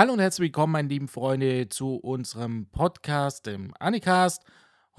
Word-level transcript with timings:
Hallo 0.00 0.14
und 0.14 0.20
herzlich 0.20 0.46
willkommen, 0.46 0.72
meine 0.72 0.88
lieben 0.88 1.08
Freunde, 1.08 1.68
zu 1.68 1.96
unserem 1.96 2.64
Podcast, 2.72 3.44
dem 3.44 3.74
Anicast. 3.78 4.42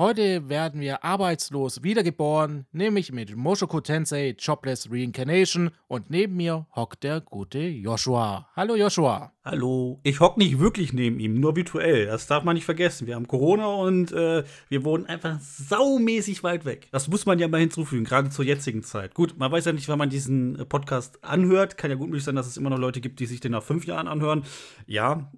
Heute 0.02 0.50
werden 0.50 0.82
wir 0.82 1.04
arbeitslos 1.04 1.84
wiedergeboren, 1.84 2.66
nämlich 2.72 3.12
mit 3.12 3.36
Moshoko 3.36 3.82
Tensei 3.82 4.36
Jobless 4.36 4.90
Reincarnation 4.92 5.70
und 5.88 6.10
neben 6.10 6.38
mir 6.38 6.66
hockt 6.76 7.04
der 7.04 7.22
gute 7.22 7.60
Joshua. 7.60 8.50
Hallo 8.56 8.76
Joshua. 8.76 9.32
Hallo. 9.46 10.00
Ich 10.02 10.20
hock 10.20 10.38
nicht 10.38 10.58
wirklich 10.58 10.92
neben 10.92 11.20
ihm, 11.20 11.40
nur 11.40 11.56
virtuell. 11.56 12.08
Das 12.08 12.26
darf 12.26 12.44
man 12.44 12.56
nicht 12.56 12.66
vergessen. 12.66 13.06
Wir 13.06 13.14
haben 13.14 13.28
Corona 13.28 13.68
und 13.68 14.12
äh, 14.12 14.44
wir 14.70 14.84
wohnen 14.84 15.06
einfach 15.06 15.40
saumäßig 15.40 16.42
weit 16.42 16.66
weg. 16.66 16.88
Das 16.92 17.08
muss 17.08 17.28
man 17.28 17.38
ja 17.38 17.48
mal 17.48 17.60
hinzufügen, 17.60 18.04
gerade 18.04 18.32
zur 18.32 18.44
jetzigen 18.44 18.82
Zeit. 18.82 19.14
Gut, 19.14 19.38
man 19.38 19.52
weiß 19.52 19.66
ja 19.66 19.72
nicht, 19.72 19.88
wann 19.88 20.00
man 20.00 20.10
diesen 20.10 20.58
äh, 20.58 20.66
Podcast 20.66 21.24
anhört. 21.24 21.78
Kann 21.78 21.92
ja 21.92 21.96
gut 21.96 22.08
möglich 22.08 22.24
sein, 22.24 22.34
dass 22.34 22.48
es 22.48 22.58
immer 22.58 22.72
noch 22.72 22.80
Leute 22.80 23.02
gibt, 23.02 23.20
die 23.20 23.28
sich 23.28 23.40
den 23.40 23.52
nach 23.52 23.62
fünf 23.62 23.86
Jahren 23.86 24.08
anhören. 24.08 24.46
Ja, 24.88 25.32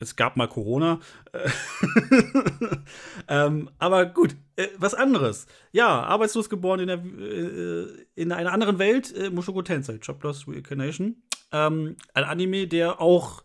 es 0.00 0.16
gab 0.16 0.36
mal 0.36 0.48
Corona. 0.48 1.00
ähm, 3.28 3.70
aber 3.78 4.06
gut, 4.06 4.36
äh, 4.56 4.68
was 4.76 4.94
anderes. 4.94 5.46
Ja, 5.72 6.02
arbeitslos 6.02 6.48
geboren 6.48 6.80
in, 6.80 6.86
der, 6.86 7.04
äh, 7.04 8.06
in 8.14 8.32
einer 8.32 8.52
anderen 8.52 8.78
Welt, 8.78 9.14
äh, 9.16 9.30
Mushoku 9.30 9.62
Tensei, 9.62 9.94
Jobless 9.94 10.46
Reincarnation. 10.46 11.22
Ähm, 11.50 11.96
ein 12.14 12.24
Anime, 12.24 12.68
der 12.68 13.00
auch, 13.00 13.42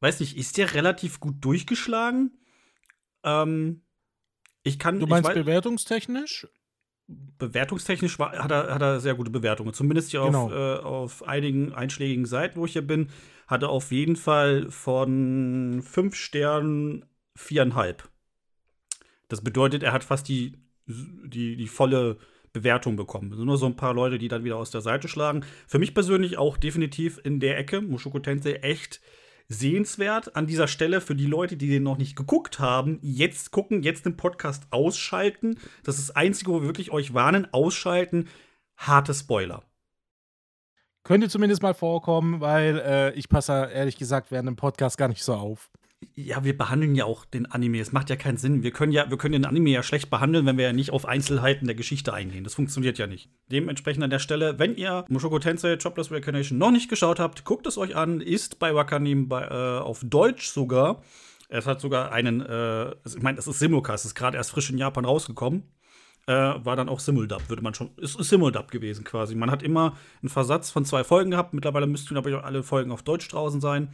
weiß 0.00 0.20
nicht, 0.20 0.36
ist 0.36 0.56
der 0.56 0.74
relativ 0.74 1.18
gut 1.18 1.36
durchgeschlagen? 1.40 2.38
Ähm, 3.24 3.82
ich 4.62 4.78
kann. 4.78 5.00
Du 5.00 5.06
meinst 5.06 5.28
ich 5.30 5.34
bewertungstechnisch? 5.34 6.46
Bewertungstechnisch 7.08 8.18
war, 8.20 8.32
hat, 8.32 8.52
er, 8.52 8.72
hat 8.72 8.80
er 8.80 9.00
sehr 9.00 9.14
gute 9.14 9.30
Bewertungen. 9.30 9.74
Zumindest 9.74 10.12
hier 10.12 10.22
genau. 10.22 10.46
auf, 10.46 10.52
äh, 10.52 10.76
auf 10.78 11.22
einigen 11.26 11.72
einschlägigen 11.72 12.24
Seiten, 12.24 12.60
wo 12.60 12.64
ich 12.64 12.72
hier 12.72 12.86
bin 12.86 13.08
hatte 13.52 13.68
auf 13.68 13.92
jeden 13.92 14.16
Fall 14.16 14.70
von 14.70 15.82
fünf 15.82 16.16
Sternen 16.16 17.04
viereinhalb. 17.36 18.08
Das 19.28 19.42
bedeutet, 19.42 19.82
er 19.82 19.92
hat 19.92 20.04
fast 20.04 20.28
die, 20.28 20.58
die, 20.86 21.56
die 21.56 21.68
volle 21.68 22.18
Bewertung 22.52 22.96
bekommen. 22.96 23.30
Also 23.32 23.44
nur 23.44 23.56
so 23.56 23.66
ein 23.66 23.76
paar 23.76 23.94
Leute, 23.94 24.18
die 24.18 24.28
dann 24.28 24.44
wieder 24.44 24.56
aus 24.56 24.70
der 24.70 24.80
Seite 24.80 25.08
schlagen. 25.08 25.44
Für 25.66 25.78
mich 25.78 25.94
persönlich 25.94 26.38
auch 26.38 26.56
definitiv 26.56 27.20
in 27.22 27.40
der 27.40 27.58
Ecke, 27.58 27.80
Mushoku 27.80 28.18
Tensei, 28.18 28.54
echt 28.54 29.00
sehenswert. 29.48 30.36
An 30.36 30.46
dieser 30.46 30.68
Stelle 30.68 31.00
für 31.00 31.14
die 31.14 31.26
Leute, 31.26 31.56
die 31.56 31.68
den 31.68 31.82
noch 31.82 31.98
nicht 31.98 32.16
geguckt 32.16 32.58
haben, 32.58 32.98
jetzt 33.02 33.50
gucken, 33.50 33.82
jetzt 33.82 34.04
den 34.06 34.16
Podcast 34.16 34.66
ausschalten. 34.70 35.58
Das 35.82 35.98
ist 35.98 36.10
das 36.10 36.16
Einzige, 36.16 36.50
wo 36.50 36.60
wir 36.60 36.68
wirklich 36.68 36.90
euch 36.90 37.14
warnen, 37.14 37.46
ausschalten. 37.52 38.28
Harte 38.76 39.14
Spoiler. 39.14 39.62
Könnte 41.04 41.28
zumindest 41.28 41.62
mal 41.62 41.74
vorkommen, 41.74 42.40
weil 42.40 42.78
äh, 42.78 43.12
ich 43.14 43.28
passe 43.28 43.70
ehrlich 43.72 43.96
gesagt 43.96 44.30
während 44.30 44.48
dem 44.48 44.56
Podcast 44.56 44.98
gar 44.98 45.08
nicht 45.08 45.24
so 45.24 45.34
auf. 45.34 45.68
Ja, 46.14 46.44
wir 46.44 46.56
behandeln 46.56 46.94
ja 46.94 47.04
auch 47.04 47.24
den 47.24 47.46
Anime. 47.46 47.80
Es 47.80 47.92
macht 47.92 48.10
ja 48.10 48.16
keinen 48.16 48.36
Sinn. 48.36 48.62
Wir 48.62 48.72
können 48.72 48.92
ja, 48.92 49.08
wir 49.08 49.16
können 49.18 49.32
den 49.32 49.44
Anime 49.44 49.70
ja 49.70 49.82
schlecht 49.82 50.10
behandeln, 50.10 50.46
wenn 50.46 50.58
wir 50.58 50.64
ja 50.64 50.72
nicht 50.72 50.90
auf 50.90 51.06
Einzelheiten 51.06 51.66
der 51.66 51.74
Geschichte 51.74 52.12
eingehen. 52.12 52.44
Das 52.44 52.54
funktioniert 52.54 52.98
ja 52.98 53.06
nicht. 53.06 53.30
Dementsprechend 53.50 54.02
an 54.02 54.10
der 54.10 54.18
Stelle, 54.18 54.58
wenn 54.58 54.76
ihr 54.76 55.04
Mushoku 55.08 55.38
Tensei 55.38 55.74
Jobless 55.74 56.10
Reincarnation 56.10 56.58
noch 56.58 56.70
nicht 56.70 56.88
geschaut 56.88 57.20
habt, 57.20 57.44
guckt 57.44 57.66
es 57.66 57.78
euch 57.78 57.96
an. 57.96 58.20
Ist 58.20 58.58
bei 58.58 58.74
Wakanim 58.74 59.28
bei, 59.28 59.42
äh, 59.42 59.80
auf 59.80 60.00
Deutsch 60.04 60.48
sogar. 60.48 61.02
Es 61.48 61.66
hat 61.66 61.80
sogar 61.80 62.12
einen, 62.12 62.40
äh, 62.40 62.90
ich 63.06 63.22
meine, 63.22 63.38
es 63.38 63.46
ist 63.46 63.58
Simulcast, 63.58 64.04
es 64.04 64.10
ist 64.10 64.14
gerade 64.14 64.36
erst 64.36 64.50
frisch 64.50 64.70
in 64.70 64.78
Japan 64.78 65.04
rausgekommen 65.04 65.64
äh, 66.26 66.32
war 66.32 66.76
dann 66.76 66.88
auch 66.88 67.00
Simuldub, 67.00 67.48
würde 67.48 67.62
man 67.62 67.74
schon. 67.74 67.90
Ist, 67.96 68.18
ist 68.18 68.28
Simuldub 68.28 68.70
gewesen 68.70 69.04
quasi. 69.04 69.34
Man 69.34 69.50
hat 69.50 69.62
immer 69.62 69.96
einen 70.20 70.28
Versatz 70.28 70.70
von 70.70 70.84
zwei 70.84 71.04
Folgen 71.04 71.32
gehabt. 71.32 71.52
Mittlerweile 71.52 71.86
müssten, 71.86 72.14
glaube 72.14 72.30
ich, 72.30 72.36
auch 72.36 72.44
alle 72.44 72.62
Folgen 72.62 72.92
auf 72.92 73.02
Deutsch 73.02 73.28
draußen 73.28 73.60
sein. 73.60 73.90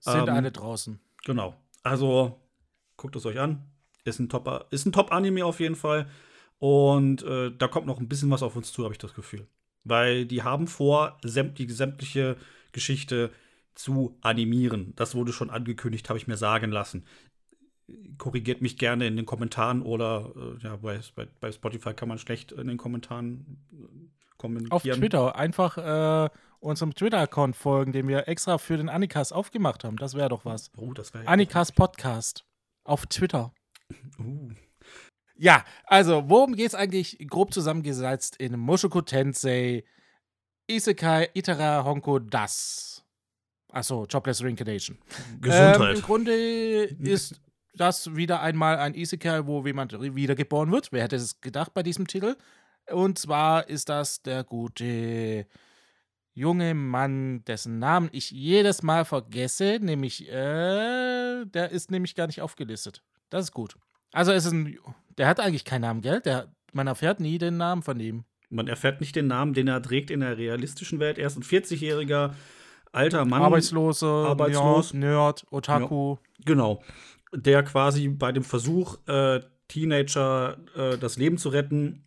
Sind 0.00 0.28
ähm, 0.28 0.34
alle 0.34 0.50
draußen. 0.50 1.00
Genau. 1.24 1.54
Also, 1.82 2.40
guckt 2.96 3.16
es 3.16 3.26
euch 3.26 3.38
an. 3.38 3.66
Ist 4.04 4.18
ein 4.18 4.28
Top-Anime 4.28 4.66
ist 4.70 4.86
ein 4.86 4.92
Top 4.92 5.12
auf 5.12 5.60
jeden 5.60 5.76
Fall. 5.76 6.08
Und 6.58 7.22
äh, 7.22 7.52
da 7.56 7.68
kommt 7.68 7.86
noch 7.86 8.00
ein 8.00 8.08
bisschen 8.08 8.30
was 8.30 8.42
auf 8.42 8.56
uns 8.56 8.72
zu, 8.72 8.84
habe 8.84 8.94
ich 8.94 8.98
das 8.98 9.14
Gefühl. 9.14 9.46
Weil 9.84 10.26
die 10.26 10.42
haben 10.42 10.66
vor, 10.66 11.18
sämt 11.22 11.58
die 11.58 11.70
sämtliche 11.70 12.36
Geschichte 12.72 13.30
zu 13.74 14.18
animieren. 14.20 14.92
Das 14.96 15.14
wurde 15.14 15.32
schon 15.32 15.50
angekündigt, 15.50 16.08
habe 16.08 16.18
ich 16.18 16.26
mir 16.26 16.36
sagen 16.36 16.70
lassen 16.70 17.04
korrigiert 18.18 18.60
mich 18.60 18.76
gerne 18.76 19.06
in 19.06 19.16
den 19.16 19.26
Kommentaren 19.26 19.82
oder 19.82 20.32
äh, 20.36 20.62
ja, 20.62 20.76
bei, 20.76 21.00
bei, 21.40 21.52
Spotify 21.52 21.94
kann 21.94 22.08
man 22.08 22.18
schlecht 22.18 22.52
in 22.52 22.68
den 22.68 22.76
Kommentaren 22.76 23.58
äh, 23.72 24.36
kommentieren. 24.36 24.72
Auf 24.72 24.82
Twitter 24.82 25.36
einfach 25.36 25.78
äh, 25.78 26.30
unserem 26.60 26.94
Twitter-Account 26.94 27.56
folgen, 27.56 27.92
den 27.92 28.08
wir 28.08 28.28
extra 28.28 28.58
für 28.58 28.76
den 28.76 28.88
Anikas 28.88 29.32
aufgemacht 29.32 29.84
haben. 29.84 29.96
Das 29.96 30.14
wäre 30.14 30.28
doch 30.28 30.44
was. 30.44 30.70
Oh, 30.76 30.92
das 30.92 31.14
wäre 31.14 31.24
ja 31.24 31.30
Anikas 31.30 31.72
Podcast 31.72 32.44
auf 32.84 33.06
Twitter. 33.06 33.52
Uh. 34.20 34.50
Ja, 35.36 35.64
also, 35.84 36.28
worum 36.28 36.54
geht 36.54 36.68
es 36.68 36.74
eigentlich 36.74 37.18
grob 37.28 37.52
zusammengesetzt 37.52 38.36
in 38.36 38.56
Mushoku 38.56 39.00
Tensei 39.00 39.84
Isekai 40.68 41.30
Itara 41.32 41.82
Honko 41.82 42.18
Das? 42.18 43.04
Achso, 43.72 44.04
Jobless 44.04 44.44
Reincarnation. 44.44 44.98
Gesundheit. 45.40 45.90
Ähm, 45.90 45.96
Im 45.96 46.02
Grunde 46.02 46.32
ist 47.00 47.40
das 47.80 48.14
wieder 48.14 48.40
einmal 48.40 48.76
ein 48.76 48.94
Isekai, 48.94 49.46
wo 49.46 49.64
jemand 49.64 49.92
wiedergeboren 49.92 50.70
wird. 50.70 50.92
Wer 50.92 51.04
hätte 51.04 51.16
es 51.16 51.40
gedacht 51.40 51.72
bei 51.74 51.82
diesem 51.82 52.06
Titel? 52.06 52.36
Und 52.90 53.18
zwar 53.18 53.68
ist 53.68 53.88
das 53.88 54.22
der 54.22 54.44
gute 54.44 55.46
junge 56.34 56.74
Mann, 56.74 57.44
dessen 57.44 57.78
Namen 57.78 58.08
ich 58.12 58.30
jedes 58.30 58.82
Mal 58.82 59.04
vergesse, 59.04 59.78
nämlich, 59.80 60.28
äh, 60.28 61.44
der 61.44 61.70
ist 61.70 61.90
nämlich 61.90 62.14
gar 62.14 62.26
nicht 62.26 62.42
aufgelistet. 62.42 63.02
Das 63.30 63.44
ist 63.44 63.52
gut. 63.52 63.76
Also 64.12 64.32
es 64.32 64.44
ist 64.44 64.52
ein, 64.52 64.78
der 65.18 65.28
hat 65.28 65.40
eigentlich 65.40 65.64
keinen 65.64 65.82
Namen, 65.82 66.00
gell? 66.02 66.20
Der, 66.20 66.52
man 66.72 66.86
erfährt 66.86 67.20
nie 67.20 67.38
den 67.38 67.56
Namen 67.56 67.82
von 67.82 67.98
ihm. 68.00 68.24
Man 68.48 68.68
erfährt 68.68 69.00
nicht 69.00 69.14
den 69.16 69.28
Namen, 69.28 69.54
den 69.54 69.68
er 69.68 69.82
trägt 69.82 70.10
in 70.10 70.20
der 70.20 70.36
realistischen 70.36 70.98
Welt. 70.98 71.18
Er 71.18 71.28
ist 71.28 71.36
ein 71.36 71.42
40-jähriger 71.42 72.32
alter 72.92 73.24
Mann. 73.24 73.42
Arbeitslose, 73.42 74.06
Arbeitslos. 74.06 74.92
Nerd, 74.92 75.46
Otaku. 75.50 76.14
Ja, 76.14 76.44
genau 76.44 76.82
der 77.32 77.62
quasi 77.62 78.08
bei 78.08 78.32
dem 78.32 78.44
Versuch, 78.44 78.98
äh, 79.06 79.40
Teenager 79.68 80.58
äh, 80.74 80.98
das 80.98 81.16
Leben 81.16 81.38
zu 81.38 81.50
retten, 81.50 82.04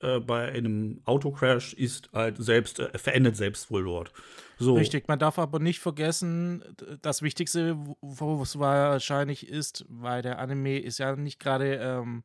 äh, 0.00 0.20
bei 0.20 0.52
einem 0.52 1.00
Autocrash 1.04 1.74
ist 1.74 2.10
halt 2.12 2.36
selbst, 2.38 2.78
äh, 2.78 2.96
verendet 2.98 3.36
selbst 3.36 3.70
wohl 3.70 3.84
dort. 3.84 4.12
So. 4.58 4.74
Richtig, 4.74 5.08
man 5.08 5.18
darf 5.18 5.38
aber 5.38 5.58
nicht 5.58 5.80
vergessen, 5.80 6.64
das 7.02 7.22
Wichtigste, 7.22 7.76
wo 8.00 8.42
es 8.42 8.58
wahrscheinlich 8.58 9.48
ist, 9.48 9.84
weil 9.88 10.22
der 10.22 10.38
Anime 10.38 10.78
ist 10.78 10.98
ja 10.98 11.14
nicht 11.16 11.40
gerade 11.40 11.76
ähm, 11.76 12.24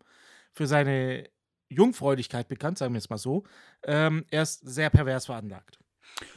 für 0.51 0.67
seine 0.67 1.29
Jungfräulichkeit 1.69 2.47
bekannt, 2.47 2.77
sagen 2.77 2.93
wir 2.93 2.99
es 2.99 3.09
mal 3.09 3.17
so. 3.17 3.43
Ähm, 3.83 4.25
er 4.29 4.43
ist 4.43 4.67
sehr 4.67 4.89
pervers 4.89 5.25
veranlagt. 5.25 5.79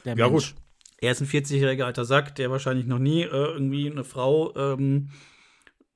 ja, 0.03 0.15
Mensch. 0.15 0.53
gut. 0.53 0.55
Er 0.99 1.11
ist 1.11 1.21
ein 1.21 1.27
40-jähriger 1.27 1.83
alter 1.83 2.05
Sack, 2.05 2.33
der 2.35 2.49
wahrscheinlich 2.49 2.87
noch 2.87 2.97
nie 2.97 3.21
äh, 3.21 3.27
irgendwie 3.27 3.89
eine 3.89 4.03
Frau 4.03 4.55
ähm, 4.55 5.09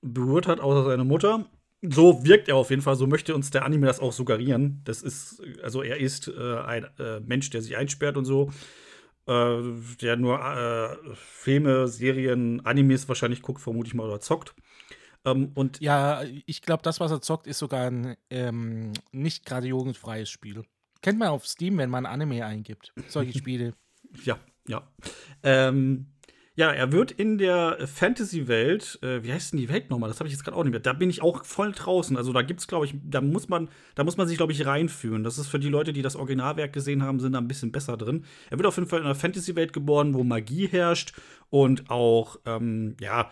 berührt 0.01 0.47
hat, 0.47 0.59
außer 0.59 0.83
seine 0.85 1.03
Mutter. 1.03 1.45
So 1.81 2.23
wirkt 2.25 2.47
er 2.47 2.57
auf 2.57 2.69
jeden 2.69 2.81
Fall, 2.83 2.95
so 2.95 3.07
möchte 3.07 3.33
uns 3.33 3.49
der 3.49 3.65
Anime 3.65 3.87
das 3.87 3.99
auch 3.99 4.13
suggerieren. 4.13 4.81
Das 4.83 5.01
ist, 5.01 5.41
also 5.63 5.81
er 5.81 5.97
ist 5.97 6.27
äh, 6.27 6.57
ein 6.59 6.85
äh, 6.99 7.19
Mensch, 7.21 7.49
der 7.49 7.61
sich 7.61 7.75
einsperrt 7.75 8.17
und 8.17 8.25
so, 8.25 8.51
äh, 9.25 9.61
der 9.99 10.15
nur 10.17 10.39
äh, 10.39 11.15
Filme, 11.15 11.87
Serien, 11.87 12.63
Animes 12.65 13.07
wahrscheinlich 13.07 13.41
guckt, 13.41 13.61
vermute 13.61 13.87
ich 13.87 13.93
mal, 13.95 14.07
oder 14.07 14.19
zockt. 14.19 14.53
Ähm, 15.25 15.51
und 15.55 15.79
ja, 15.81 16.23
ich 16.45 16.61
glaube, 16.61 16.83
das, 16.83 16.99
was 16.99 17.11
er 17.11 17.21
zockt, 17.21 17.47
ist 17.47 17.59
sogar 17.59 17.89
ein 17.89 18.15
ähm, 18.29 18.93
nicht 19.11 19.45
gerade 19.45 19.67
jugendfreies 19.67 20.29
Spiel. 20.29 20.63
Kennt 21.01 21.17
man 21.17 21.29
auf 21.29 21.47
Steam, 21.47 21.77
wenn 21.77 21.89
man 21.89 22.05
Anime 22.05 22.45
eingibt. 22.45 22.93
Solche 23.07 23.37
Spiele. 23.37 23.73
ja, 24.23 24.37
ja. 24.67 24.87
Ähm, 25.43 26.10
ja, 26.55 26.69
er 26.69 26.91
wird 26.91 27.11
in 27.11 27.37
der 27.37 27.87
Fantasy-Welt, 27.87 28.99
äh, 29.01 29.23
wie 29.23 29.31
heißt 29.31 29.53
denn 29.53 29.59
die 29.59 29.69
Welt 29.69 29.89
nochmal? 29.89 30.09
Das 30.09 30.19
habe 30.19 30.27
ich 30.27 30.33
jetzt 30.33 30.43
gerade 30.43 30.57
auch 30.57 30.63
nicht 30.63 30.71
mehr. 30.71 30.81
Da 30.81 30.91
bin 30.91 31.09
ich 31.09 31.21
auch 31.21 31.45
voll 31.45 31.71
draußen. 31.71 32.17
Also 32.17 32.33
da 32.33 32.41
gibt's, 32.41 32.67
glaube 32.67 32.85
ich, 32.85 32.95
da 33.03 33.21
muss 33.21 33.47
man, 33.47 33.69
da 33.95 34.03
muss 34.03 34.17
man 34.17 34.27
sich, 34.27 34.35
glaube 34.35 34.51
ich, 34.51 34.65
reinführen. 34.65 35.23
Das 35.23 35.37
ist 35.37 35.47
für 35.47 35.59
die 35.59 35.69
Leute, 35.69 35.93
die 35.93 36.01
das 36.01 36.17
Originalwerk 36.17 36.73
gesehen 36.73 37.03
haben, 37.03 37.21
sind 37.21 37.33
da 37.33 37.39
ein 37.39 37.47
bisschen 37.47 37.71
besser 37.71 37.95
drin. 37.95 38.25
Er 38.49 38.57
wird 38.57 38.67
auf 38.67 38.75
jeden 38.75 38.89
Fall 38.89 38.99
in 38.99 39.05
einer 39.05 39.15
Fantasy-Welt 39.15 39.71
geboren, 39.71 40.13
wo 40.13 40.25
Magie 40.25 40.67
herrscht 40.67 41.13
und 41.49 41.89
auch, 41.89 42.37
ähm, 42.45 42.97
ja, 42.99 43.31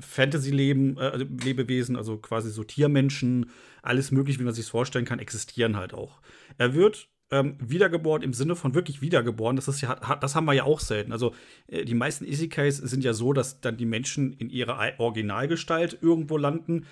Fantasy-Leben, 0.00 0.98
äh, 0.98 1.16
Lebewesen, 1.16 1.96
also 1.96 2.16
quasi 2.16 2.50
so 2.50 2.64
Tiermenschen, 2.64 3.50
alles 3.82 4.10
mögliche, 4.10 4.40
wie 4.40 4.44
man 4.44 4.54
sich 4.54 4.66
vorstellen 4.66 5.04
kann, 5.04 5.20
existieren 5.20 5.76
halt 5.76 5.94
auch. 5.94 6.20
Er 6.56 6.74
wird 6.74 7.08
ähm, 7.30 7.56
wiedergeboren 7.60 8.22
im 8.22 8.32
Sinne 8.32 8.56
von 8.56 8.74
wirklich 8.74 9.02
wiedergeboren. 9.02 9.56
Das, 9.56 9.68
ist 9.68 9.80
ja, 9.80 9.94
das 9.94 10.34
haben 10.34 10.46
wir 10.46 10.54
ja 10.54 10.64
auch 10.64 10.80
selten. 10.80 11.12
Also 11.12 11.34
äh, 11.66 11.84
die 11.84 11.94
meisten 11.94 12.24
Isekais 12.24 12.78
sind 12.78 13.04
ja 13.04 13.12
so, 13.12 13.32
dass 13.32 13.60
dann 13.60 13.76
die 13.76 13.86
Menschen 13.86 14.32
in 14.32 14.50
ihrer 14.50 14.78
Originalgestalt 14.98 15.98
irgendwo 16.00 16.36
landen 16.36 16.86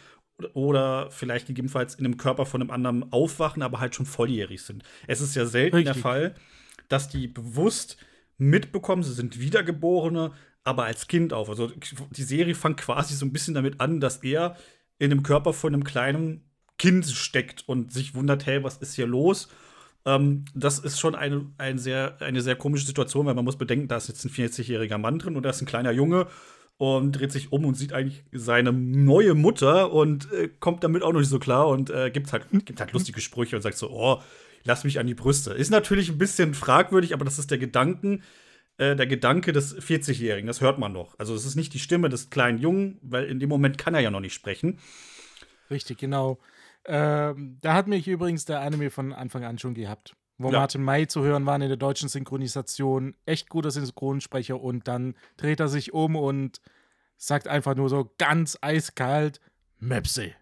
oder 0.53 1.11
vielleicht 1.11 1.47
gegebenenfalls 1.47 1.95
in 1.95 2.05
einem 2.05 2.19
Körper 2.19 2.45
von 2.45 2.61
einem 2.61 2.71
anderen 2.71 3.13
aufwachen, 3.13 3.63
aber 3.63 3.81
halt 3.81 3.95
schon 3.95 4.07
volljährig 4.07 4.63
sind. 4.63 4.83
Es 5.07 5.21
ist 5.21 5.35
ja 5.35 5.47
selten 5.47 5.77
Richtig. 5.77 5.95
der 5.95 6.03
Fall, 6.03 6.35
dass 6.89 7.09
die 7.09 7.27
bewusst 7.27 7.97
mitbekommen, 8.37 9.03
sie 9.03 9.15
sind 9.15 9.41
Wiedergeborene, 9.41 10.33
aber 10.63 10.85
als 10.85 11.07
Kind 11.07 11.33
auf. 11.33 11.49
Also 11.49 11.71
die 12.11 12.23
Serie 12.23 12.55
fängt 12.55 12.77
quasi 12.79 13.15
so 13.15 13.25
ein 13.25 13.33
bisschen 13.33 13.55
damit 13.55 13.81
an, 13.81 14.01
dass 14.01 14.19
er 14.19 14.57
in 14.99 15.11
dem 15.11 15.23
Körper 15.23 15.55
von 15.55 15.73
einem 15.73 15.85
kleinen 15.85 16.51
Kind 16.79 17.07
steckt 17.07 17.67
und 17.67 17.93
sich 17.93 18.15
wundert, 18.15 18.45
hey, 18.45 18.63
was 18.63 18.77
ist 18.79 18.95
hier 18.95 19.07
los? 19.07 19.49
Ähm, 20.07 20.45
das 20.55 20.79
ist 20.79 21.01
schon 21.01 21.15
eine, 21.15 21.45
ein 21.59 21.79
sehr, 21.79 22.17
eine 22.21 22.41
sehr 22.41 22.57
komische 22.57 22.87
Situation, 22.87 23.27
weil 23.27 23.35
man 23.35 23.45
muss 23.45 23.59
bedenken, 23.59 23.89
da 23.89 23.97
ist 23.97 24.09
jetzt 24.09 24.25
ein 24.25 24.31
40-jähriger 24.31 24.99
Mann 24.99 25.19
drin 25.19 25.37
und 25.37 25.43
da 25.43 25.51
ist 25.51 25.61
ein 25.61 25.67
kleiner 25.67 25.91
Junge 25.91 26.29
und 26.79 27.13
dreht 27.13 27.33
sich 27.33 27.53
um 27.53 27.65
und 27.65 27.75
sieht 27.75 27.93
eigentlich 27.93 28.23
seine 28.33 28.73
neue 28.73 29.35
Mutter 29.35 29.93
und 29.93 30.33
äh, 30.33 30.49
kommt 30.61 30.85
damit 30.85 31.03
auch 31.03 31.13
noch 31.13 31.21
nicht 31.21 31.29
so 31.29 31.41
klar 31.41 31.69
und 31.69 31.91
äh, 31.91 32.11
gibt 32.11 32.33
halt, 32.33 32.47
gibt 32.65 32.81
halt 32.81 32.93
lustige 32.93 33.21
Sprüche 33.21 33.57
und 33.57 33.63
sagt 33.63 33.77
so, 33.77 33.91
oh, 33.91 34.23
lass 34.65 34.85
mich 34.85 35.01
an 35.01 35.07
die 35.07 35.15
Brüste. 35.15 35.53
Ist 35.53 35.71
natürlich 35.71 36.09
ein 36.11 36.19
bisschen 36.19 36.55
fragwürdig, 36.55 37.13
aber 37.13 37.25
das 37.25 37.39
ist 37.39 37.51
der 37.51 37.59
Gedanken, 37.59 38.23
äh, 38.79 38.95
der 38.95 39.07
Gedanke 39.07 39.53
des 39.53 39.77
40-Jährigen, 39.77 40.47
das 40.47 40.61
hört 40.61 40.79
man 40.79 40.93
noch. 40.93 41.19
Also 41.19 41.35
es 41.35 41.47
ist 41.47 41.57
nicht 41.57 41.75
die 41.75 41.79
Stimme 41.79 42.11
des 42.11 42.31
kleinen 42.31 42.59
Jungen, 42.59 42.99
weil 43.03 43.25
in 43.25 43.41
dem 43.41 43.49
Moment 43.49 43.79
kann 43.79 43.95
er 43.95 44.01
ja 44.01 44.11
noch 44.11 44.21
nicht 44.21 44.35
sprechen. 44.35 44.79
Richtig, 45.71 45.99
genau. 45.99 46.39
Ähm, 46.87 47.59
da 47.61 47.75
hat 47.75 47.89
mich 47.89 48.07
übrigens 48.07 48.45
der 48.45 48.61
Anime 48.61 48.91
von 48.91 49.13
Anfang 49.13 49.45
an 49.45 49.59
schon 49.59 49.75
gehabt. 49.75 50.15
Wo 50.39 50.51
ja. 50.51 50.59
Martin 50.59 50.83
May 50.83 51.07
zu 51.07 51.23
hören 51.23 51.47
war 51.47 51.57
in 51.57 51.69
der 51.69 51.77
deutschen 51.77 52.09
Synchronisation. 52.09 53.15
Echt 53.25 53.49
guter 53.49 53.71
Synchronsprecher 53.71 54.61
und 54.61 54.87
dann 54.87 55.15
dreht 55.37 55.61
er 55.61 55.69
sich 55.69 55.95
um 55.95 56.15
und 56.15 56.61
sagt 57.17 57.49
einfach 57.49 57.75
nur 57.75 57.89
so 57.89 58.13
ganz 58.19 58.59
eiskalt: 58.61 59.41
Möpse. 59.79 60.33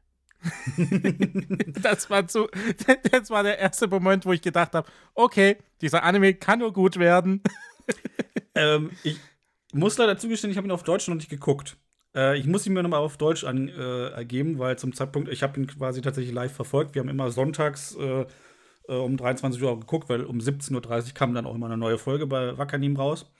das, 1.82 2.10
war 2.10 2.26
zu, 2.26 2.48
das 3.10 3.30
war 3.30 3.42
der 3.42 3.58
erste 3.58 3.86
Moment, 3.86 4.26
wo 4.26 4.32
ich 4.32 4.42
gedacht 4.42 4.74
habe: 4.74 4.90
Okay, 5.14 5.58
dieser 5.80 6.02
Anime 6.02 6.34
kann 6.34 6.58
nur 6.58 6.72
gut 6.72 6.98
werden. 6.98 7.42
ähm, 8.54 8.90
ich 9.04 9.18
muss 9.72 9.96
leider 9.96 10.18
zugestehen, 10.18 10.50
ich 10.50 10.56
habe 10.56 10.66
ihn 10.66 10.72
auf 10.72 10.82
Deutsch 10.82 11.08
noch 11.08 11.14
nicht 11.14 11.30
geguckt. 11.30 11.76
Äh, 12.14 12.38
ich 12.38 12.46
muss 12.46 12.66
ihn 12.66 12.72
mir 12.72 12.82
nochmal 12.82 13.00
auf 13.00 13.16
Deutsch 13.16 13.44
angeben, 13.44 14.56
äh, 14.56 14.58
weil 14.58 14.78
zum 14.78 14.92
Zeitpunkt, 14.92 15.28
ich 15.28 15.42
habe 15.42 15.60
ihn 15.60 15.66
quasi 15.66 16.00
tatsächlich 16.00 16.34
live 16.34 16.52
verfolgt. 16.52 16.94
Wir 16.94 17.00
haben 17.00 17.08
immer 17.08 17.30
sonntags 17.30 17.96
äh, 17.96 18.26
äh 18.88 18.94
um 18.94 19.16
23 19.16 19.62
Uhr 19.62 19.80
geguckt, 19.80 20.08
weil 20.08 20.24
um 20.24 20.38
17.30 20.38 20.74
Uhr 20.74 21.14
kam 21.14 21.34
dann 21.34 21.46
auch 21.46 21.54
immer 21.54 21.66
eine 21.66 21.76
neue 21.76 21.98
Folge 21.98 22.26
bei 22.26 22.56
Wackernim 22.58 22.96
raus. 22.96 23.30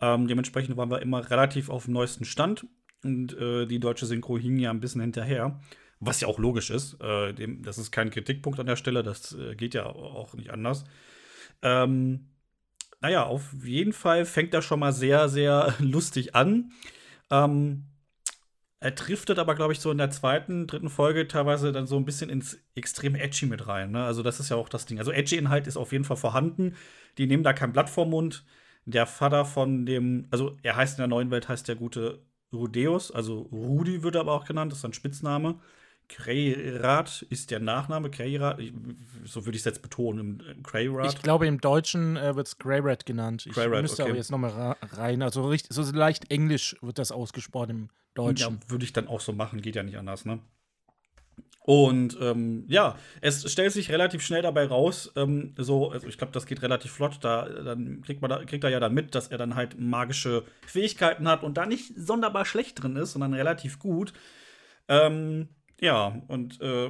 Ähm, 0.00 0.28
dementsprechend 0.28 0.76
waren 0.76 0.90
wir 0.90 1.02
immer 1.02 1.28
relativ 1.30 1.70
auf 1.70 1.86
dem 1.86 1.94
neuesten 1.94 2.24
Stand 2.24 2.66
und 3.02 3.36
äh, 3.38 3.66
die 3.66 3.80
deutsche 3.80 4.06
Synchro 4.06 4.38
hing 4.38 4.58
ja 4.58 4.70
ein 4.70 4.80
bisschen 4.80 5.00
hinterher. 5.00 5.60
Was 5.98 6.20
ja 6.20 6.28
auch 6.28 6.38
logisch 6.38 6.68
ist. 6.68 7.00
Äh, 7.00 7.32
dem, 7.32 7.62
das 7.62 7.78
ist 7.78 7.90
kein 7.90 8.10
Kritikpunkt 8.10 8.60
an 8.60 8.66
der 8.66 8.76
Stelle, 8.76 9.02
das 9.02 9.34
geht 9.56 9.72
ja 9.72 9.86
auch 9.86 10.34
nicht 10.34 10.50
anders. 10.50 10.84
Ähm, 11.62 12.28
naja, 13.00 13.24
auf 13.24 13.54
jeden 13.64 13.94
Fall 13.94 14.26
fängt 14.26 14.52
er 14.52 14.60
schon 14.60 14.80
mal 14.80 14.92
sehr, 14.92 15.28
sehr 15.30 15.74
lustig 15.80 16.34
an. 16.34 16.72
Ähm, 17.30 17.84
er 18.80 18.90
driftet 18.90 19.38
aber, 19.38 19.54
glaube 19.54 19.72
ich, 19.72 19.80
so 19.80 19.90
in 19.90 19.98
der 19.98 20.10
zweiten, 20.10 20.66
dritten 20.66 20.90
Folge 20.90 21.28
teilweise 21.28 21.72
dann 21.72 21.86
so 21.86 21.96
ein 21.96 22.04
bisschen 22.04 22.30
ins 22.30 22.58
extrem 22.74 23.14
Edgy 23.14 23.46
mit 23.46 23.66
rein. 23.66 23.90
Ne? 23.90 24.04
Also, 24.04 24.22
das 24.22 24.40
ist 24.40 24.50
ja 24.50 24.56
auch 24.56 24.68
das 24.68 24.86
Ding. 24.86 24.98
Also, 24.98 25.12
Edgy-Inhalt 25.12 25.66
ist 25.66 25.76
auf 25.76 25.92
jeden 25.92 26.04
Fall 26.04 26.16
vorhanden. 26.16 26.76
Die 27.18 27.26
nehmen 27.26 27.42
da 27.42 27.52
kein 27.52 27.72
Blatt 27.72 27.88
vor 27.88 28.06
Mund. 28.06 28.44
Der 28.84 29.06
Vater 29.06 29.44
von 29.44 29.86
dem, 29.86 30.26
also, 30.30 30.56
er 30.62 30.76
heißt 30.76 30.98
in 30.98 31.02
der 31.02 31.08
neuen 31.08 31.30
Welt, 31.30 31.48
heißt 31.48 31.68
der 31.68 31.76
gute 31.76 32.20
Rudeus, 32.52 33.10
also 33.10 33.40
Rudi 33.52 34.02
wird 34.02 34.14
er 34.14 34.22
aber 34.22 34.32
auch 34.32 34.44
genannt, 34.44 34.72
das 34.72 34.80
ist 34.80 34.84
ein 34.84 34.92
Spitzname. 34.92 35.56
Kreyrat 36.08 37.22
ist 37.30 37.50
der 37.50 37.58
Nachname, 37.58 38.10
Kreyrat, 38.10 38.60
so 39.24 39.44
würde 39.44 39.56
ich 39.56 39.62
es 39.62 39.64
jetzt 39.64 39.82
betonen, 39.82 40.62
Kreyrat. 40.62 41.12
Ich 41.12 41.20
glaube, 41.20 41.48
im 41.48 41.60
Deutschen 41.60 42.16
äh, 42.16 42.36
wird 42.36 42.46
es 42.46 42.58
Greyrat 42.58 43.06
genannt. 43.06 43.44
Ich 43.46 43.54
Greyrat, 43.54 43.82
müsste 43.82 44.02
okay. 44.02 44.12
aber 44.12 44.18
jetzt 44.18 44.30
nochmal 44.30 44.76
rein, 44.82 45.22
also 45.22 45.48
richtig, 45.48 45.74
so 45.74 45.82
leicht 45.92 46.30
englisch 46.30 46.76
wird 46.80 46.98
das 46.98 47.10
ausgesprochen 47.10 47.70
im 47.70 47.88
Deutschen. 48.16 48.60
Ja, 48.62 48.70
würde 48.70 48.84
ich 48.84 48.92
dann 48.92 49.08
auch 49.08 49.20
so 49.20 49.32
machen, 49.32 49.62
geht 49.62 49.76
ja 49.76 49.82
nicht 49.82 49.98
anders, 49.98 50.24
ne? 50.24 50.40
Und 51.66 52.16
ähm, 52.20 52.64
ja, 52.68 52.96
es 53.20 53.50
stellt 53.50 53.72
sich 53.72 53.90
relativ 53.90 54.22
schnell 54.22 54.40
dabei 54.40 54.66
raus, 54.66 55.12
ähm, 55.16 55.52
so, 55.58 55.90
also 55.90 56.06
ich 56.06 56.16
glaube, 56.16 56.32
das 56.32 56.46
geht 56.46 56.62
relativ 56.62 56.92
flott, 56.92 57.18
da 57.22 57.48
dann 57.48 58.02
kriegt 58.02 58.22
man 58.22 58.30
da, 58.30 58.44
kriegt 58.44 58.62
er 58.62 58.70
ja 58.70 58.78
dann 58.78 58.94
mit, 58.94 59.16
dass 59.16 59.26
er 59.28 59.38
dann 59.38 59.56
halt 59.56 59.76
magische 59.76 60.44
Fähigkeiten 60.64 61.26
hat 61.26 61.42
und 61.42 61.56
da 61.56 61.66
nicht 61.66 61.92
sonderbar 61.96 62.44
schlecht 62.44 62.80
drin 62.80 62.94
ist, 62.94 63.12
sondern 63.12 63.34
relativ 63.34 63.80
gut. 63.80 64.12
Ähm, 64.86 65.48
ja, 65.80 66.22
und 66.28 66.60
äh, 66.60 66.88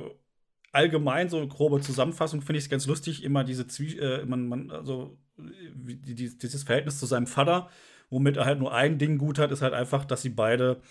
allgemein 0.72 1.30
so 1.30 1.46
grobe 1.48 1.80
Zusammenfassung 1.80 2.42
finde 2.42 2.58
ich 2.58 2.66
es 2.66 2.70
ganz 2.70 2.86
lustig, 2.86 3.24
immer 3.24 3.44
diese 3.44 3.66
Zwie 3.66 3.98
äh, 3.98 4.26
man, 4.26 4.46
man, 4.46 4.70
also 4.70 5.16
die, 5.38 6.14
die, 6.14 6.36
dieses 6.36 6.64
Verhältnis 6.64 6.98
zu 6.98 7.06
seinem 7.06 7.26
Vater, 7.26 7.70
womit 8.10 8.36
er 8.36 8.44
halt 8.44 8.58
nur 8.58 8.74
ein 8.74 8.98
Ding 8.98 9.16
gut 9.16 9.38
hat, 9.38 9.52
ist 9.52 9.62
halt 9.62 9.72
einfach, 9.72 10.04
dass 10.04 10.20
sie 10.20 10.28
beide 10.28 10.82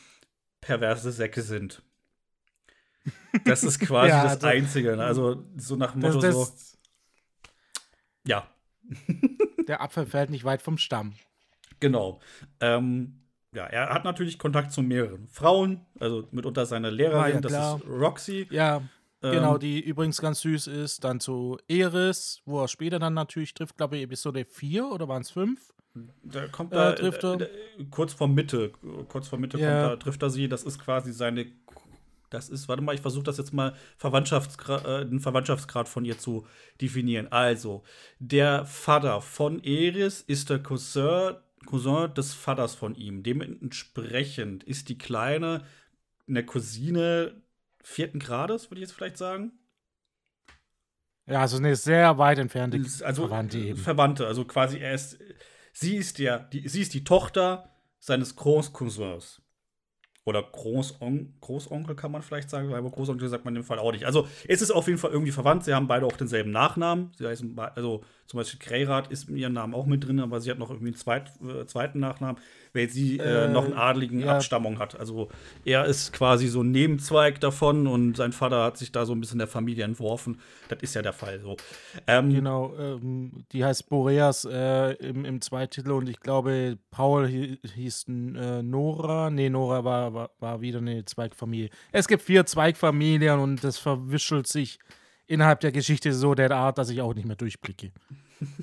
perverse 0.66 1.12
Säcke 1.12 1.44
sind. 1.44 1.84
Das 3.46 3.64
ist 3.64 3.80
quasi 3.80 4.10
ja, 4.10 4.24
das, 4.24 4.40
das 4.40 4.52
Einzige. 4.52 4.96
Ne? 4.96 5.04
Also 5.04 5.46
so 5.58 5.76
nach 5.76 5.92
dem 5.92 6.02
Motto 6.02 6.20
das, 6.20 6.36
das, 6.36 6.72
so. 6.72 6.78
Ja. 8.26 8.50
Der 9.68 9.82
Apfel 9.82 10.06
fällt 10.08 10.32
nicht 10.32 10.44
weit 10.44 10.62
vom 10.62 10.78
Stamm. 10.78 11.14
Genau. 11.80 12.20
Ähm, 12.60 13.22
ja, 13.54 13.66
er 13.66 13.90
hat 13.90 14.04
natürlich 14.04 14.40
Kontakt 14.40 14.72
zu 14.72 14.82
mehreren 14.82 15.28
Frauen, 15.28 15.86
also 16.00 16.28
mitunter 16.32 16.66
seine 16.66 16.90
Lehrerin, 16.90 17.20
ah, 17.20 17.28
ja, 17.30 17.42
das 17.42 17.82
ist 17.82 17.88
Roxy. 17.88 18.48
Ja, 18.50 18.82
ähm, 19.22 19.32
genau, 19.32 19.58
die 19.58 19.82
übrigens 19.82 20.20
ganz 20.20 20.42
süß 20.42 20.68
ist. 20.68 21.04
Dann 21.04 21.20
zu 21.20 21.58
Eris, 21.68 22.42
wo 22.46 22.62
er 22.62 22.68
später 22.68 23.00
dann 23.00 23.14
natürlich 23.14 23.54
trifft, 23.54 23.78
glaube 23.78 23.98
ich, 23.98 24.04
Episode 24.04 24.46
4 24.46 24.88
oder 24.88 25.08
waren 25.08 25.22
es 25.22 25.32
5? 25.32 25.60
Da 26.24 26.48
kommt 26.48 26.74
äh, 26.74 26.76
da, 26.76 26.92
trifft 26.94 27.24
er. 27.24 27.50
kurz 27.90 28.14
vor 28.14 28.28
Mitte, 28.28 28.72
kurz 29.08 29.28
vor 29.28 29.40
Mitte 29.40 29.58
ja. 29.58 29.68
kommt 29.68 29.94
da, 29.94 29.96
trifft 30.04 30.24
er 30.24 30.30
sie. 30.30 30.50
Das 30.50 30.64
ist 30.64 30.80
quasi 30.80 31.12
seine 31.14 31.48
das 32.32 32.50
ist, 32.50 32.68
warte 32.68 32.82
mal, 32.82 32.96
ich 32.96 33.02
versuche 33.02 33.24
das 33.24 33.38
jetzt 33.38 33.54
mal 33.54 33.76
Verwandtschaftsgrad, 33.98 34.86
äh, 34.86 35.06
den 35.06 35.20
Verwandtschaftsgrad 35.20 35.88
von 35.88 36.04
ihr 36.04 36.18
zu 36.18 36.46
definieren. 36.82 37.32
Also, 37.32 37.84
der 38.20 38.66
Vater 38.66 39.22
von 39.22 39.64
Eris 39.64 40.22
ist 40.22 40.50
der 40.50 40.62
Cousin 40.62 41.36
Cousin 41.66 42.14
des 42.14 42.34
Vaters 42.34 42.76
von 42.76 42.96
ihm. 42.96 43.24
Dementsprechend 43.24 44.64
ist 44.64 44.90
die 44.90 44.98
Kleine 44.98 45.66
eine 46.28 46.46
Cousine 46.46 47.42
vierten 47.84 48.20
Grades, 48.20 48.70
würde 48.70 48.82
ich 48.82 48.88
jetzt 48.88 48.96
vielleicht 48.96 49.18
sagen. 49.18 49.54
Ja, 51.28 51.42
also 51.42 51.58
eine 51.58 51.76
sehr 51.76 52.18
weit 52.18 52.38
entfernte 52.38 52.78
also, 53.04 53.28
Verwandte 53.28 53.58
eben. 53.58 53.78
Verwandte, 53.78 54.28
also 54.28 54.46
quasi 54.46 54.78
er 54.78 54.94
ist, 54.94 55.18
sie 55.76 55.98
ist 55.98 56.18
der, 56.20 56.40
die, 56.40 56.68
sie 56.68 56.82
ist 56.82 56.94
die 56.94 57.04
Tochter 57.04 57.70
seines 58.00 58.36
Großcousins. 58.36 59.42
Oder 60.24 60.42
Großon 60.42 61.36
Großonkel 61.40 61.96
kann 61.96 62.12
man 62.12 62.24
vielleicht 62.24 62.50
sagen, 62.50 62.74
aber 62.74 62.90
Großonkel 62.90 63.30
sagt 63.30 63.46
man 63.46 63.56
in 63.56 63.62
dem 63.62 63.68
Fall 63.68 63.78
auch 63.78 63.92
nicht. 63.92 64.06
Also 64.06 64.28
es 64.48 64.64
ist 64.64 64.72
auf 64.72 64.88
jeden 64.88 64.98
Fall 64.98 65.12
irgendwie 65.12 65.32
verwandt. 65.32 65.66
Sie 65.66 65.74
haben 65.74 65.88
beide 65.88 66.08
auch 66.08 66.18
denselben 66.18 66.50
Nachnamen. 66.50 67.12
Sie 67.16 67.28
heißen, 67.28 67.60
also 67.60 68.04
zum 68.28 68.40
Beispiel 68.40 68.60
Kreyrat 68.60 69.12
ist 69.12 69.30
in 69.30 69.38
ihrem 69.38 69.54
Namen 69.54 69.74
auch 69.74 69.86
mit 69.86 70.06
drin, 70.06 70.20
aber 70.20 70.42
sie 70.42 70.52
hat 70.52 70.60
noch 70.60 70.70
irgendwie 70.70 70.90
einen 70.90 70.98
zweit, 70.98 71.32
äh, 71.42 71.66
zweiten 71.66 72.00
Nachnamen 72.00 72.38
weil 72.76 72.90
sie 72.90 73.18
äh, 73.18 73.46
äh, 73.46 73.48
noch 73.48 73.64
einen 73.64 73.74
adligen 73.74 74.20
ja. 74.20 74.36
Abstammung 74.36 74.78
hat. 74.80 75.00
Also 75.00 75.30
er 75.64 75.86
ist 75.86 76.12
quasi 76.12 76.48
so 76.48 76.62
ein 76.62 76.72
Nebenzweig 76.72 77.40
davon 77.40 77.88
und 77.88 78.18
sein 78.18 78.34
Vater 78.34 78.64
hat 78.64 78.78
sich 78.78 78.92
da 78.92 79.06
so 79.06 79.14
ein 79.14 79.22
bisschen 79.22 79.40
der 79.40 79.48
Familie 79.48 79.86
entworfen. 79.86 80.42
Das 80.68 80.80
ist 80.82 80.94
ja 80.94 81.02
der 81.02 81.14
Fall 81.14 81.40
so. 81.40 81.56
Ähm, 82.06 82.34
genau, 82.34 82.76
ähm, 82.78 83.46
die 83.54 83.64
heißt 83.64 83.90
Boreas 83.90 84.46
äh, 84.46 84.92
im, 84.96 85.24
im 85.26 85.42
Zweititel 85.42 85.92
und 85.92 86.10
ich 86.10 86.20
glaube, 86.20 86.78
Paul 86.92 87.28
hieß 87.28 88.06
äh, 88.08 88.62
Nora. 88.62 89.30
Nee, 89.30 89.50
Nora 89.50 89.86
war, 89.86 90.14
war, 90.14 90.32
war 90.40 90.62
wieder 90.62 90.80
eine 90.80 91.06
Zweigfamilie. 91.06 91.70
Es 91.94 92.08
gibt 92.08 92.24
vier 92.24 92.46
Zweigfamilien 92.46 93.40
und 93.40 93.64
das 93.64 93.78
verwischelt 93.78 94.48
sich 94.48 94.80
innerhalb 95.28 95.60
der 95.60 95.72
Geschichte 95.72 96.14
so 96.14 96.36
der 96.36 96.52
Art, 96.52 96.78
dass 96.78 96.90
ich 96.90 97.02
auch 97.02 97.14
nicht 97.14 97.26
mehr 97.26 97.36
durchblicke. 97.36 97.92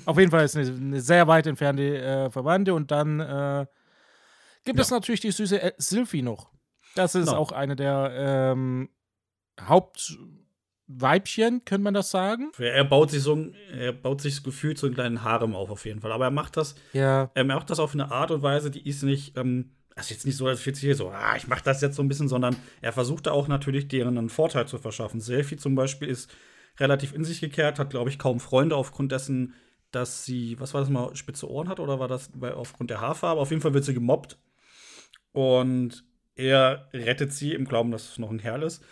Auf 0.05 0.17
jeden 0.17 0.31
Fall 0.31 0.45
ist 0.45 0.55
eine, 0.55 0.67
eine 0.67 1.01
sehr 1.01 1.27
weit 1.27 1.47
entfernte 1.47 1.97
äh, 1.97 2.29
Verwandte 2.29 2.73
und 2.73 2.91
dann 2.91 3.19
äh, 3.19 3.65
gibt 4.63 4.77
ja. 4.77 4.83
es 4.83 4.91
natürlich 4.91 5.21
die 5.21 5.31
süße 5.31 5.61
El 5.61 5.73
Sylvie 5.77 6.21
noch. 6.21 6.51
Das 6.95 7.15
ist 7.15 7.27
no. 7.27 7.33
auch 7.33 7.51
eine 7.51 7.75
der 7.75 8.11
ähm, 8.15 8.89
Hauptweibchen, 9.59 11.65
könnte 11.65 11.83
man 11.83 11.93
das 11.93 12.11
sagen? 12.11 12.51
Er 12.59 12.83
baut 12.83 13.11
sich 13.11 13.23
so 13.23 13.47
er 13.75 13.93
baut 13.93 14.21
sich 14.21 14.43
gefühlt 14.43 14.77
so 14.77 14.87
einen 14.87 14.95
kleinen 14.95 15.23
Harem 15.23 15.55
auf, 15.55 15.69
auf 15.69 15.85
jeden 15.85 16.01
Fall. 16.01 16.11
Aber 16.11 16.25
er 16.25 16.31
macht 16.31 16.57
das, 16.57 16.75
ja. 16.93 17.31
er 17.33 17.43
macht 17.43 17.69
das 17.69 17.79
auf 17.79 17.93
eine 17.93 18.11
Art 18.11 18.31
und 18.31 18.43
Weise, 18.43 18.69
die 18.69 18.87
ist 18.87 19.03
nicht, 19.03 19.37
ähm, 19.37 19.71
das 19.95 20.05
ist 20.05 20.11
jetzt 20.11 20.25
nicht 20.25 20.37
so, 20.37 20.47
als 20.47 20.63
jetzt 20.65 20.79
hier 20.79 20.95
so, 20.95 21.09
ah, 21.09 21.35
ich 21.35 21.47
mach 21.47 21.61
das 21.61 21.81
jetzt 21.81 21.95
so 21.95 22.03
ein 22.03 22.07
bisschen, 22.07 22.27
sondern 22.27 22.55
er 22.81 22.93
versucht 22.93 23.27
da 23.27 23.31
auch 23.31 23.47
natürlich 23.47 23.87
deren 23.87 24.17
einen 24.17 24.29
Vorteil 24.29 24.67
zu 24.67 24.77
verschaffen. 24.77 25.19
Selfie 25.19 25.57
zum 25.57 25.75
Beispiel 25.75 26.07
ist 26.07 26.31
relativ 26.79 27.13
in 27.13 27.23
sich 27.23 27.41
gekehrt, 27.41 27.79
hat, 27.79 27.89
glaube 27.89 28.09
ich, 28.09 28.19
kaum 28.19 28.39
Freunde 28.39 28.75
aufgrund 28.75 29.11
dessen, 29.11 29.53
dass 29.91 30.25
sie, 30.25 30.59
was 30.59 30.73
war 30.73 30.81
das 30.81 30.89
mal, 30.89 31.15
spitze 31.15 31.49
Ohren 31.49 31.69
hat 31.69 31.79
oder 31.79 31.99
war 31.99 32.07
das 32.07 32.31
bei, 32.33 32.53
aufgrund 32.53 32.89
der 32.89 33.01
Haarfarbe? 33.01 33.39
Auf 33.39 33.51
jeden 33.51 33.61
Fall 33.61 33.73
wird 33.73 33.85
sie 33.85 33.93
gemobbt 33.93 34.37
und 35.31 36.03
er 36.35 36.87
rettet 36.93 37.31
sie 37.31 37.53
im 37.53 37.65
Glauben, 37.65 37.91
dass 37.91 38.11
es 38.11 38.17
noch 38.17 38.31
ein 38.31 38.39
Kerl 38.39 38.63
ist. 38.63 38.83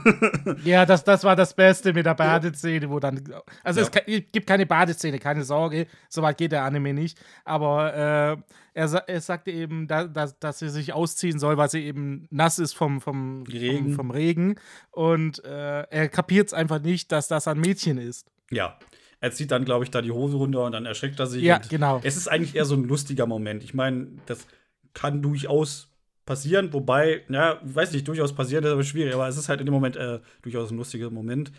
ja, 0.64 0.86
das, 0.86 1.04
das 1.04 1.24
war 1.24 1.36
das 1.36 1.52
Beste 1.52 1.92
mit 1.92 2.06
der 2.06 2.14
Badeszene, 2.14 2.88
wo 2.88 2.98
dann. 2.98 3.22
Also 3.62 3.80
ja. 3.80 3.86
es 3.86 4.22
gibt 4.32 4.46
keine 4.46 4.64
Badeszene, 4.64 5.18
keine 5.18 5.44
Sorge, 5.44 5.86
soweit 6.08 6.38
geht 6.38 6.52
der 6.52 6.64
Anime 6.64 6.94
nicht. 6.94 7.18
Aber 7.44 7.94
äh, 7.94 8.54
er, 8.72 9.04
er 9.06 9.20
sagte 9.20 9.50
eben, 9.50 9.88
da, 9.88 10.04
dass, 10.04 10.38
dass 10.38 10.60
sie 10.60 10.70
sich 10.70 10.94
ausziehen 10.94 11.38
soll, 11.38 11.58
weil 11.58 11.68
sie 11.68 11.84
eben 11.84 12.26
nass 12.30 12.58
ist 12.58 12.72
vom, 12.72 13.02
vom, 13.02 13.42
Regen. 13.42 13.88
vom, 13.88 13.94
vom 13.96 14.10
Regen. 14.10 14.54
Und 14.90 15.44
äh, 15.44 15.82
er 15.82 16.08
kapiert 16.08 16.46
es 16.46 16.54
einfach 16.54 16.80
nicht, 16.80 17.12
dass 17.12 17.28
das 17.28 17.46
ein 17.46 17.60
Mädchen 17.60 17.98
ist. 17.98 18.26
Ja. 18.50 18.78
Er 19.22 19.32
zieht 19.32 19.50
dann, 19.50 19.66
glaube 19.66 19.84
ich, 19.84 19.90
da 19.90 20.00
die 20.00 20.12
Hose 20.12 20.38
runter 20.38 20.64
und 20.64 20.72
dann 20.72 20.86
erschreckt 20.86 21.20
er 21.20 21.26
sich. 21.26 21.42
Ja, 21.42 21.58
genau. 21.58 22.00
Es 22.02 22.16
ist 22.16 22.26
eigentlich 22.26 22.54
eher 22.54 22.64
so 22.64 22.74
ein 22.74 22.84
lustiger 22.84 23.26
Moment. 23.26 23.62
Ich 23.62 23.74
meine, 23.74 24.08
das 24.24 24.46
kann 24.94 25.20
durchaus 25.20 25.89
passieren, 26.30 26.72
wobei, 26.72 27.22
ja, 27.28 27.58
weiß 27.64 27.90
nicht, 27.90 28.06
durchaus 28.06 28.32
passieren, 28.32 28.62
das 28.62 28.70
ist 28.70 28.74
aber 28.74 28.84
schwierig, 28.84 29.14
aber 29.14 29.26
es 29.26 29.36
ist 29.36 29.48
halt 29.48 29.58
in 29.58 29.66
dem 29.66 29.74
Moment 29.74 29.96
äh, 29.96 30.20
durchaus 30.42 30.70
ein 30.70 30.76
lustiger 30.76 31.10
Moment. 31.10 31.50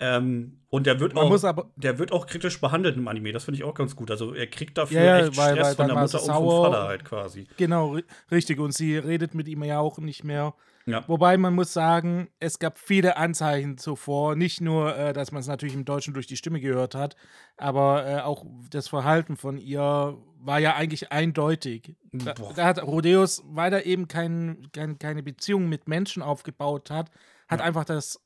Ähm, 0.00 0.58
und 0.68 0.86
der 0.86 1.00
wird, 1.00 1.16
auch, 1.16 1.66
der 1.76 1.98
wird 1.98 2.12
auch 2.12 2.26
kritisch 2.26 2.60
behandelt 2.60 2.98
im 2.98 3.08
Anime, 3.08 3.32
das 3.32 3.44
finde 3.44 3.56
ich 3.56 3.64
auch 3.64 3.72
ganz 3.72 3.96
gut. 3.96 4.10
Also 4.10 4.34
er 4.34 4.46
kriegt 4.46 4.76
dafür 4.76 5.00
ja, 5.00 5.18
echt 5.20 5.38
weil, 5.38 5.54
Stress 5.54 5.66
weil 5.68 5.74
von 5.76 5.86
der 5.88 5.96
Mutter 5.96 6.22
und 6.22 6.30
vom 6.30 6.62
Vater 6.62 6.88
halt 6.88 7.04
quasi. 7.06 7.46
Genau, 7.56 7.96
richtig. 8.30 8.60
Und 8.60 8.74
sie 8.74 8.98
redet 8.98 9.34
mit 9.34 9.48
ihm 9.48 9.64
ja 9.64 9.80
auch 9.80 9.96
nicht 9.96 10.24
mehr. 10.24 10.52
Ja. 10.88 11.06
Wobei 11.06 11.36
man 11.36 11.54
muss 11.54 11.74
sagen, 11.74 12.28
es 12.40 12.58
gab 12.58 12.78
viele 12.78 13.18
Anzeichen 13.18 13.76
zuvor. 13.76 14.36
Nicht 14.36 14.62
nur, 14.62 14.96
äh, 14.96 15.12
dass 15.12 15.32
man 15.32 15.40
es 15.40 15.46
natürlich 15.46 15.74
im 15.74 15.84
Deutschen 15.84 16.14
durch 16.14 16.26
die 16.26 16.38
Stimme 16.38 16.60
gehört 16.60 16.94
hat, 16.94 17.14
aber 17.58 18.06
äh, 18.06 18.20
auch 18.20 18.46
das 18.70 18.88
Verhalten 18.88 19.36
von 19.36 19.58
ihr 19.58 20.16
war 20.40 20.58
ja 20.58 20.76
eigentlich 20.76 21.12
eindeutig. 21.12 21.94
Da, 22.12 22.32
da 22.32 22.64
hat 22.64 22.82
Rodeus, 22.82 23.42
weil 23.44 23.72
er 23.72 23.84
eben 23.84 24.08
kein, 24.08 24.68
kein, 24.72 24.98
keine 24.98 25.22
Beziehung 25.22 25.68
mit 25.68 25.88
Menschen 25.88 26.22
aufgebaut 26.22 26.90
hat, 26.90 27.10
hat 27.48 27.60
ja. 27.60 27.66
einfach 27.66 27.84
das, 27.84 28.24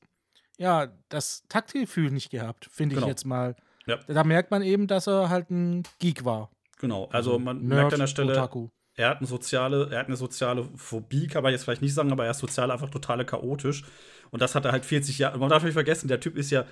ja, 0.56 0.86
das 1.08 1.44
Taktgefühl 1.48 2.12
nicht 2.12 2.30
gehabt, 2.30 2.68
finde 2.70 2.94
genau. 2.94 3.06
ich 3.06 3.10
jetzt 3.10 3.24
mal. 3.24 3.56
Ja. 3.86 3.98
Da 4.06 4.22
merkt 4.22 4.52
man 4.52 4.62
eben, 4.62 4.86
dass 4.86 5.08
er 5.08 5.30
halt 5.30 5.50
ein 5.50 5.82
Geek 5.98 6.24
war. 6.24 6.50
Genau, 6.78 7.06
also 7.06 7.40
man 7.40 7.58
Nerd, 7.58 7.80
merkt 7.80 7.92
an 7.94 8.00
der 8.00 8.06
Stelle, 8.06 8.32
Otaku. 8.32 8.68
Er 8.94 9.08
hat, 9.10 9.18
eine 9.18 9.26
soziale, 9.26 9.88
er 9.90 10.00
hat 10.00 10.06
eine 10.06 10.16
soziale 10.16 10.68
Phobie, 10.76 11.26
kann 11.26 11.42
man 11.42 11.52
jetzt 11.52 11.64
vielleicht 11.64 11.82
nicht 11.82 11.94
sagen, 11.94 12.12
aber 12.12 12.26
er 12.26 12.32
ist 12.32 12.38
sozial 12.38 12.70
einfach 12.70 12.90
total 12.90 13.24
chaotisch. 13.24 13.84
Und 14.30 14.42
das 14.42 14.54
hat 14.54 14.64
er 14.64 14.72
halt 14.72 14.84
40 14.84 15.18
Jahre. 15.18 15.38
Man 15.38 15.48
darf 15.48 15.62
nicht 15.62 15.72
vergessen, 15.72 16.08
der 16.08 16.20
Typ 16.20 16.36
ist 16.36 16.50
ja 16.50 16.66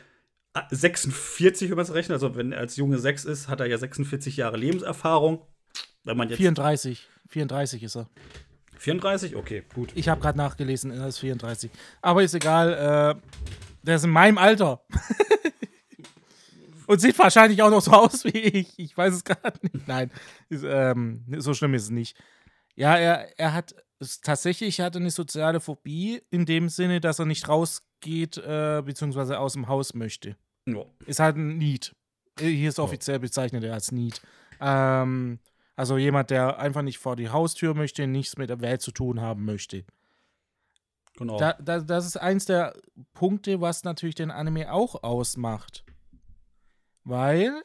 46, 0.71 1.71
wenn 1.71 1.77
man 1.77 1.85
es 1.85 1.95
rechnet. 1.95 2.17
Also, 2.17 2.35
wenn 2.37 2.53
er 2.53 2.61
als 2.61 2.77
Junge 2.77 2.99
6 2.99 3.25
ist, 3.25 3.49
hat 3.49 3.61
er 3.61 3.67
ja 3.67 3.79
46 3.79 4.37
Jahre 4.37 4.57
Lebenserfahrung. 4.57 5.43
Wenn 6.05 6.17
man 6.17 6.29
jetzt 6.29 6.39
34. 6.39 7.09
34 7.29 7.83
ist 7.83 7.97
er. 7.97 8.09
34? 8.79 9.37
Okay, 9.37 9.63
gut. 9.75 9.91
Ich 9.95 10.09
habe 10.09 10.21
gerade 10.21 10.39
nachgelesen, 10.39 10.91
er 10.91 11.09
ist 11.09 11.19
34. 11.19 11.71
Aber 12.01 12.23
ist 12.23 12.35
egal, 12.35 12.73
äh, 12.73 13.37
der 13.83 13.97
ist 13.97 14.05
in 14.05 14.11
meinem 14.11 14.39
Alter. 14.39 14.83
Und 16.91 17.01
sieht 17.01 17.17
wahrscheinlich 17.21 17.63
auch 17.63 17.71
noch 17.71 17.83
so 17.83 17.91
aus 17.93 18.25
wie 18.25 18.37
ich. 18.37 18.77
Ich 18.77 18.97
weiß 18.97 19.15
es 19.15 19.23
gerade 19.23 19.61
nicht. 19.63 19.87
Nein, 19.87 20.11
ist, 20.49 20.65
ähm, 20.67 21.25
so 21.39 21.55
schlimm 21.55 21.73
ist 21.75 21.85
es 21.85 21.91
nicht. 21.91 22.17
Ja, 22.75 22.97
er, 22.97 23.39
er 23.39 23.55
hat 23.55 23.77
tatsächlich 24.23 24.81
hatte 24.81 24.99
eine 24.99 25.13
soziale 25.13 25.61
Phobie 25.61 26.21
in 26.31 26.47
dem 26.47 26.69
Sinne, 26.69 27.01
dass 27.01 27.21
er 27.21 27.27
nicht 27.27 27.47
rausgeht, 27.47 28.39
äh, 28.39 28.83
beziehungsweise 28.85 29.39
aus 29.39 29.53
dem 29.53 29.69
Haus 29.69 29.95
möchte. 29.95 30.37
Ja. 30.67 30.85
Ist 31.07 31.21
halt 31.21 31.37
ein 31.37 31.59
Need. 31.59 31.95
Hier 32.41 32.69
ist 32.69 32.81
offiziell 32.81 33.21
bezeichnet 33.21 33.63
er 33.63 33.75
als 33.75 33.93
Need. 33.93 34.21
Ähm, 34.61 35.39
also 35.77 35.97
jemand, 35.97 36.31
der 36.31 36.59
einfach 36.59 36.83
nicht 36.83 36.99
vor 36.99 37.15
die 37.15 37.29
Haustür 37.29 37.75
möchte, 37.75 38.09
nichts 38.09 38.37
mit 38.37 38.51
der 38.51 38.63
Welt 38.63 38.83
zu 38.83 38.91
tun 38.91 39.21
haben 39.21 39.45
möchte. 39.45 39.85
Genau. 41.17 41.39
Da, 41.39 41.53
da, 41.53 41.79
das 41.79 42.05
ist 42.05 42.17
eins 42.17 42.47
der 42.47 42.75
Punkte, 43.13 43.61
was 43.61 43.85
natürlich 43.85 44.17
den 44.17 44.33
Anime 44.33 44.73
auch 44.73 45.05
ausmacht. 45.05 45.85
Weil 47.11 47.65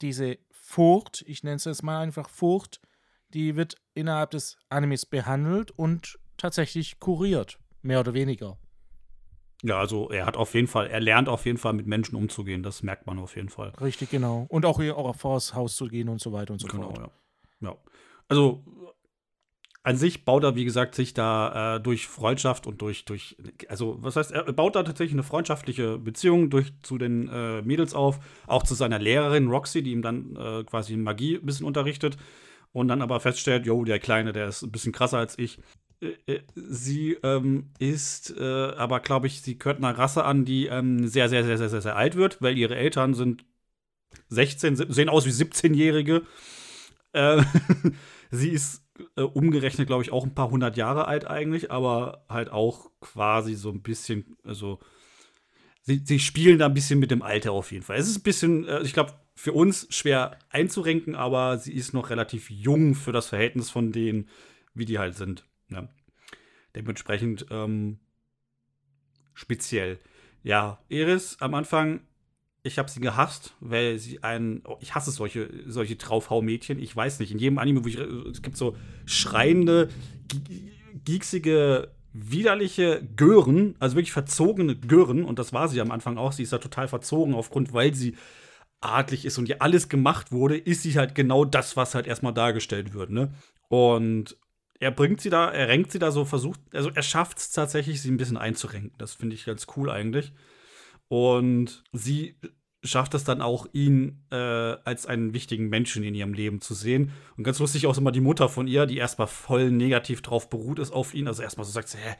diese 0.00 0.38
Furcht, 0.50 1.22
ich 1.26 1.42
nenne 1.42 1.56
es 1.56 1.66
jetzt 1.66 1.82
mal 1.82 2.00
einfach 2.00 2.30
Furcht, 2.30 2.80
die 3.34 3.54
wird 3.54 3.76
innerhalb 3.92 4.30
des 4.30 4.56
Animes 4.70 5.04
behandelt 5.04 5.70
und 5.72 6.18
tatsächlich 6.38 6.98
kuriert, 6.98 7.58
mehr 7.82 8.00
oder 8.00 8.14
weniger. 8.14 8.56
Ja, 9.62 9.78
also 9.78 10.08
er 10.08 10.24
hat 10.24 10.38
auf 10.38 10.54
jeden 10.54 10.68
Fall, 10.68 10.86
er 10.86 11.00
lernt 11.00 11.28
auf 11.28 11.44
jeden 11.44 11.58
Fall 11.58 11.74
mit 11.74 11.86
Menschen 11.86 12.16
umzugehen, 12.16 12.62
das 12.62 12.82
merkt 12.82 13.06
man 13.06 13.18
auf 13.18 13.36
jeden 13.36 13.50
Fall. 13.50 13.74
Richtig, 13.78 14.08
genau. 14.08 14.46
Und 14.48 14.64
auch, 14.64 14.80
auch 14.80 15.16
vor 15.16 15.34
das 15.34 15.52
Haus 15.52 15.76
zu 15.76 15.88
gehen 15.88 16.08
und 16.08 16.22
so 16.22 16.32
weiter 16.32 16.54
und 16.54 16.60
so 16.60 16.68
genau, 16.68 16.94
fort. 16.94 17.10
Ja. 17.60 17.68
ja. 17.68 17.76
Also 18.28 18.64
an 19.82 19.96
sich 19.96 20.24
baut 20.24 20.44
er, 20.44 20.56
wie 20.56 20.64
gesagt, 20.64 20.94
sich 20.94 21.14
da 21.14 21.76
äh, 21.76 21.80
durch 21.80 22.08
Freundschaft 22.08 22.66
und 22.66 22.82
durch, 22.82 23.04
durch, 23.04 23.36
also 23.68 23.96
was 24.00 24.16
heißt, 24.16 24.32
er 24.32 24.52
baut 24.52 24.76
da 24.76 24.82
tatsächlich 24.82 25.14
eine 25.14 25.22
freundschaftliche 25.22 25.98
Beziehung 25.98 26.50
durch 26.50 26.72
zu 26.82 26.98
den 26.98 27.28
äh, 27.28 27.62
Mädels 27.62 27.94
auf, 27.94 28.18
auch 28.46 28.64
zu 28.64 28.74
seiner 28.74 28.98
Lehrerin 28.98 29.48
Roxy, 29.48 29.82
die 29.82 29.92
ihm 29.92 30.02
dann 30.02 30.36
äh, 30.36 30.64
quasi 30.64 30.96
Magie 30.96 31.36
ein 31.36 31.46
bisschen 31.46 31.66
unterrichtet 31.66 32.18
und 32.72 32.88
dann 32.88 33.02
aber 33.02 33.20
feststellt, 33.20 33.66
jo, 33.66 33.84
der 33.84 33.98
Kleine, 33.98 34.32
der 34.32 34.48
ist 34.48 34.62
ein 34.62 34.72
bisschen 34.72 34.92
krasser 34.92 35.18
als 35.18 35.38
ich. 35.38 35.58
Äh, 36.00 36.16
äh, 36.26 36.40
sie 36.54 37.14
ähm, 37.22 37.70
ist 37.78 38.34
äh, 38.38 38.42
aber, 38.42 39.00
glaube 39.00 39.26
ich, 39.26 39.42
sie 39.42 39.58
gehört 39.58 39.78
einer 39.78 39.96
Rasse 39.96 40.24
an, 40.24 40.44
die 40.44 40.66
ähm, 40.66 41.06
sehr, 41.08 41.28
sehr, 41.28 41.44
sehr, 41.44 41.58
sehr, 41.58 41.68
sehr, 41.68 41.82
sehr 41.82 41.96
alt 41.96 42.16
wird, 42.16 42.42
weil 42.42 42.58
ihre 42.58 42.76
Eltern 42.76 43.14
sind 43.14 43.44
16, 44.28 44.76
sehen 44.76 45.08
aus 45.08 45.26
wie 45.26 45.30
17-Jährige. 45.30 46.22
Äh, 47.12 47.42
sie 48.30 48.50
ist 48.50 48.82
äh, 49.16 49.22
umgerechnet, 49.22 49.86
glaube 49.86 50.02
ich, 50.02 50.12
auch 50.12 50.24
ein 50.24 50.34
paar 50.34 50.50
hundert 50.50 50.76
Jahre 50.76 51.06
alt 51.06 51.26
eigentlich, 51.26 51.70
aber 51.70 52.24
halt 52.28 52.50
auch 52.50 52.90
quasi 53.00 53.54
so 53.54 53.70
ein 53.70 53.82
bisschen, 53.82 54.36
also 54.44 54.78
sie, 55.82 56.02
sie 56.04 56.18
spielen 56.18 56.58
da 56.58 56.66
ein 56.66 56.74
bisschen 56.74 56.98
mit 56.98 57.10
dem 57.10 57.22
Alter 57.22 57.52
auf 57.52 57.72
jeden 57.72 57.84
Fall. 57.84 57.96
Es 57.96 58.08
ist 58.08 58.18
ein 58.18 58.22
bisschen, 58.22 58.66
äh, 58.66 58.82
ich 58.82 58.92
glaube, 58.92 59.14
für 59.34 59.52
uns 59.52 59.86
schwer 59.90 60.38
einzurenken, 60.50 61.14
aber 61.14 61.58
sie 61.58 61.72
ist 61.72 61.94
noch 61.94 62.10
relativ 62.10 62.50
jung 62.50 62.94
für 62.94 63.12
das 63.12 63.28
Verhältnis 63.28 63.70
von 63.70 63.92
denen, 63.92 64.28
wie 64.74 64.84
die 64.84 64.98
halt 64.98 65.16
sind. 65.16 65.44
Ja. 65.70 65.88
Dementsprechend 66.74 67.46
ähm, 67.50 67.98
speziell. 69.34 69.98
Ja, 70.42 70.82
Iris 70.88 71.40
am 71.40 71.54
Anfang, 71.54 72.00
ich 72.62 72.78
habe 72.78 72.90
sie 72.90 73.00
gehasst, 73.00 73.54
weil 73.60 73.98
sie 73.98 74.22
ein, 74.22 74.62
oh, 74.64 74.76
ich 74.80 74.94
hasse 74.94 75.10
solche, 75.10 75.48
solche 75.66 75.96
Draufhau-Mädchen. 75.96 76.78
Ich 76.78 76.94
weiß 76.94 77.20
nicht, 77.20 77.32
in 77.32 77.38
jedem 77.38 77.58
Anime, 77.58 77.84
wo 77.84 77.88
ich, 77.88 77.98
es 77.98 78.42
gibt 78.42 78.56
so 78.56 78.76
schreiende, 79.06 79.88
gieksige 81.04 81.92
widerliche 82.12 83.06
Gören, 83.16 83.76
also 83.78 83.96
wirklich 83.96 84.12
verzogene 84.12 84.74
Gören, 84.76 85.24
und 85.24 85.38
das 85.38 85.52
war 85.52 85.68
sie 85.68 85.80
am 85.80 85.90
Anfang 85.90 86.18
auch. 86.18 86.32
Sie 86.32 86.42
ist 86.42 86.52
da 86.52 86.58
total 86.58 86.88
verzogen 86.88 87.34
aufgrund, 87.34 87.72
weil 87.72 87.94
sie 87.94 88.16
adlig 88.80 89.24
ist 89.24 89.38
und 89.38 89.48
ihr 89.48 89.62
alles 89.62 89.88
gemacht 89.88 90.32
wurde, 90.32 90.56
ist 90.56 90.82
sie 90.82 90.96
halt 90.96 91.14
genau 91.14 91.44
das, 91.44 91.76
was 91.76 91.94
halt 91.94 92.06
erstmal 92.06 92.34
dargestellt 92.34 92.94
wird, 92.94 93.10
ne? 93.10 93.32
Und 93.68 94.36
er 94.80 94.90
bringt 94.90 95.20
sie 95.20 95.30
da, 95.30 95.50
er 95.50 95.68
renkt 95.68 95.90
sie 95.92 95.98
da 95.98 96.10
so, 96.12 96.24
versucht, 96.24 96.60
also 96.72 96.90
er 96.94 97.02
schafft 97.02 97.38
es 97.38 97.50
tatsächlich, 97.50 98.00
sie 98.00 98.10
ein 98.10 98.16
bisschen 98.16 98.36
einzurenken. 98.36 98.92
Das 98.98 99.14
finde 99.14 99.34
ich 99.34 99.44
ganz 99.44 99.66
cool 99.76 99.90
eigentlich. 99.90 100.32
Und 101.08 101.84
sie 101.92 102.36
schafft 102.84 103.14
es 103.14 103.24
dann 103.24 103.42
auch, 103.42 103.66
ihn 103.72 104.24
äh, 104.30 104.36
als 104.36 105.06
einen 105.06 105.34
wichtigen 105.34 105.68
Menschen 105.68 106.02
in 106.04 106.14
ihrem 106.14 106.32
Leben 106.32 106.60
zu 106.60 106.74
sehen. 106.74 107.12
Und 107.36 107.44
ganz 107.44 107.58
lustig 107.58 107.86
auch 107.86 107.98
immer 107.98 108.12
die 108.12 108.20
Mutter 108.20 108.48
von 108.48 108.66
ihr, 108.68 108.86
die 108.86 108.98
erstmal 108.98 109.26
voll 109.26 109.70
negativ 109.70 110.22
drauf 110.22 110.48
beruht 110.48 110.78
ist 110.78 110.92
auf 110.92 111.14
ihn. 111.14 111.26
Also 111.26 111.42
erstmal 111.42 111.64
so 111.64 111.72
sagt 111.72 111.88
sie, 111.88 111.98
hä, 111.98 112.14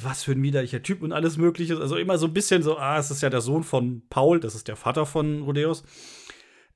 was 0.00 0.24
für 0.24 0.32
ein 0.32 0.42
widerlicher 0.42 0.82
Typ 0.82 1.02
und 1.02 1.12
alles 1.12 1.36
Mögliche. 1.36 1.78
Also 1.78 1.96
immer 1.96 2.18
so 2.18 2.26
ein 2.26 2.32
bisschen 2.32 2.62
so, 2.62 2.78
ah, 2.78 2.98
es 2.98 3.10
ist 3.10 3.22
ja 3.22 3.30
der 3.30 3.40
Sohn 3.40 3.62
von 3.62 4.02
Paul, 4.08 4.40
das 4.40 4.54
ist 4.54 4.68
der 4.68 4.76
Vater 4.76 5.06
von 5.06 5.42
Rodeus. 5.42 5.84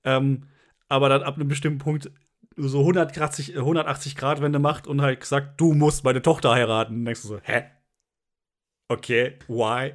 Ähm, 0.05 0.49
aber 0.89 1.09
dann 1.09 1.23
ab 1.23 1.35
einem 1.35 1.49
bestimmten 1.49 1.79
Punkt 1.79 2.11
so 2.57 2.81
180, 2.81 3.57
180 3.57 4.13
äh, 4.13 4.19
Grad 4.19 4.41
Wende 4.41 4.59
macht 4.59 4.87
und 4.87 5.03
halt 5.03 5.25
sagt, 5.25 5.61
du 5.61 5.75
musst 5.75 6.05
meine 6.05 6.23
Tochter 6.23 6.53
heiraten. 6.53 6.95
Und 6.95 7.05
denkst 7.05 7.23
du 7.23 7.29
so, 7.29 7.41
hä? 7.43 7.65
Okay, 8.89 9.39
why? 9.49 9.95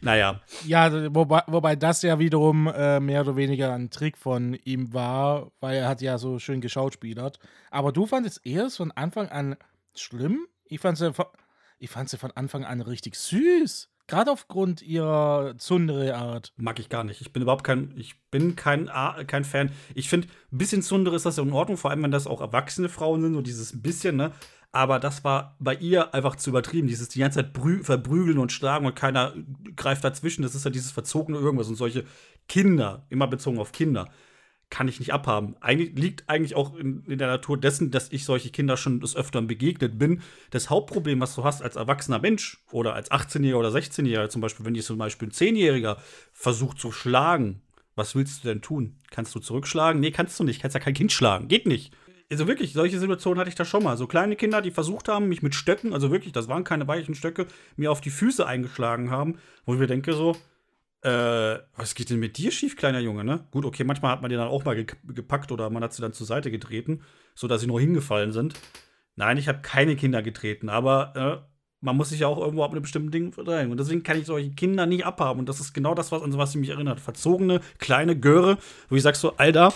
Naja. 0.00 0.40
Ja, 0.66 1.14
wobei, 1.14 1.42
wobei 1.46 1.76
das 1.76 2.02
ja 2.02 2.18
wiederum 2.18 2.66
äh, 2.68 3.00
mehr 3.00 3.22
oder 3.22 3.36
weniger 3.36 3.74
ein 3.74 3.90
Trick 3.90 4.16
von 4.16 4.54
ihm 4.64 4.92
war, 4.92 5.52
weil 5.60 5.76
er 5.76 5.88
hat 5.88 6.02
ja 6.02 6.18
so 6.18 6.38
schön 6.38 6.60
geschauspielert. 6.60 7.38
Aber 7.70 7.92
du 7.92 8.06
fandest 8.06 8.44
eher 8.46 8.70
von 8.70 8.92
Anfang 8.92 9.28
an 9.28 9.56
schlimm? 9.94 10.46
Ich 10.64 10.80
fand 10.80 11.00
es 11.00 11.12
ich 11.78 11.90
fand 11.90 12.08
sie 12.08 12.18
von 12.18 12.30
Anfang 12.32 12.64
an 12.64 12.80
richtig 12.80 13.16
süß. 13.16 13.90
Gerade 14.08 14.30
aufgrund 14.30 14.82
ihrer 14.82 15.54
Zundere-Art. 15.58 16.52
Mag 16.56 16.78
ich 16.78 16.88
gar 16.88 17.02
nicht. 17.02 17.20
Ich 17.20 17.32
bin 17.32 17.42
überhaupt 17.42 17.64
kein, 17.64 17.92
ich 17.96 18.20
bin 18.30 18.54
kein, 18.54 18.88
kein 19.26 19.44
Fan. 19.44 19.70
Ich 19.94 20.08
finde, 20.08 20.28
ein 20.52 20.58
bisschen 20.58 20.82
Zundere 20.82 21.16
ist 21.16 21.26
das 21.26 21.38
in 21.38 21.52
Ordnung, 21.52 21.76
vor 21.76 21.90
allem 21.90 22.02
wenn 22.04 22.12
das 22.12 22.26
auch 22.26 22.40
erwachsene 22.40 22.88
Frauen 22.88 23.22
sind, 23.22 23.34
so 23.34 23.42
dieses 23.42 23.82
bisschen, 23.82 24.16
ne? 24.16 24.32
Aber 24.72 25.00
das 25.00 25.24
war 25.24 25.56
bei 25.58 25.74
ihr 25.74 26.12
einfach 26.12 26.36
zu 26.36 26.50
übertrieben. 26.50 26.86
Dieses 26.86 27.08
die 27.08 27.20
ganze 27.20 27.38
Zeit 27.42 27.56
verprügeln 27.82 28.38
und 28.38 28.52
schlagen 28.52 28.84
und 28.84 28.94
keiner 28.94 29.32
greift 29.74 30.04
dazwischen. 30.04 30.42
Das 30.42 30.54
ist 30.54 30.66
ja 30.66 30.70
dieses 30.70 30.90
verzogene 30.90 31.38
irgendwas 31.38 31.68
und 31.68 31.76
solche 31.76 32.04
Kinder, 32.46 33.06
immer 33.08 33.26
bezogen 33.26 33.58
auf 33.58 33.72
Kinder. 33.72 34.08
Kann 34.70 34.88
ich 34.88 34.98
nicht 34.98 35.12
abhaben. 35.12 35.54
Eigentlich 35.60 35.96
liegt 35.96 36.28
eigentlich 36.28 36.56
auch 36.56 36.74
in, 36.76 37.04
in, 37.04 37.18
der 37.18 37.28
Natur 37.28 37.58
dessen, 37.58 37.90
dass 37.90 38.10
ich 38.10 38.24
solche 38.24 38.50
Kinder 38.50 38.76
schon 38.76 39.00
des 39.00 39.14
Öfteren 39.14 39.46
begegnet 39.46 39.98
bin. 39.98 40.22
Das 40.50 40.70
Hauptproblem, 40.70 41.20
was 41.20 41.34
du 41.34 41.44
hast 41.44 41.62
als 41.62 41.76
erwachsener 41.76 42.18
Mensch 42.18 42.64
oder 42.72 42.94
als 42.94 43.10
18-Jähriger 43.10 43.58
oder 43.58 43.68
16-Jähriger, 43.68 44.28
zum 44.28 44.40
Beispiel, 44.40 44.66
wenn 44.66 44.74
dich 44.74 44.84
zum 44.84 44.98
Beispiel 44.98 45.28
ein 45.28 45.32
10-Jähriger 45.32 45.98
versucht 46.32 46.78
zu 46.78 46.90
schlagen, 46.90 47.62
was 47.94 48.14
willst 48.14 48.44
du 48.44 48.48
denn 48.48 48.60
tun? 48.60 48.98
Kannst 49.10 49.34
du 49.34 49.38
zurückschlagen? 49.38 50.00
Nee, 50.00 50.10
kannst 50.10 50.38
du 50.38 50.44
nicht. 50.44 50.60
Kannst 50.60 50.74
ja 50.74 50.80
kein 50.80 50.94
Kind 50.94 51.12
schlagen. 51.12 51.48
Geht 51.48 51.66
nicht. 51.66 51.94
Also 52.30 52.48
wirklich, 52.48 52.72
solche 52.72 52.98
Situationen 52.98 53.38
hatte 53.38 53.48
ich 53.48 53.54
da 53.54 53.64
schon 53.64 53.84
mal. 53.84 53.96
So 53.96 54.06
kleine 54.06 54.36
Kinder, 54.36 54.60
die 54.60 54.72
versucht 54.72 55.08
haben, 55.08 55.28
mich 55.28 55.42
mit 55.42 55.54
Stöcken, 55.54 55.92
also 55.92 56.10
wirklich, 56.10 56.32
das 56.32 56.48
waren 56.48 56.64
keine 56.64 56.88
weichen 56.88 57.14
Stöcke, 57.14 57.46
mir 57.76 57.92
auf 57.92 58.00
die 58.00 58.10
Füße 58.10 58.44
eingeschlagen 58.44 59.10
haben, 59.10 59.38
wo 59.64 59.74
ich 59.74 59.80
mir 59.80 59.86
denke 59.86 60.12
so, 60.12 60.36
äh, 61.06 61.60
was 61.76 61.94
geht 61.94 62.10
denn 62.10 62.18
mit 62.18 62.36
dir 62.36 62.50
schief, 62.50 62.76
kleiner 62.76 62.98
Junge, 62.98 63.22
ne? 63.22 63.46
Gut, 63.52 63.64
okay, 63.64 63.84
manchmal 63.84 64.10
hat 64.10 64.22
man 64.22 64.28
die 64.28 64.36
dann 64.36 64.48
auch 64.48 64.64
mal 64.64 64.74
gepackt 64.74 65.52
oder 65.52 65.70
man 65.70 65.84
hat 65.84 65.92
sie 65.92 66.02
dann 66.02 66.12
zur 66.12 66.26
Seite 66.26 66.50
getreten, 66.50 67.02
sodass 67.36 67.60
sie 67.60 67.68
nur 67.68 67.80
hingefallen 67.80 68.32
sind. 68.32 68.54
Nein, 69.14 69.38
ich 69.38 69.46
habe 69.46 69.60
keine 69.62 69.94
Kinder 69.94 70.20
getreten, 70.20 70.68
aber 70.68 71.44
äh, 71.44 71.48
man 71.80 71.96
muss 71.96 72.08
sich 72.08 72.20
ja 72.20 72.26
auch 72.26 72.38
irgendwo 72.38 72.64
ab 72.64 72.72
einem 72.72 72.82
bestimmten 72.82 73.12
Ding 73.12 73.32
verdrängen. 73.32 73.70
Und 73.70 73.78
deswegen 73.78 74.02
kann 74.02 74.18
ich 74.18 74.26
solche 74.26 74.50
Kinder 74.50 74.86
nicht 74.86 75.06
abhaben. 75.06 75.38
Und 75.38 75.48
das 75.48 75.60
ist 75.60 75.72
genau 75.72 75.94
das, 75.94 76.10
was, 76.10 76.22
an 76.22 76.36
was 76.36 76.52
sie 76.52 76.58
mich 76.58 76.70
erinnert. 76.70 76.98
Verzogene, 76.98 77.60
kleine 77.78 78.18
Göre, 78.18 78.58
wo 78.88 78.96
ich 78.96 79.02
sag 79.02 79.14
so, 79.14 79.36
Alter, 79.36 79.72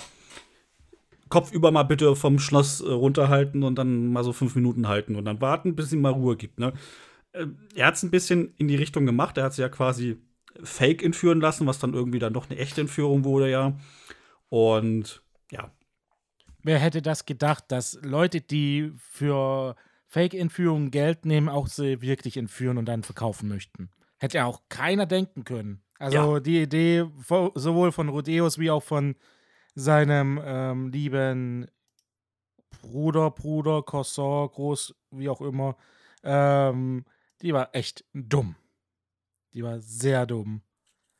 Kopf 1.29 1.53
über 1.53 1.71
mal 1.71 1.85
bitte 1.85 2.17
vom 2.17 2.41
Schloss 2.41 2.81
äh, 2.81 2.91
runterhalten 2.91 3.63
und 3.63 3.77
dann 3.77 4.13
mal 4.13 4.25
so 4.25 4.33
fünf 4.33 4.57
Minuten 4.57 4.89
halten 4.89 5.15
und 5.15 5.27
dann 5.27 5.41
warten, 5.41 5.77
bis 5.77 5.93
ihm 5.93 6.01
mal 6.01 6.13
Ruhe 6.13 6.37
gibt. 6.37 6.59
Ne? 6.59 6.73
Äh, 7.33 7.47
er 7.77 7.87
hat 7.87 7.95
es 7.95 8.03
ein 8.03 8.11
bisschen 8.11 8.53
in 8.57 8.67
die 8.67 8.77
Richtung 8.77 9.07
gemacht. 9.07 9.39
Er 9.39 9.45
hat 9.45 9.55
sie 9.55 9.63
ja 9.63 9.69
quasi 9.69 10.19
fake 10.63 11.03
entführen 11.03 11.41
lassen, 11.41 11.67
was 11.67 11.79
dann 11.79 11.95
irgendwie 11.95 12.19
dann 12.19 12.33
doch 12.33 12.49
eine 12.49 12.59
echte 12.59 12.81
Entführung 12.81 13.25
wurde, 13.25 13.51
ja. 13.51 13.77
Und 14.49 15.23
ja. 15.51 15.71
Wer 16.63 16.79
hätte 16.79 17.03
das 17.03 17.25
gedacht, 17.25 17.65
dass 17.69 17.99
Leute, 18.03 18.41
die 18.41 18.93
für 18.97 19.77
Fake-Entführungen 20.07 20.91
Geld 20.91 21.25
nehmen, 21.25 21.49
auch 21.49 21.69
sie 21.69 22.03
wirklich 22.03 22.37
entführen 22.37 22.79
und 22.79 22.87
dann 22.87 23.03
verkaufen 23.03 23.49
möchten? 23.49 23.91
Hätte 24.19 24.39
ja 24.39 24.45
auch 24.45 24.63
keiner 24.69 25.07
denken 25.07 25.45
können. 25.45 25.83
Also 25.99 26.35
ja. 26.35 26.41
die 26.41 26.63
Idee 26.63 27.07
sowohl 27.55 27.93
von 27.93 28.09
Rodeos 28.09 28.59
wie 28.59 28.71
auch 28.71 28.83
von 28.83 29.17
seinem 29.75 30.41
ähm, 30.45 30.89
lieben 30.91 31.67
Bruder, 32.83 33.31
Bruder, 33.31 33.83
Cousin, 33.83 34.49
Groß, 34.49 34.95
wie 35.11 35.29
auch 35.29 35.41
immer, 35.41 35.77
ähm, 36.23 37.05
die 37.43 37.53
war 37.53 37.75
echt 37.75 38.05
dumm. 38.13 38.57
Die 39.55 39.63
war 39.63 39.81
sehr 39.81 40.27
dumm. 40.27 40.63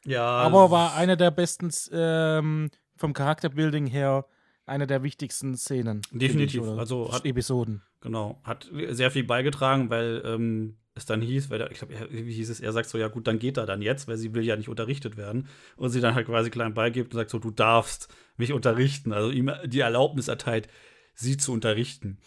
Ja. 0.05 0.25
Aber 0.25 0.71
war 0.71 0.95
eine 0.95 1.17
der 1.17 1.31
besten 1.31 1.71
ähm, 1.93 2.71
vom 2.97 3.13
Charakterbuilding 3.13 3.87
her 3.87 4.27
eine 4.67 4.87
der 4.87 5.03
wichtigsten 5.03 5.57
Szenen. 5.57 6.03
Definitiv. 6.13 6.63
Ich, 6.63 6.79
also 6.79 7.13
hat, 7.13 7.25
Episoden. 7.25 7.83
Genau. 8.01 8.41
Hat 8.45 8.71
sehr 8.91 9.11
viel 9.11 9.25
beigetragen, 9.25 9.91
weil 9.91 10.23
ähm, 10.25 10.77
es 10.95 11.07
dann 11.07 11.21
hieß, 11.21 11.51
weil 11.51 11.59
der, 11.59 11.71
ich 11.73 11.79
glaube, 11.79 11.95
wie 12.11 12.33
hieß 12.33 12.51
es, 12.51 12.61
er 12.61 12.73
sagt 12.73 12.89
so, 12.89 12.99
ja 12.99 13.09
gut, 13.09 13.27
dann 13.27 13.39
geht 13.39 13.57
er 13.57 13.67
dann 13.67 13.83
jetzt, 13.83 14.07
weil 14.07 14.17
sie 14.17 14.33
will 14.33 14.45
ja 14.45 14.57
nicht 14.57 14.69
unterrichtet 14.69 15.17
werden. 15.17 15.49
Und 15.77 15.91
sie 15.91 16.01
dann 16.01 16.15
halt 16.15 16.27
quasi 16.27 16.51
klein 16.51 16.75
beigibt 16.75 17.13
und 17.13 17.19
sagt 17.19 17.31
so, 17.31 17.39
du 17.39 17.51
darfst 17.51 18.09
mich 18.37 18.53
unterrichten. 18.53 19.13
Also 19.13 19.31
ihm 19.31 19.51
die 19.67 19.81
Erlaubnis 19.81 20.29
erteilt, 20.29 20.69
sie 21.15 21.37
zu 21.37 21.53
unterrichten. 21.53 22.19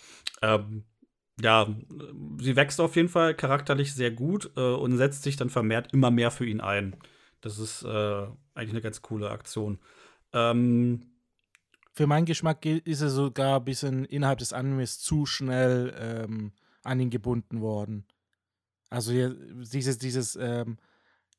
Ähm, 0.41 0.83
ja, 1.41 1.67
sie 2.39 2.55
wächst 2.55 2.79
auf 2.79 2.95
jeden 2.95 3.09
Fall 3.09 3.33
charakterlich 3.33 3.93
sehr 3.93 4.11
gut 4.11 4.51
äh, 4.55 4.61
und 4.61 4.97
setzt 4.97 5.23
sich 5.23 5.35
dann 5.35 5.49
vermehrt 5.49 5.91
immer 5.93 6.11
mehr 6.11 6.31
für 6.31 6.45
ihn 6.45 6.61
ein. 6.61 6.95
Das 7.41 7.59
ist 7.59 7.83
äh, 7.83 8.27
eigentlich 8.53 8.69
eine 8.69 8.81
ganz 8.81 9.01
coole 9.01 9.29
Aktion. 9.29 9.79
Ähm, 10.31 11.01
für 11.91 12.07
meinen 12.07 12.25
Geschmack 12.25 12.65
ist 12.65 13.01
er 13.01 13.09
sogar 13.09 13.59
ein 13.59 13.65
bisschen 13.65 14.05
innerhalb 14.05 14.39
des 14.39 14.53
Animes 14.53 14.99
zu 14.99 15.25
schnell 15.25 15.93
ähm, 15.97 16.51
an 16.83 16.99
ihn 16.99 17.09
gebunden 17.09 17.61
worden. 17.61 18.05
Also 18.89 19.11
dieses, 19.11 19.97
dieses 19.97 20.35
ähm, 20.35 20.77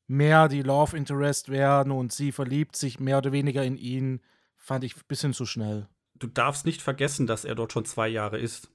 mehr 0.06 0.48
die 0.48 0.62
Love 0.62 0.96
Interest 0.96 1.48
werden 1.48 1.92
und 1.92 2.12
sie 2.12 2.32
verliebt 2.32 2.76
sich 2.76 3.00
mehr 3.00 3.18
oder 3.18 3.32
weniger 3.32 3.64
in 3.64 3.76
ihn, 3.76 4.20
fand 4.56 4.84
ich 4.84 4.96
ein 4.96 5.02
bisschen 5.08 5.32
zu 5.32 5.46
schnell. 5.46 5.88
Du 6.14 6.26
darfst 6.26 6.66
nicht 6.66 6.82
vergessen, 6.82 7.26
dass 7.26 7.44
er 7.44 7.54
dort 7.54 7.72
schon 7.72 7.84
zwei 7.84 8.08
Jahre 8.08 8.38
ist. 8.38 8.70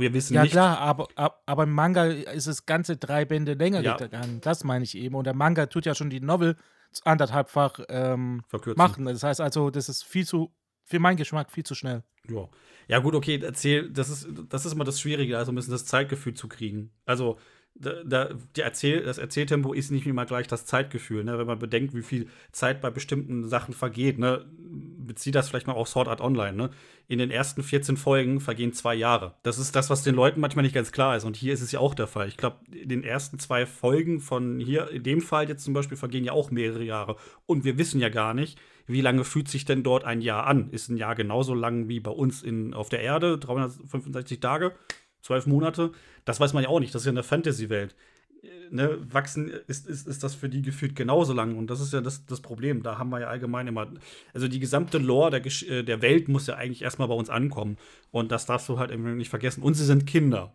Wir 0.00 0.12
wissen 0.14 0.34
ja, 0.34 0.42
nicht. 0.42 0.52
klar, 0.52 0.78
aber, 0.78 1.08
aber 1.46 1.62
im 1.62 1.72
Manga 1.72 2.04
ist 2.04 2.46
es 2.46 2.66
ganze 2.66 2.96
drei 2.96 3.24
Bände 3.24 3.54
länger 3.54 3.82
ja. 3.82 3.96
gegangen. 3.96 4.40
Das 4.40 4.64
meine 4.64 4.84
ich 4.84 4.96
eben. 4.96 5.14
Und 5.14 5.24
der 5.24 5.34
Manga 5.34 5.66
tut 5.66 5.86
ja 5.86 5.94
schon 5.94 6.10
die 6.10 6.20
Novel 6.20 6.56
anderthalbfach 7.04 7.80
ähm, 7.88 8.42
machen. 8.76 9.04
Das 9.04 9.22
heißt 9.22 9.40
also, 9.40 9.70
das 9.70 9.88
ist 9.88 10.02
viel 10.04 10.26
zu, 10.26 10.52
für 10.84 10.98
meinen 10.98 11.16
Geschmack, 11.16 11.50
viel 11.50 11.64
zu 11.64 11.74
schnell. 11.74 12.02
Ja. 12.28 12.48
Ja, 12.88 12.98
gut, 12.98 13.14
okay, 13.14 13.40
erzähl, 13.40 13.88
das 13.88 14.08
ist, 14.08 14.28
das 14.48 14.66
ist 14.66 14.72
immer 14.72 14.82
das 14.82 15.00
Schwierige, 15.00 15.38
also 15.38 15.52
ein 15.52 15.54
bisschen 15.54 15.70
das 15.70 15.84
Zeitgefühl 15.84 16.34
zu 16.34 16.48
kriegen. 16.48 16.90
Also, 17.04 17.38
da, 17.80 18.02
da, 18.04 18.28
Erzähl, 18.58 19.02
das 19.02 19.18
Erzähltempo 19.18 19.72
ist 19.72 19.90
nicht 19.90 20.06
immer 20.06 20.26
gleich 20.26 20.46
das 20.46 20.66
Zeitgefühl, 20.66 21.24
ne? 21.24 21.38
wenn 21.38 21.46
man 21.46 21.58
bedenkt, 21.58 21.94
wie 21.94 22.02
viel 22.02 22.28
Zeit 22.52 22.80
bei 22.80 22.90
bestimmten 22.90 23.48
Sachen 23.48 23.72
vergeht. 23.74 24.18
Ne? 24.18 24.44
Bezieht 24.58 25.34
das 25.34 25.48
vielleicht 25.48 25.66
mal 25.66 25.72
auf 25.72 25.88
Sword 25.88 26.08
Art 26.08 26.20
Online. 26.20 26.56
Ne? 26.56 26.70
In 27.08 27.18
den 27.18 27.30
ersten 27.30 27.62
14 27.62 27.96
Folgen 27.96 28.40
vergehen 28.40 28.74
zwei 28.74 28.94
Jahre. 28.94 29.34
Das 29.42 29.58
ist 29.58 29.74
das, 29.74 29.88
was 29.88 30.02
den 30.02 30.14
Leuten 30.14 30.40
manchmal 30.40 30.62
nicht 30.62 30.74
ganz 30.74 30.92
klar 30.92 31.16
ist. 31.16 31.24
Und 31.24 31.36
hier 31.36 31.54
ist 31.54 31.62
es 31.62 31.72
ja 31.72 31.80
auch 31.80 31.94
der 31.94 32.06
Fall. 32.06 32.28
Ich 32.28 32.36
glaube, 32.36 32.58
in 32.70 32.88
den 32.88 33.02
ersten 33.02 33.38
zwei 33.38 33.64
Folgen 33.64 34.20
von 34.20 34.60
hier, 34.60 34.90
in 34.90 35.02
dem 35.02 35.22
Fall 35.22 35.48
jetzt 35.48 35.64
zum 35.64 35.72
Beispiel, 35.72 35.96
vergehen 35.96 36.24
ja 36.24 36.32
auch 36.32 36.50
mehrere 36.50 36.84
Jahre. 36.84 37.16
Und 37.46 37.64
wir 37.64 37.78
wissen 37.78 38.00
ja 38.00 38.10
gar 38.10 38.34
nicht, 38.34 38.60
wie 38.86 39.00
lange 39.00 39.24
fühlt 39.24 39.48
sich 39.48 39.64
denn 39.64 39.82
dort 39.82 40.04
ein 40.04 40.20
Jahr 40.20 40.46
an? 40.46 40.70
Ist 40.70 40.88
ein 40.88 40.96
Jahr 40.96 41.14
genauso 41.14 41.54
lang 41.54 41.88
wie 41.88 42.00
bei 42.00 42.10
uns 42.10 42.42
in, 42.42 42.74
auf 42.74 42.88
der 42.88 43.00
Erde, 43.00 43.38
365 43.38 44.40
Tage? 44.40 44.72
Zwölf 45.22 45.46
Monate. 45.46 45.92
Das 46.24 46.40
weiß 46.40 46.52
man 46.52 46.62
ja 46.62 46.68
auch 46.68 46.80
nicht. 46.80 46.94
Das 46.94 47.02
ist 47.02 47.06
ja 47.06 47.12
eine 47.12 47.22
Fantasy-Welt. 47.22 47.94
Äh, 48.42 48.48
ne, 48.70 48.98
wachsen 49.12 49.50
ist, 49.66 49.86
ist, 49.86 50.06
ist 50.06 50.22
das 50.22 50.34
für 50.34 50.48
die 50.48 50.62
gefühlt 50.62 50.96
genauso 50.96 51.32
lang. 51.32 51.56
Und 51.56 51.68
das 51.68 51.80
ist 51.80 51.92
ja 51.92 52.00
das, 52.00 52.26
das 52.26 52.40
Problem. 52.40 52.82
Da 52.82 52.98
haben 52.98 53.10
wir 53.10 53.20
ja 53.20 53.28
allgemein 53.28 53.66
immer. 53.66 53.92
Also 54.34 54.48
die 54.48 54.60
gesamte 54.60 54.98
Lore 54.98 55.30
der, 55.30 55.46
äh, 55.46 55.84
der 55.84 56.02
Welt 56.02 56.28
muss 56.28 56.46
ja 56.46 56.56
eigentlich 56.56 56.82
erstmal 56.82 57.08
bei 57.08 57.14
uns 57.14 57.30
ankommen. 57.30 57.76
Und 58.10 58.32
das 58.32 58.46
darfst 58.46 58.68
du 58.68 58.78
halt 58.78 58.90
eben 58.90 59.16
nicht 59.16 59.30
vergessen. 59.30 59.62
Und 59.62 59.74
sie 59.74 59.84
sind 59.84 60.06
Kinder. 60.06 60.54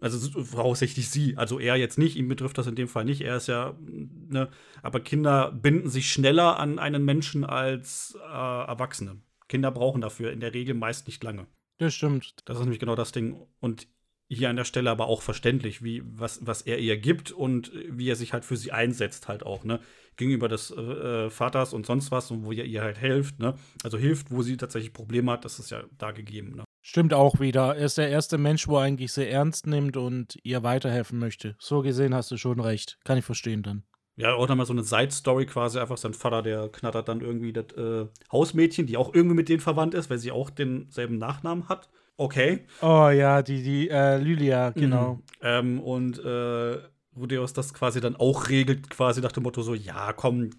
Also 0.00 0.44
voraussichtlich 0.44 1.10
sie. 1.10 1.36
Also 1.36 1.58
er 1.58 1.76
jetzt 1.76 1.98
nicht, 1.98 2.16
ihm 2.16 2.28
betrifft 2.28 2.56
das 2.58 2.68
in 2.68 2.76
dem 2.76 2.88
Fall 2.88 3.04
nicht. 3.04 3.20
Er 3.20 3.36
ist 3.36 3.48
ja, 3.48 3.76
ne, 3.80 4.48
aber 4.82 5.00
Kinder 5.00 5.50
binden 5.50 5.88
sich 5.88 6.10
schneller 6.10 6.58
an 6.60 6.78
einen 6.78 7.04
Menschen 7.04 7.44
als 7.44 8.16
äh, 8.16 8.28
Erwachsene. 8.28 9.20
Kinder 9.48 9.70
brauchen 9.72 10.00
dafür 10.00 10.30
in 10.30 10.40
der 10.40 10.54
Regel 10.54 10.74
meist 10.74 11.06
nicht 11.06 11.24
lange. 11.24 11.46
Das 11.78 11.94
stimmt. 11.94 12.34
Das 12.44 12.56
ist 12.56 12.62
nämlich 12.62 12.80
genau 12.80 12.96
das 12.96 13.12
Ding. 13.12 13.46
Und 13.60 13.88
hier 14.28 14.50
an 14.50 14.56
der 14.56 14.64
Stelle 14.64 14.90
aber 14.90 15.06
auch 15.06 15.22
verständlich, 15.22 15.82
wie, 15.82 16.02
was, 16.04 16.46
was 16.46 16.62
er 16.62 16.78
ihr 16.78 16.98
gibt 16.98 17.32
und 17.32 17.72
wie 17.88 18.10
er 18.10 18.16
sich 18.16 18.32
halt 18.32 18.44
für 18.44 18.56
sie 18.56 18.72
einsetzt, 18.72 19.28
halt 19.28 19.44
auch, 19.44 19.64
ne? 19.64 19.80
Gegenüber 20.16 20.48
des 20.48 20.72
äh, 20.72 21.30
Vaters 21.30 21.72
und 21.72 21.86
sonst 21.86 22.10
was 22.10 22.30
und 22.30 22.44
wo 22.44 22.52
er 22.52 22.64
ihr 22.64 22.82
halt 22.82 22.98
hilft, 22.98 23.38
ne? 23.38 23.54
Also 23.84 23.96
hilft, 23.96 24.30
wo 24.30 24.42
sie 24.42 24.56
tatsächlich 24.56 24.92
Probleme 24.92 25.32
hat, 25.32 25.44
das 25.44 25.58
ist 25.58 25.70
ja 25.70 25.84
da 25.96 26.10
gegeben, 26.10 26.56
ne? 26.56 26.64
Stimmt 26.82 27.14
auch 27.14 27.38
wieder. 27.40 27.76
Er 27.76 27.86
ist 27.86 27.98
der 27.98 28.08
erste 28.08 28.38
Mensch, 28.38 28.66
wo 28.66 28.76
er 28.78 28.82
eigentlich 28.82 29.12
sehr 29.12 29.30
ernst 29.30 29.66
nimmt 29.66 29.96
und 29.96 30.38
ihr 30.42 30.62
weiterhelfen 30.62 31.18
möchte. 31.18 31.54
So 31.58 31.82
gesehen 31.82 32.14
hast 32.14 32.30
du 32.30 32.36
schon 32.36 32.60
recht. 32.60 32.98
Kann 33.04 33.18
ich 33.18 33.24
verstehen 33.24 33.62
dann. 33.62 33.84
Ja, 34.18 34.34
auch 34.34 34.48
nochmal 34.48 34.66
so 34.66 34.72
eine 34.72 34.82
Side-Story 34.82 35.46
quasi, 35.46 35.78
einfach 35.78 35.96
sein 35.96 36.12
Vater, 36.12 36.42
der 36.42 36.68
knattert 36.70 37.08
dann 37.08 37.20
irgendwie 37.20 37.52
das 37.52 37.66
äh, 37.76 38.06
Hausmädchen, 38.32 38.86
die 38.86 38.96
auch 38.96 39.14
irgendwie 39.14 39.36
mit 39.36 39.48
denen 39.48 39.60
verwandt 39.60 39.94
ist, 39.94 40.10
weil 40.10 40.18
sie 40.18 40.32
auch 40.32 40.50
denselben 40.50 41.18
Nachnamen 41.18 41.68
hat. 41.68 41.88
Okay. 42.16 42.66
Oh 42.82 43.10
ja, 43.10 43.42
die, 43.42 43.62
die 43.62 43.88
äh, 43.88 44.18
Lylia, 44.18 44.70
mhm. 44.70 44.80
genau. 44.80 45.14
Mhm. 45.14 45.22
Ähm, 45.42 45.80
und 45.80 46.18
äh, 46.18 46.78
Rudeus 47.16 47.52
das 47.52 47.72
quasi 47.72 48.00
dann 48.00 48.16
auch 48.16 48.48
regelt, 48.48 48.90
quasi 48.90 49.20
nach 49.20 49.30
dem 49.30 49.44
Motto 49.44 49.62
so, 49.62 49.72
ja, 49.74 50.12
komm, 50.12 50.50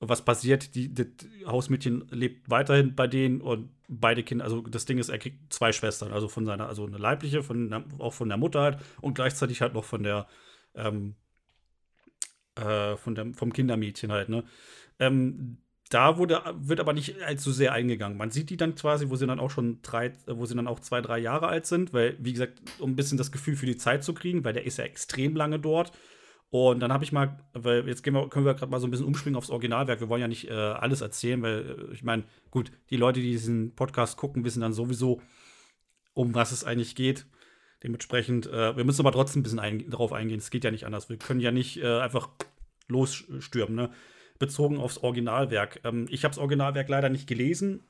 was 0.00 0.24
passiert? 0.24 0.74
Die, 0.74 0.92
das 0.94 1.08
Hausmädchen 1.46 2.06
lebt 2.10 2.48
weiterhin 2.48 2.94
bei 2.94 3.06
denen 3.06 3.42
und 3.42 3.68
beide 3.88 4.22
Kinder, 4.22 4.44
also 4.44 4.62
das 4.62 4.86
Ding 4.86 4.96
ist, 4.96 5.10
er 5.10 5.18
kriegt 5.18 5.52
zwei 5.52 5.70
Schwestern, 5.72 6.12
also 6.12 6.28
von 6.28 6.46
seiner, 6.46 6.66
also 6.66 6.86
eine 6.86 6.96
leibliche, 6.96 7.42
von, 7.42 7.84
auch 7.98 8.14
von 8.14 8.30
der 8.30 8.38
Mutter 8.38 8.62
halt 8.62 8.78
und 9.02 9.14
gleichzeitig 9.14 9.60
halt 9.60 9.74
noch 9.74 9.84
von 9.84 10.02
der 10.02 10.26
ähm, 10.74 11.14
äh, 12.56 12.96
von 12.96 13.14
der, 13.14 13.32
vom 13.34 13.52
Kindermädchen 13.52 14.12
halt, 14.12 14.28
ne? 14.28 14.44
Ähm, 14.98 15.58
da 15.90 16.16
wurde, 16.16 16.42
wird 16.56 16.80
aber 16.80 16.92
nicht 16.92 17.22
allzu 17.22 17.52
sehr 17.52 17.72
eingegangen. 17.72 18.16
Man 18.16 18.30
sieht 18.30 18.50
die 18.50 18.56
dann 18.56 18.74
quasi, 18.74 19.10
wo 19.10 19.16
sie 19.16 19.26
dann 19.26 19.38
auch 19.38 19.50
schon 19.50 19.80
drei, 19.82 20.12
wo 20.26 20.46
sie 20.46 20.54
dann 20.54 20.66
auch 20.66 20.80
zwei, 20.80 21.00
drei 21.00 21.18
Jahre 21.18 21.46
alt 21.48 21.66
sind, 21.66 21.92
weil, 21.92 22.16
wie 22.18 22.32
gesagt, 22.32 22.60
um 22.78 22.92
ein 22.92 22.96
bisschen 22.96 23.18
das 23.18 23.30
Gefühl 23.30 23.54
für 23.54 23.66
die 23.66 23.76
Zeit 23.76 24.02
zu 24.02 24.14
kriegen, 24.14 24.44
weil 24.44 24.54
der 24.54 24.64
ist 24.64 24.78
ja 24.78 24.84
extrem 24.84 25.36
lange 25.36 25.58
dort. 25.58 25.92
Und 26.50 26.80
dann 26.80 26.92
habe 26.92 27.04
ich 27.04 27.12
mal, 27.12 27.38
weil 27.52 27.86
jetzt 27.88 28.04
wir, 28.06 28.28
können 28.28 28.46
wir 28.46 28.54
gerade 28.54 28.70
mal 28.70 28.80
so 28.80 28.86
ein 28.86 28.90
bisschen 28.90 29.06
umspringen 29.06 29.36
aufs 29.36 29.50
Originalwerk. 29.50 30.00
Wir 30.00 30.08
wollen 30.08 30.22
ja 30.22 30.28
nicht 30.28 30.48
äh, 30.48 30.52
alles 30.52 31.00
erzählen, 31.00 31.42
weil 31.42 31.88
äh, 31.90 31.94
ich 31.94 32.04
meine, 32.04 32.24
gut, 32.50 32.70
die 32.90 32.96
Leute, 32.96 33.20
die 33.20 33.32
diesen 33.32 33.74
Podcast 33.74 34.16
gucken, 34.16 34.44
wissen 34.44 34.60
dann 34.60 34.72
sowieso, 34.72 35.20
um 36.12 36.34
was 36.34 36.52
es 36.52 36.64
eigentlich 36.64 36.94
geht. 36.94 37.26
Dementsprechend, 37.84 38.46
äh, 38.46 38.76
wir 38.76 38.84
müssen 38.84 39.02
aber 39.02 39.12
trotzdem 39.12 39.40
ein 39.40 39.42
bisschen 39.44 39.60
ein, 39.60 39.88
darauf 39.90 40.12
eingehen. 40.12 40.38
Es 40.38 40.50
geht 40.50 40.64
ja 40.64 40.70
nicht 40.70 40.86
anders. 40.86 41.08
Wir 41.08 41.18
können 41.18 41.40
ja 41.40 41.52
nicht 41.52 41.76
äh, 41.76 42.00
einfach 42.00 42.30
losstürmen. 42.88 43.76
Ne? 43.76 43.90
bezogen 44.38 44.78
aufs 44.78 44.98
Originalwerk. 44.98 45.80
Ähm, 45.84 46.06
ich 46.10 46.24
habe 46.24 46.34
das 46.34 46.38
Originalwerk 46.38 46.88
leider 46.88 47.08
nicht 47.08 47.26
gelesen. 47.26 47.82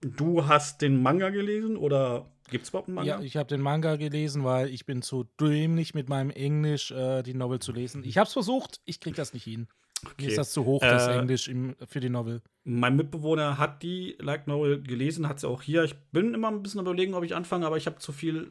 Du 0.00 0.46
hast 0.46 0.80
den 0.80 1.02
Manga 1.02 1.30
gelesen 1.30 1.76
oder 1.76 2.30
gibt 2.50 2.64
es 2.64 2.70
überhaupt 2.70 2.88
einen 2.88 2.94
Manga? 2.96 3.18
Ja, 3.18 3.20
ich 3.20 3.36
habe 3.36 3.48
den 3.48 3.60
Manga 3.60 3.96
gelesen, 3.96 4.44
weil 4.44 4.68
ich 4.68 4.86
bin 4.86 5.02
zu 5.02 5.24
dämlich 5.40 5.94
mit 5.94 6.08
meinem 6.08 6.30
Englisch 6.30 6.90
äh, 6.90 7.22
die 7.22 7.34
Novel 7.34 7.58
zu 7.58 7.72
lesen. 7.72 8.02
Ich 8.04 8.16
habe 8.16 8.26
es 8.26 8.32
versucht, 8.32 8.80
ich 8.86 9.00
kriege 9.00 9.16
das 9.16 9.34
nicht 9.34 9.44
hin. 9.44 9.68
Okay. 10.04 10.24
Mir 10.24 10.28
ist 10.28 10.38
das 10.38 10.52
zu 10.52 10.64
hoch, 10.64 10.80
das 10.80 11.08
äh, 11.08 11.18
Englisch 11.18 11.48
im, 11.48 11.76
für 11.86 12.00
die 12.00 12.08
Novel. 12.08 12.42
Mein 12.64 12.96
Mitbewohner 12.96 13.58
hat 13.58 13.82
die 13.82 14.16
Light 14.18 14.46
Novel 14.46 14.82
gelesen, 14.82 15.28
hat 15.28 15.40
sie 15.40 15.48
auch 15.48 15.62
hier. 15.62 15.84
Ich 15.84 15.94
bin 16.12 16.34
immer 16.34 16.48
ein 16.48 16.62
bisschen 16.62 16.80
überlegen, 16.80 17.14
ob 17.14 17.24
ich 17.24 17.34
anfange, 17.34 17.66
aber 17.66 17.76
ich 17.76 17.86
habe 17.86 17.98
zu 17.98 18.12
viel, 18.12 18.50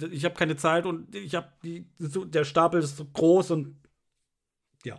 äh, 0.00 0.06
ich 0.06 0.24
habe 0.24 0.34
keine 0.34 0.56
Zeit 0.56 0.86
und 0.86 1.14
ich 1.14 1.34
habe 1.34 1.48
der 1.62 2.44
Stapel 2.44 2.80
ist 2.80 2.96
so 2.96 3.04
groß 3.04 3.52
und 3.52 3.76
ja, 4.84 4.98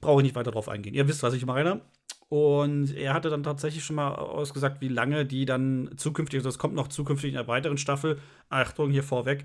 brauche 0.00 0.20
ich 0.20 0.24
nicht 0.24 0.36
weiter 0.36 0.50
drauf 0.50 0.68
eingehen. 0.68 0.94
Ihr 0.94 1.08
wisst, 1.08 1.22
was 1.22 1.34
ich 1.34 1.46
meine. 1.46 1.82
Und 2.28 2.96
er 2.96 3.14
hatte 3.14 3.30
dann 3.30 3.42
tatsächlich 3.42 3.84
schon 3.84 3.96
mal 3.96 4.14
ausgesagt, 4.14 4.80
wie 4.80 4.88
lange 4.88 5.26
die 5.26 5.44
dann 5.44 5.90
zukünftig, 5.96 6.38
also 6.38 6.48
das 6.48 6.58
kommt 6.58 6.74
noch 6.74 6.88
zukünftig 6.88 7.32
in 7.32 7.38
einer 7.38 7.46
weiteren 7.48 7.78
Staffel, 7.78 8.18
Achtung 8.48 8.90
hier 8.90 9.04
vorweg, 9.04 9.44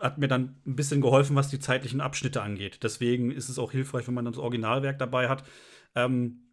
hat 0.00 0.18
mir 0.18 0.28
dann 0.28 0.56
ein 0.66 0.76
bisschen 0.76 1.00
geholfen, 1.00 1.36
was 1.36 1.48
die 1.48 1.58
zeitlichen 1.58 2.00
Abschnitte 2.00 2.42
angeht. 2.42 2.80
Deswegen 2.82 3.30
ist 3.30 3.48
es 3.48 3.58
auch 3.58 3.72
hilfreich, 3.72 4.06
wenn 4.06 4.14
man 4.14 4.24
das 4.24 4.38
Originalwerk 4.38 4.98
dabei 4.98 5.28
hat, 5.28 5.44
ähm, 5.94 6.44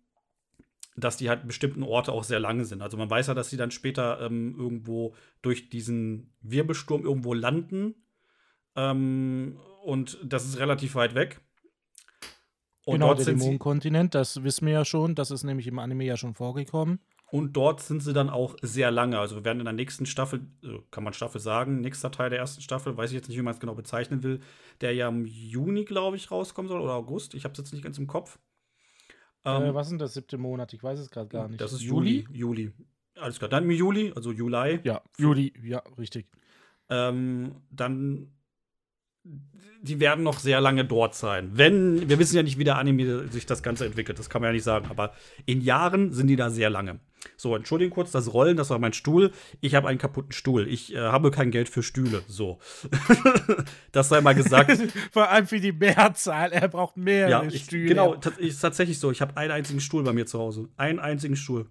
dass 0.96 1.18
die 1.18 1.30
halt 1.30 1.48
bestimmten 1.48 1.84
Orte 1.84 2.12
auch 2.12 2.24
sehr 2.24 2.40
lange 2.40 2.66
sind. 2.66 2.82
Also 2.82 2.98
man 2.98 3.10
weiß 3.10 3.28
ja, 3.28 3.34
dass 3.34 3.50
sie 3.50 3.58
dann 3.58 3.72
später 3.72 4.22
ähm, 4.22 4.56
irgendwo 4.58 5.16
durch 5.42 5.70
diesen 5.70 6.34
Wirbelsturm 6.42 7.04
irgendwo 7.04 7.34
landen. 7.34 7.96
Ähm, 8.76 9.60
und 9.84 10.20
das 10.24 10.46
ist 10.46 10.60
relativ 10.60 10.96
weit 10.96 11.16
weg. 11.16 11.42
Und 12.86 12.96
genau, 12.96 13.08
dort 13.08 13.20
der 13.20 13.34
Dämonenkontinent, 13.34 14.16
das 14.16 14.44
wissen 14.44 14.66
wir 14.66 14.74
ja 14.74 14.86
schon. 14.86 15.16
Das 15.16 15.32
ist 15.32 15.44
nämlich 15.44 15.68
im 15.68 15.80
Anime 15.80 16.04
ja 16.04 16.18
schon 16.18 16.34
vorgekommen. 16.34 17.00
Und 17.32 17.54
dort 17.54 17.80
sind 17.80 18.04
sie 18.04 18.12
dann 18.12 18.30
auch 18.30 18.58
sehr 18.62 18.92
lange. 18.92 19.18
Also 19.18 19.38
wir 19.38 19.46
werden 19.46 19.60
in 19.60 19.66
der 19.66 19.74
nächsten 19.74 20.06
Staffel, 20.06 20.42
also 20.64 20.84
kann 20.92 21.06
man 21.06 21.14
Staffel 21.14 21.40
sagen, 21.40 21.80
nächster 21.80 22.12
Teil 22.12 22.30
der 22.30 22.40
ersten 22.40 22.62
Staffel, 22.62 22.98
weiß 22.98 23.12
ich 23.12 23.16
jetzt 23.16 23.30
nicht, 23.30 23.38
wie 23.38 23.42
man 23.42 23.54
es 23.54 23.62
genau 23.62 23.74
bezeichnen 23.74 24.22
will, 24.22 24.42
der 24.82 24.94
ja 24.94 25.08
im 25.08 25.26
Juni, 25.26 25.86
glaube 25.86 26.18
ich, 26.18 26.30
rauskommen 26.30 26.68
soll 26.68 26.82
oder 26.82 26.94
August. 26.94 27.34
Ich 27.34 27.46
habe 27.46 27.54
es 27.54 27.58
jetzt 27.60 27.72
nicht 27.72 27.84
ganz 27.84 27.98
im 27.98 28.08
Kopf. 28.08 28.38
Ähm, 29.46 29.64
äh, 29.64 29.74
was 29.74 29.88
sind 29.88 30.02
das 30.02 30.14
siebte 30.14 30.38
Monat? 30.38 30.74
Ich 30.74 30.84
weiß 30.84 31.00
es 31.00 31.10
gerade 31.10 31.30
gar 31.30 31.48
nicht. 31.48 31.62
Das 31.62 31.72
ist 31.72 31.82
Juli. 31.82 32.28
Juli. 32.34 32.74
Alles 33.16 33.40
klar. 33.40 33.50
Dann 33.50 33.64
im 33.64 33.72
Juli, 33.72 34.12
also 34.14 34.34
Juli. 34.34 34.82
Ja, 34.84 35.02
Juli, 35.18 35.54
ja, 35.64 35.82
richtig. 35.98 36.28
Ähm, 36.90 37.62
dann 37.70 38.28
die 39.82 40.00
werden 40.00 40.24
noch 40.24 40.40
sehr 40.40 40.60
lange 40.60 40.84
dort 40.84 41.16
sein. 41.16 41.52
Wenn, 41.54 42.10
wir 42.10 42.20
wissen 42.20 42.36
ja 42.36 42.44
nicht, 42.44 42.58
wie 42.58 42.64
der 42.64 42.78
Anime 42.78 43.28
sich 43.30 43.46
das 43.46 43.64
Ganze 43.64 43.86
entwickelt, 43.86 44.20
das 44.20 44.30
kann 44.30 44.42
man 44.42 44.50
ja 44.50 44.54
nicht 44.54 44.64
sagen, 44.64 44.88
aber 44.90 45.14
in 45.46 45.62
Jahren 45.62 46.12
sind 46.12 46.28
die 46.28 46.36
da 46.36 46.50
sehr 46.50 46.70
lange. 46.70 47.00
So, 47.42 47.56
entschuldigen 47.56 47.90
kurz, 47.90 48.12
das 48.12 48.36
Rollen, 48.36 48.56
das 48.56 48.70
war 48.70 48.78
mein 48.78 48.94
Stuhl. 48.94 49.32
Ich 49.62 49.74
habe 49.74 49.88
einen 49.88 49.98
kaputten 49.98 50.32
Stuhl. 50.32 50.68
Ich 50.68 50.94
äh, 50.94 51.00
habe 51.00 51.32
kein 51.32 51.50
Geld 51.50 51.70
für 51.70 51.82
Stühle. 51.82 52.22
So. 52.28 52.60
das 53.92 54.10
sei 54.10 54.22
mal 54.22 54.36
gesagt. 54.36 54.78
Vor 55.12 55.28
allem 55.28 55.48
für 55.48 55.60
die 55.60 55.72
Mehrzahl. 55.72 56.52
Er 56.52 56.68
braucht 56.68 56.98
mehr 56.98 57.30
ja, 57.30 57.42
ich, 57.42 57.64
Stühle. 57.64 57.88
Genau, 57.88 58.14
ist 58.38 58.60
tatsächlich 58.60 59.00
so. 59.00 59.10
Ich 59.10 59.22
habe 59.22 59.38
einen 59.38 59.50
einzigen 59.50 59.82
Stuhl 59.82 60.04
bei 60.04 60.14
mir 60.14 60.28
zu 60.28 60.38
Hause. 60.38 60.70
Einen 60.78 61.00
einzigen 61.00 61.36
Stuhl. 61.36 61.66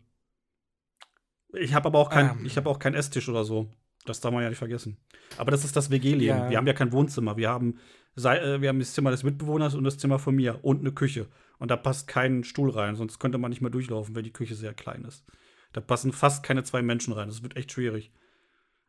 Ich 1.52 1.72
habe 1.72 1.86
aber 1.86 2.00
auch 2.00 2.10
keinen 2.10 2.30
um. 2.32 2.44
Ähm. 2.44 2.66
auch 2.66 2.80
keinen 2.80 2.94
Esstisch 2.94 3.28
oder 3.28 3.44
so. 3.44 3.72
Das 4.06 4.18
darf 4.18 4.32
man 4.32 4.42
ja 4.42 4.48
nicht 4.48 4.58
vergessen. 4.58 4.96
Aber 5.36 5.52
das 5.52 5.64
ist 5.64 5.76
das 5.76 5.88
WG-Leben. 5.92 6.36
Ja. 6.36 6.50
Wir 6.50 6.56
haben 6.56 6.66
ja 6.66 6.72
kein 6.72 6.90
Wohnzimmer. 6.90 7.36
Wir 7.36 7.48
haben, 7.48 7.78
äh, 8.16 8.60
wir 8.60 8.70
haben 8.70 8.80
das 8.80 8.92
Zimmer 8.92 9.12
des 9.12 9.22
Mitbewohners 9.22 9.76
und 9.76 9.84
das 9.84 9.98
Zimmer 9.98 10.18
von 10.18 10.34
mir 10.34 10.58
und 10.64 10.80
eine 10.80 10.90
Küche. 10.90 11.28
Und 11.60 11.70
da 11.70 11.76
passt 11.76 12.08
kein 12.08 12.42
Stuhl 12.42 12.70
rein, 12.70 12.96
sonst 12.96 13.20
könnte 13.20 13.38
man 13.38 13.50
nicht 13.50 13.60
mehr 13.60 13.70
durchlaufen, 13.70 14.16
wenn 14.16 14.24
die 14.24 14.32
Küche 14.32 14.56
sehr 14.56 14.74
klein 14.74 15.04
ist. 15.04 15.24
Da 15.72 15.80
passen 15.80 16.12
fast 16.12 16.42
keine 16.42 16.64
zwei 16.64 16.82
Menschen 16.82 17.12
rein. 17.12 17.28
Das 17.28 17.42
wird 17.42 17.56
echt 17.56 17.72
schwierig. 17.72 18.12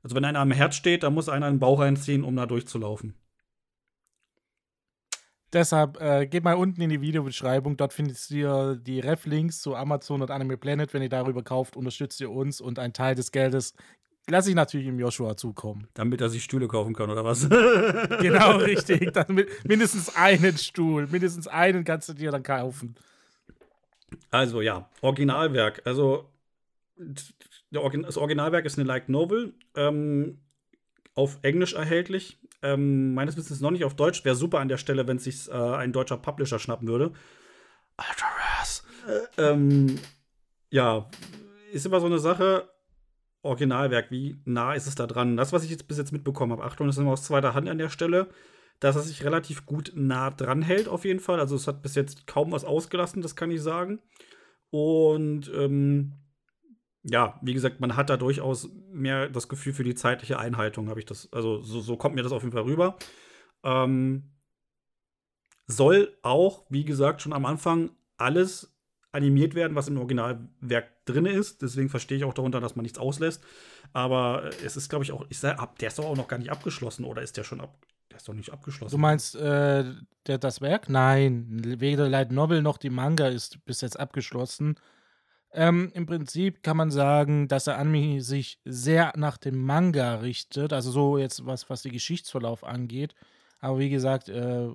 Also 0.04 0.16
wenn 0.16 0.26
einer 0.26 0.40
am 0.40 0.52
Herz 0.52 0.76
steht, 0.76 1.04
dann 1.04 1.14
muss 1.14 1.30
einer 1.30 1.46
einen 1.46 1.60
Bauch 1.60 1.80
reinziehen, 1.80 2.24
um 2.24 2.36
da 2.36 2.46
durchzulaufen. 2.46 3.16
Deshalb 5.54 6.00
äh, 6.00 6.28
geht 6.28 6.46
mal 6.46 6.54
unten 6.54 6.82
in 6.82 6.90
die 6.90 7.02
Videobeschreibung. 7.02 7.76
Dort 7.76 7.94
findet 7.94 8.32
ihr 8.32 8.76
die 8.82 9.02
Ref-Links 9.02 9.62
zu 9.62 9.76
Amazon 9.76 10.22
und 10.22 10.32
Anime 10.32 10.58
Planet. 10.58 10.94
Wenn 10.94 11.02
ihr 11.02 11.10
darüber 11.10 11.44
kauft, 11.44 11.76
unterstützt 11.76 12.22
ihr 12.22 12.32
uns 12.32 12.62
und 12.62 12.80
ein 12.80 12.94
Teil 12.94 13.16
des 13.16 13.32
Geldes 13.32 13.74
lasse 14.30 14.50
ich 14.50 14.56
natürlich 14.56 14.88
im 14.88 15.00
Joshua 15.00 15.36
zukommen. 15.36 15.88
Damit 15.94 16.22
er 16.22 16.30
sich 16.30 16.44
Stühle 16.44 16.68
kaufen 16.68 16.94
kann, 16.94 17.10
oder 17.10 17.26
was? 17.26 17.50
genau, 18.22 18.58
richtig. 18.58 19.12
Dann 19.14 19.46
mindestens 19.66 20.16
einen 20.16 20.58
Stuhl. 20.58 21.08
Mindestens 21.08 21.48
einen 21.48 21.84
kannst 21.84 22.10
du 22.10 22.14
dir 22.14 22.32
dann 22.32 22.44
kaufen. 22.44 22.96
Also 24.30 24.62
ja, 24.62 24.90
Originalwerk. 25.02 25.82
Also 25.86 26.30
das 27.72 28.18
Originalwerk 28.18 28.66
ist 28.66 28.78
eine 28.78 28.88
Light 28.88 29.10
Novel. 29.10 29.54
Ähm, 29.76 30.40
auf 31.14 31.40
Englisch 31.42 31.74
erhältlich. 31.74 32.40
Ähm, 32.62 33.14
meines 33.14 33.38
Wissens 33.38 33.62
noch 33.62 33.72
nicht 33.72 33.84
auf 33.84 33.96
Deutsch. 33.96 34.24
Wäre 34.24 34.36
super 34.36 34.60
an 34.60 34.70
der 34.70 34.78
Stelle, 34.78 35.08
wenn 35.08 35.18
es 35.18 35.24
sich 35.24 35.50
äh, 35.50 35.54
ein 35.54 35.94
deutscher 35.94 36.18
Publisher 36.18 36.60
schnappen 36.60 36.88
würde. 36.88 37.12
Altaras. 37.98 38.84
Äh, 39.38 39.42
ähm, 39.42 40.00
ja, 40.70 41.10
ist 41.72 41.86
immer 41.86 42.00
so 42.00 42.06
eine 42.06 42.20
Sache. 42.20 42.70
Originalwerk, 43.44 44.12
wie 44.12 44.40
nah 44.46 44.74
ist 44.74 44.88
es 44.88 44.96
da 44.96 45.08
dran? 45.08 45.36
Das, 45.36 45.52
was 45.52 45.64
ich 45.64 45.72
jetzt 45.72 45.88
bis 45.88 45.98
jetzt 45.98 46.12
mitbekommen 46.12 46.52
habe, 46.52 46.64
Achtung, 46.64 46.86
das 46.86 46.96
ist 46.96 47.02
immer 47.02 47.14
aus 47.14 47.24
zweiter 47.24 47.56
Hand 47.56 47.68
an 47.68 47.80
der 47.80 47.90
Stelle, 47.90 48.28
dass 48.80 48.96
er 48.96 49.02
sich 49.02 49.24
relativ 49.24 49.66
gut 49.66 49.92
nah 49.96 50.30
dran 50.30 50.62
hält, 50.62 50.88
auf 50.88 51.06
jeden 51.06 51.20
Fall. 51.20 51.40
Also 51.40 51.56
es 51.56 51.68
hat 51.68 51.82
bis 51.82 51.96
jetzt 51.96 52.28
kaum 52.28 52.52
was 52.52 52.64
ausgelassen, 52.64 53.24
das 53.24 53.36
kann 53.36 53.50
ich 53.50 53.62
sagen. 53.62 54.00
Und 54.70 55.52
ähm, 55.56 56.14
ja, 57.04 57.40
wie 57.42 57.54
gesagt, 57.54 57.80
man 57.80 57.96
hat 57.96 58.10
da 58.10 58.18
durchaus 58.18 58.70
mehr 58.92 59.30
das 59.30 59.50
Gefühl 59.50 59.74
für 59.74 59.84
die 59.84 59.96
zeitliche 59.96 60.38
Einhaltung, 60.40 60.90
habe 60.90 61.00
ich 61.00 61.06
das. 61.06 61.32
Also 61.32 61.62
so, 61.62 61.82
so, 61.82 61.98
kommt 61.98 62.16
mir 62.16 62.24
das 62.24 62.32
auf 62.32 62.44
jeden 62.44 62.54
Fall 62.54 62.64
rüber. 62.64 62.98
Ähm, 63.64 64.32
soll 65.68 66.16
auch, 66.22 66.66
wie 66.70 66.86
gesagt, 66.86 67.22
schon 67.22 67.34
am 67.34 67.46
Anfang 67.46 67.92
alles 68.18 68.76
animiert 69.12 69.56
werden, 69.56 69.76
was 69.76 69.88
im 69.88 69.98
Originalwerk 69.98 71.06
drin 71.06 71.26
ist. 71.26 71.62
Deswegen 71.62 71.90
verstehe 71.90 72.18
ich 72.18 72.24
auch 72.24 72.34
darunter, 72.34 72.62
dass 72.62 72.76
man 72.76 72.84
nichts 72.84 73.00
auslässt. 73.00 73.44
Aber 73.94 74.50
es 74.64 74.78
ist, 74.78 74.90
glaube 74.90 75.04
ich, 75.04 75.12
auch, 75.12 75.26
ich 75.30 75.40
sag, 75.40 75.76
der 75.80 75.88
ist 75.88 76.00
doch 76.00 76.06
auch 76.06 76.16
noch 76.16 76.28
gar 76.28 76.38
nicht 76.38 76.52
abgeschlossen, 76.52 77.04
oder 77.04 77.22
ist 77.22 77.36
der 77.36 77.44
schon 77.44 77.62
ab? 77.62 77.78
Der 78.10 78.18
ist 78.18 78.28
doch 78.28 78.34
nicht 78.34 78.52
abgeschlossen. 78.52 78.96
Du 78.96 78.98
meinst 78.98 79.36
äh, 79.36 79.86
der, 80.28 80.38
das 80.38 80.62
Werk? 80.62 80.90
Nein, 80.90 81.62
weder 81.80 82.08
Light 82.10 82.32
Novel 82.32 82.62
noch 82.62 82.78
die 82.78 82.90
Manga 82.90 83.28
ist 83.28 83.64
bis 83.66 83.82
jetzt 83.82 84.00
abgeschlossen. 84.00 84.76
Ähm, 85.54 85.92
Im 85.94 86.06
Prinzip 86.06 86.64
kann 86.64 86.78
man 86.78 86.92
sagen, 86.92 87.48
dass 87.48 87.66
der 87.66 87.78
Anime 87.78 88.22
sich 88.22 88.60
sehr 88.64 89.14
nach 89.18 89.38
dem 89.38 89.62
Manga 89.62 90.16
richtet, 90.16 90.72
also 90.72 90.92
so 90.92 91.18
jetzt 91.18 91.46
was, 91.46 91.70
was 91.70 91.82
den 91.82 91.92
Geschichtsverlauf 91.92 92.64
angeht. 92.64 93.16
Aber 93.60 93.80
wie 93.80 93.90
gesagt, 93.90 94.30
äh, 94.30 94.70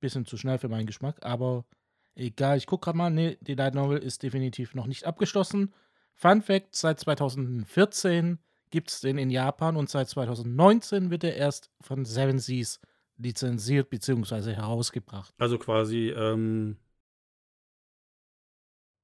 bisschen 0.00 0.26
zu 0.26 0.36
schnell 0.36 0.58
für 0.58 0.68
meinen 0.68 0.86
Geschmack. 0.86 1.24
Aber 1.24 1.64
Egal, 2.20 2.58
ich 2.58 2.66
gucke 2.66 2.84
gerade 2.84 2.98
mal. 2.98 3.10
Nee, 3.10 3.38
die 3.40 3.54
Light 3.54 3.74
Novel 3.74 3.98
ist 3.98 4.22
definitiv 4.22 4.74
noch 4.74 4.86
nicht 4.86 5.04
abgeschlossen. 5.04 5.72
Fun 6.14 6.42
Fact: 6.42 6.76
Seit 6.76 7.00
2014 7.00 8.38
gibt 8.70 8.90
es 8.90 9.00
den 9.00 9.16
in 9.16 9.30
Japan 9.30 9.76
und 9.76 9.88
seit 9.88 10.08
2019 10.08 11.10
wird 11.10 11.24
er 11.24 11.36
erst 11.36 11.70
von 11.80 12.04
Seven 12.04 12.38
Seas 12.38 12.80
lizenziert 13.16 13.90
bzw. 13.90 14.52
herausgebracht. 14.54 15.34
Also 15.38 15.58
quasi, 15.58 16.10
ähm. 16.10 16.76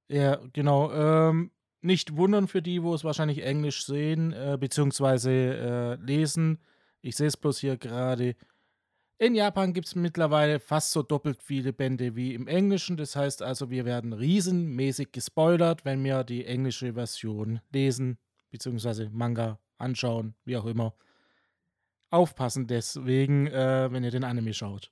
Ja, 0.09 0.41
genau. 0.53 0.93
Ähm, 0.93 1.51
nicht 1.83 2.17
wundern 2.17 2.49
für 2.49 2.63
die, 2.63 2.83
wo 2.83 2.95
es 2.95 3.05
wahrscheinlich 3.05 3.45
Englisch 3.45 3.85
sehen 3.85 4.33
äh, 4.33 4.57
bzw. 4.59 5.51
Äh, 5.51 5.95
lesen. 5.97 6.59
Ich 7.01 7.17
sehe 7.17 7.29
es 7.29 7.37
bloß 7.37 7.59
hier 7.59 7.77
gerade. 7.77 8.35
In 9.19 9.35
Japan 9.35 9.73
gibt 9.73 9.87
es 9.87 9.95
mittlerweile 9.95 10.61
fast 10.61 10.91
so 10.91 11.03
doppelt 11.03 11.43
viele 11.43 11.73
Bände 11.73 12.17
wie 12.17 12.35
im 12.35 12.49
Englischen. 12.49 12.97
Das 12.97 13.17
heißt 13.17 13.43
also, 13.43 13.71
wir 13.71 13.85
werden 13.85 14.13
riesenmäßig 14.13 15.13
gespoilert, 15.13 15.85
wenn 15.85 16.05
wir 16.05 16.23
die 16.25 16.45
englische 16.45 16.95
Version 16.95 17.61
lesen, 17.73 18.19
beziehungsweise 18.51 19.09
Manga 19.11 19.59
anschauen, 19.79 20.35
wie 20.45 20.57
auch 20.57 20.67
immer. 20.67 20.95
Aufpassen 22.11 22.67
deswegen, 22.67 23.47
äh, 23.47 23.91
wenn 23.91 24.05
ihr 24.05 24.11
den 24.11 24.25
Anime 24.25 24.53
schaut. 24.53 24.91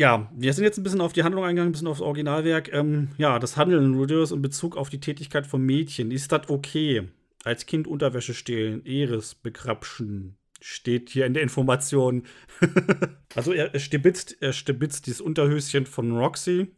Ja, 0.00 0.30
wir 0.34 0.54
sind 0.54 0.64
jetzt 0.64 0.78
ein 0.78 0.82
bisschen 0.82 1.02
auf 1.02 1.12
die 1.12 1.24
Handlung 1.24 1.44
eingegangen, 1.44 1.68
ein 1.68 1.72
bisschen 1.72 1.86
aufs 1.86 2.00
Originalwerk. 2.00 2.72
Ähm, 2.72 3.10
ja, 3.18 3.38
das 3.38 3.58
Handeln 3.58 3.92
Rudeus 3.92 4.32
in 4.32 4.40
Bezug 4.40 4.74
auf 4.74 4.88
die 4.88 4.98
Tätigkeit 4.98 5.46
von 5.46 5.60
Mädchen. 5.60 6.10
Ist 6.10 6.32
das 6.32 6.48
okay? 6.48 7.10
Als 7.44 7.66
Kind 7.66 7.86
Unterwäsche 7.86 8.32
stehlen, 8.32 8.86
Eris 8.86 9.34
bekrapschen, 9.34 10.38
steht 10.58 11.10
hier 11.10 11.26
in 11.26 11.34
der 11.34 11.42
Information. 11.42 12.22
also 13.34 13.52
er, 13.52 13.74
er, 13.74 13.78
stibitzt, 13.78 14.38
er 14.40 14.54
stibitzt 14.54 15.06
dieses 15.06 15.20
Unterhöschen 15.20 15.84
von 15.84 16.16
Roxy. 16.16 16.68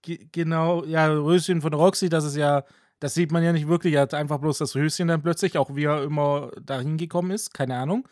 G 0.00 0.26
genau, 0.32 0.82
ja, 0.86 1.08
Röschen 1.08 1.60
von 1.60 1.74
Roxy, 1.74 2.08
das 2.08 2.24
ist 2.24 2.36
ja, 2.36 2.64
das 3.00 3.12
sieht 3.12 3.32
man 3.32 3.44
ja 3.44 3.52
nicht 3.52 3.68
wirklich. 3.68 3.92
Er 3.92 4.00
hat 4.00 4.14
einfach 4.14 4.38
bloß 4.38 4.56
das 4.56 4.74
Höschen 4.74 5.08
dann 5.08 5.22
plötzlich, 5.22 5.58
auch 5.58 5.76
wie 5.76 5.84
er 5.84 6.04
immer 6.04 6.50
dahin 6.58 6.96
gekommen 6.96 7.32
ist, 7.32 7.52
keine 7.52 7.76
Ahnung. 7.76 8.08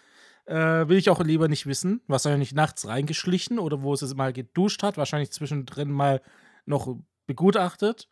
Äh, 0.47 0.89
will 0.89 0.99
ich 0.99 1.11
auch 1.11 1.21
lieber 1.23 1.49
nicht 1.49 1.67
wissen. 1.67 2.01
Was 2.07 2.25
er 2.25 2.37
nicht 2.39 2.55
nachts 2.55 2.87
reingeschlichen 2.87 3.59
oder 3.59 3.83
wo 3.83 3.95
es 3.95 4.03
es 4.03 4.15
mal 4.15 4.33
geduscht 4.33 4.83
hat. 4.83 4.97
Wahrscheinlich 4.97 5.31
zwischendrin 5.31 5.91
mal 5.91 6.21
noch 6.67 6.97
begutachtet. 7.27 8.09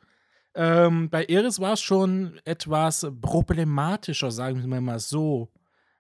Ähm, 0.55 1.11
bei 1.11 1.25
Iris 1.25 1.61
war 1.61 1.75
es 1.75 1.81
schon 1.81 2.41
etwas 2.45 3.07
problematischer, 3.21 4.31
sagen 4.31 4.69
wir 4.69 4.81
mal 4.81 4.99
so. 4.99 5.53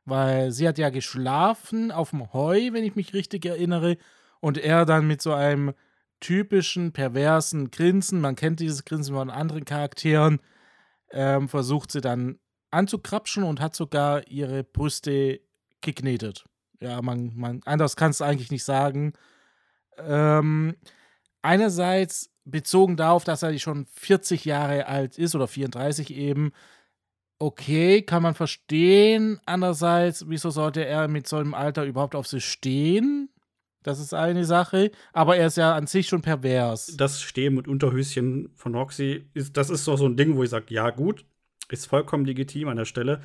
Weil 0.04 0.52
sie 0.52 0.66
hat 0.66 0.78
ja 0.78 0.90
geschlafen 0.90 1.92
auf 1.92 2.10
dem 2.10 2.32
Heu, 2.32 2.72
wenn 2.72 2.84
ich 2.84 2.96
mich 2.96 3.14
richtig 3.14 3.44
erinnere. 3.44 3.98
Und 4.40 4.58
er 4.58 4.84
dann 4.84 5.06
mit 5.06 5.20
so 5.20 5.32
einem 5.32 5.74
typischen 6.20 6.92
perversen 6.92 7.70
Grinsen, 7.70 8.20
man 8.20 8.36
kennt 8.36 8.60
dieses 8.60 8.84
Grinsen 8.84 9.14
von 9.14 9.30
anderen 9.30 9.64
Charakteren, 9.64 10.40
ähm, 11.10 11.48
versucht 11.48 11.92
sie 11.92 12.00
dann 12.00 12.38
anzukrapschen 12.70 13.44
und 13.44 13.60
hat 13.60 13.74
sogar 13.74 14.26
ihre 14.28 14.64
Brüste 14.64 15.40
geknetet. 15.80 16.44
Ja, 16.80 17.02
man, 17.02 17.32
man 17.34 17.60
anders 17.64 17.96
kannst 17.96 18.20
du 18.20 18.24
eigentlich 18.24 18.50
nicht 18.50 18.64
sagen. 18.64 19.12
Ähm, 19.98 20.76
einerseits 21.42 22.30
bezogen 22.44 22.96
darauf, 22.96 23.24
dass 23.24 23.42
er 23.42 23.56
schon 23.58 23.86
40 23.86 24.44
Jahre 24.44 24.86
alt 24.86 25.18
ist 25.18 25.34
oder 25.34 25.48
34 25.48 26.14
eben. 26.14 26.52
Okay, 27.38 28.02
kann 28.02 28.22
man 28.22 28.34
verstehen. 28.34 29.40
Andererseits, 29.46 30.28
wieso 30.28 30.50
sollte 30.50 30.84
er 30.84 31.08
mit 31.08 31.28
so 31.28 31.36
einem 31.36 31.54
Alter 31.54 31.84
überhaupt 31.84 32.14
auf 32.14 32.26
sie 32.26 32.40
stehen? 32.40 33.28
Das 33.84 34.00
ist 34.00 34.12
eine 34.12 34.44
Sache. 34.44 34.90
Aber 35.12 35.36
er 35.36 35.46
ist 35.46 35.56
ja 35.56 35.74
an 35.74 35.86
sich 35.86 36.08
schon 36.08 36.22
pervers. 36.22 36.94
Das 36.96 37.22
Stehen 37.22 37.54
mit 37.54 37.68
Unterhöschen 37.68 38.50
von 38.56 38.74
Roxy, 38.74 39.26
ist, 39.34 39.56
das 39.56 39.70
ist 39.70 39.86
doch 39.86 39.96
so 39.96 40.06
ein 40.06 40.16
Ding, 40.16 40.36
wo 40.36 40.42
ich 40.42 40.50
sage, 40.50 40.66
ja, 40.74 40.90
gut, 40.90 41.24
ist 41.70 41.86
vollkommen 41.86 42.24
legitim 42.24 42.68
an 42.68 42.76
der 42.76 42.86
Stelle. 42.86 43.22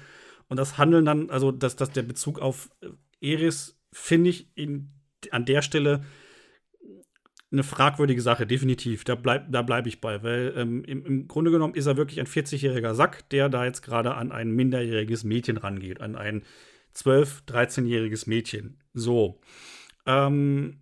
Und 0.53 0.57
das 0.57 0.77
Handeln 0.77 1.03
dann, 1.03 1.31
also 1.31 1.51
dass, 1.51 1.75
dass 1.75 1.89
der 1.89 2.03
Bezug 2.03 2.37
auf 2.37 2.69
Eris, 3.19 3.75
finde 3.91 4.29
ich 4.29 4.55
in, 4.55 4.91
an 5.31 5.45
der 5.45 5.63
Stelle 5.63 6.03
eine 7.51 7.63
fragwürdige 7.63 8.21
Sache, 8.21 8.45
definitiv. 8.45 9.03
Da 9.03 9.15
bleibe 9.15 9.49
da 9.49 9.63
bleib 9.63 9.87
ich 9.87 9.99
bei, 9.99 10.21
weil 10.21 10.53
ähm, 10.55 10.83
im, 10.83 11.07
im, 11.07 11.27
Grunde 11.27 11.49
genommen 11.49 11.73
ist 11.73 11.87
er 11.87 11.97
wirklich 11.97 12.19
ein 12.19 12.27
40-jähriger 12.27 12.93
Sack, 12.93 13.27
der 13.29 13.49
da 13.49 13.65
jetzt 13.65 13.81
gerade 13.81 14.13
an 14.13 14.31
ein 14.31 14.51
minderjähriges 14.51 15.23
Mädchen 15.23 15.57
rangeht, 15.57 16.01
an 16.01 16.15
ein 16.15 16.43
12-, 16.95 17.47
13-jähriges 17.47 18.29
Mädchen. 18.29 18.77
So. 18.93 19.39
Ähm, 20.05 20.81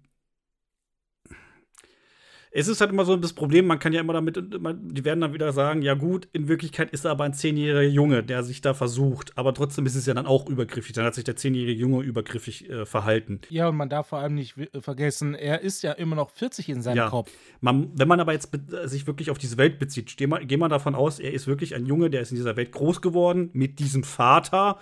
es 2.53 2.67
ist 2.67 2.81
halt 2.81 2.91
immer 2.91 3.05
so 3.05 3.15
das 3.15 3.33
Problem, 3.33 3.65
man 3.65 3.79
kann 3.79 3.93
ja 3.93 4.01
immer 4.01 4.13
damit, 4.13 4.35
die 4.37 5.05
werden 5.05 5.21
dann 5.21 5.33
wieder 5.33 5.53
sagen, 5.53 5.81
ja 5.81 5.93
gut, 5.93 6.27
in 6.33 6.49
Wirklichkeit 6.49 6.91
ist 6.91 7.05
er 7.05 7.11
aber 7.11 7.23
ein 7.23 7.33
zehnjähriger 7.33 7.81
Junge, 7.89 8.23
der 8.23 8.43
sich 8.43 8.59
da 8.61 8.73
versucht, 8.73 9.37
aber 9.37 9.53
trotzdem 9.53 9.85
ist 9.85 9.95
es 9.95 10.05
ja 10.05 10.13
dann 10.13 10.25
auch 10.25 10.49
übergriffig, 10.49 10.93
dann 10.93 11.05
hat 11.05 11.15
sich 11.15 11.23
der 11.23 11.37
zehnjährige 11.37 11.79
Junge 11.79 12.03
übergriffig 12.03 12.69
äh, 12.69 12.85
verhalten. 12.85 13.39
Ja, 13.49 13.69
und 13.69 13.77
man 13.77 13.89
darf 13.89 14.07
vor 14.07 14.19
allem 14.19 14.35
nicht 14.35 14.55
vergessen, 14.81 15.33
er 15.33 15.61
ist 15.61 15.81
ja 15.81 15.93
immer 15.93 16.17
noch 16.17 16.29
40 16.29 16.67
in 16.67 16.81
seinem 16.81 16.97
ja. 16.97 17.09
Kopf. 17.09 17.31
Man, 17.61 17.91
wenn 17.97 18.07
man 18.07 18.19
aber 18.19 18.33
jetzt 18.33 18.49
sich 18.83 19.07
wirklich 19.07 19.31
auf 19.31 19.37
diese 19.37 19.57
Welt 19.57 19.79
bezieht, 19.79 20.17
gehen 20.17 20.29
wir, 20.29 20.45
geh 20.45 20.57
davon 20.57 20.93
aus, 20.93 21.19
er 21.19 21.33
ist 21.33 21.47
wirklich 21.47 21.73
ein 21.75 21.85
Junge, 21.85 22.09
der 22.09 22.21
ist 22.21 22.31
in 22.31 22.37
dieser 22.37 22.55
Welt 22.57 22.71
groß 22.71 23.01
geworden, 23.01 23.49
mit 23.53 23.79
diesem 23.79 24.03
Vater, 24.03 24.77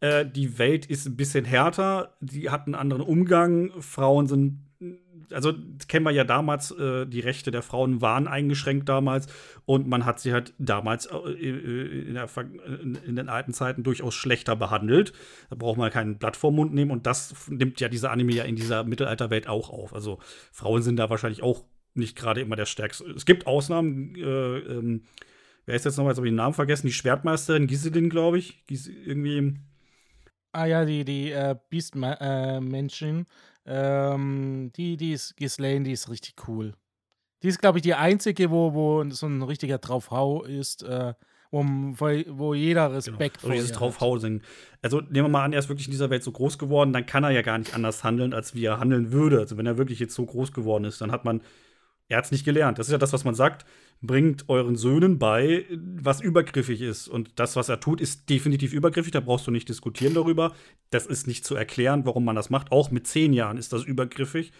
äh, 0.00 0.26
die 0.26 0.58
Welt 0.58 0.86
ist 0.86 1.06
ein 1.06 1.16
bisschen 1.16 1.44
härter, 1.44 2.16
die 2.20 2.50
hat 2.50 2.66
einen 2.66 2.74
anderen 2.74 3.02
Umgang, 3.02 3.70
Frauen 3.80 4.26
sind 4.26 4.65
also 5.32 5.52
kennen 5.88 6.04
wir 6.04 6.12
ja 6.12 6.24
damals, 6.24 6.70
äh, 6.72 7.06
die 7.06 7.20
Rechte 7.20 7.50
der 7.50 7.62
Frauen 7.62 8.00
waren 8.00 8.28
eingeschränkt 8.28 8.88
damals 8.88 9.26
und 9.64 9.88
man 9.88 10.04
hat 10.04 10.20
sie 10.20 10.32
halt 10.32 10.54
damals 10.58 11.06
äh, 11.06 11.16
in, 11.30 12.14
der, 12.14 12.28
in, 12.82 13.16
den 13.16 13.28
alten 13.28 13.52
Zeiten 13.52 13.82
durchaus 13.82 14.14
schlechter 14.14 14.56
behandelt. 14.56 15.12
Da 15.50 15.56
braucht 15.56 15.78
man 15.78 15.90
keinen 15.90 16.18
Blatt 16.18 16.36
vor 16.36 16.52
Mund 16.52 16.74
nehmen 16.74 16.90
und 16.90 17.06
das 17.06 17.34
nimmt 17.48 17.80
ja 17.80 17.88
dieser 17.88 18.10
Anime 18.10 18.32
ja 18.32 18.44
in 18.44 18.56
dieser 18.56 18.84
Mittelalterwelt 18.84 19.48
auch 19.48 19.70
auf. 19.70 19.94
Also 19.94 20.18
Frauen 20.52 20.82
sind 20.82 20.96
da 20.96 21.10
wahrscheinlich 21.10 21.42
auch 21.42 21.64
nicht 21.94 22.16
gerade 22.16 22.40
immer 22.40 22.56
der 22.56 22.66
Stärkste. 22.66 23.04
Es 23.10 23.26
gibt 23.26 23.46
Ausnahmen, 23.46 24.14
äh, 24.16 24.58
ähm, 24.58 25.02
wer 25.64 25.74
ist 25.74 25.84
jetzt 25.84 25.96
nochmal, 25.96 26.12
jetzt 26.12 26.18
habe 26.18 26.26
ich 26.28 26.32
den 26.32 26.36
Namen 26.36 26.54
vergessen, 26.54 26.86
die 26.86 26.92
Schwertmeisterin 26.92 27.66
Giselin, 27.66 28.10
glaube 28.10 28.38
ich. 28.38 28.66
Gis 28.66 28.86
irgendwie. 28.86 29.58
Ah 30.52 30.66
ja, 30.66 30.84
die, 30.84 31.04
die 31.04 31.32
äh, 31.32 31.56
Beastmenschen. 31.70 33.26
Äh, 33.66 34.14
ähm, 34.14 34.70
die, 34.76 34.96
die 34.96 35.12
ist 35.12 35.36
Ghislaine, 35.36 35.84
die 35.84 35.92
ist 35.92 36.08
richtig 36.08 36.34
cool. 36.48 36.74
Die 37.42 37.48
ist, 37.48 37.60
glaube 37.60 37.78
ich, 37.78 37.82
die 37.82 37.94
einzige, 37.94 38.50
wo, 38.50 38.72
wo 38.72 39.04
so 39.10 39.26
ein 39.26 39.42
richtiger 39.42 39.78
Draufhau 39.78 40.44
ist, 40.44 40.82
äh, 40.82 41.14
wo, 41.50 41.64
wo 41.64 42.54
jeder 42.54 42.86
genau. 42.86 42.96
Respekt 42.96 43.40
genau. 43.40 43.48
vor 43.48 43.52
dieses 43.52 43.72
Draufhausing. 43.72 44.42
Also 44.82 45.00
nehmen 45.00 45.26
wir 45.26 45.28
mal 45.28 45.44
an, 45.44 45.52
er 45.52 45.58
ist 45.58 45.68
wirklich 45.68 45.86
in 45.86 45.92
dieser 45.92 46.10
Welt 46.10 46.22
so 46.22 46.32
groß 46.32 46.58
geworden, 46.58 46.92
dann 46.92 47.06
kann 47.06 47.24
er 47.24 47.30
ja 47.30 47.42
gar 47.42 47.58
nicht 47.58 47.74
anders 47.74 48.04
handeln, 48.04 48.32
als 48.32 48.54
wie 48.54 48.64
er 48.64 48.78
handeln 48.80 49.12
würde. 49.12 49.38
Also 49.38 49.56
wenn 49.56 49.66
er 49.66 49.78
wirklich 49.78 49.98
jetzt 49.98 50.14
so 50.14 50.24
groß 50.24 50.52
geworden 50.52 50.84
ist, 50.84 51.00
dann 51.00 51.12
hat 51.12 51.24
man, 51.24 51.40
er 52.08 52.18
hat 52.18 52.26
es 52.26 52.32
nicht 52.32 52.44
gelernt. 52.44 52.78
Das 52.78 52.86
ist 52.86 52.92
ja 52.92 52.98
das, 52.98 53.12
was 53.12 53.24
man 53.24 53.34
sagt 53.34 53.64
bringt 54.02 54.48
euren 54.48 54.76
Söhnen 54.76 55.18
bei, 55.18 55.64
was 55.70 56.20
übergriffig 56.20 56.80
ist. 56.82 57.08
Und 57.08 57.38
das, 57.38 57.56
was 57.56 57.68
er 57.68 57.80
tut, 57.80 58.00
ist 58.00 58.28
definitiv 58.28 58.72
übergriffig. 58.72 59.12
Da 59.12 59.20
brauchst 59.20 59.46
du 59.46 59.50
nicht 59.50 59.68
diskutieren 59.68 60.14
darüber. 60.14 60.52
Das 60.90 61.06
ist 61.06 61.26
nicht 61.26 61.44
zu 61.44 61.54
erklären, 61.54 62.04
warum 62.04 62.24
man 62.24 62.36
das 62.36 62.50
macht. 62.50 62.72
Auch 62.72 62.90
mit 62.90 63.06
zehn 63.06 63.32
Jahren 63.32 63.56
ist 63.56 63.72
das 63.72 63.84
übergriffig. 63.84 64.52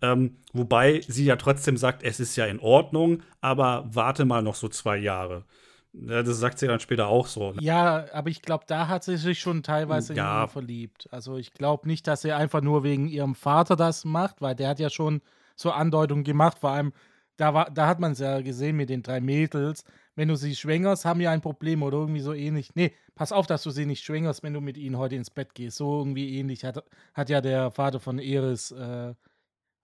Ähm, 0.00 0.36
wobei 0.52 1.02
sie 1.08 1.24
ja 1.24 1.36
trotzdem 1.36 1.76
sagt, 1.76 2.02
es 2.02 2.20
ist 2.20 2.36
ja 2.36 2.46
in 2.46 2.58
Ordnung, 2.58 3.22
aber 3.40 3.86
warte 3.90 4.24
mal 4.24 4.42
noch 4.42 4.54
so 4.54 4.68
zwei 4.68 4.96
Jahre. 4.96 5.44
Ja, 5.92 6.22
das 6.22 6.38
sagt 6.38 6.58
sie 6.58 6.66
dann 6.66 6.80
später 6.80 7.06
auch 7.06 7.26
so. 7.26 7.52
Ne? 7.52 7.58
Ja, 7.60 8.06
aber 8.12 8.28
ich 8.28 8.42
glaube, 8.42 8.64
da 8.66 8.88
hat 8.88 9.04
sie 9.04 9.16
sich 9.16 9.38
schon 9.38 9.62
teilweise 9.62 10.14
ja. 10.14 10.38
in 10.38 10.44
ihn 10.44 10.48
verliebt. 10.48 11.08
Also 11.12 11.36
ich 11.36 11.52
glaube 11.52 11.86
nicht, 11.86 12.06
dass 12.06 12.22
sie 12.22 12.32
einfach 12.32 12.62
nur 12.62 12.82
wegen 12.82 13.08
ihrem 13.08 13.34
Vater 13.34 13.76
das 13.76 14.04
macht, 14.04 14.40
weil 14.40 14.56
der 14.56 14.70
hat 14.70 14.80
ja 14.80 14.90
schon 14.90 15.20
so 15.56 15.70
Andeutungen 15.70 16.24
gemacht, 16.24 16.58
vor 16.58 16.70
allem 16.70 16.92
da, 17.36 17.52
war, 17.52 17.70
da 17.70 17.86
hat 17.86 18.00
man 18.00 18.12
es 18.12 18.20
ja 18.20 18.40
gesehen 18.40 18.76
mit 18.76 18.90
den 18.90 19.02
drei 19.02 19.20
Mädels. 19.20 19.84
Wenn 20.14 20.28
du 20.28 20.36
sie 20.36 20.54
schwängerst, 20.54 21.04
haben 21.04 21.18
die 21.18 21.26
ein 21.26 21.40
Problem 21.40 21.82
oder 21.82 21.98
irgendwie 21.98 22.20
so 22.20 22.32
ähnlich. 22.32 22.74
Nee, 22.74 22.92
pass 23.16 23.32
auf, 23.32 23.46
dass 23.46 23.64
du 23.64 23.70
sie 23.70 23.86
nicht 23.86 24.04
schwängerst, 24.04 24.42
wenn 24.44 24.54
du 24.54 24.60
mit 24.60 24.76
ihnen 24.76 24.98
heute 24.98 25.16
ins 25.16 25.30
Bett 25.30 25.54
gehst. 25.54 25.76
So 25.78 25.98
irgendwie 25.98 26.38
ähnlich 26.38 26.64
hat, 26.64 26.84
hat 27.12 27.30
ja 27.30 27.40
der 27.40 27.72
Vater 27.72 27.98
von 27.98 28.20
Eris 28.20 28.70
äh, 28.70 29.14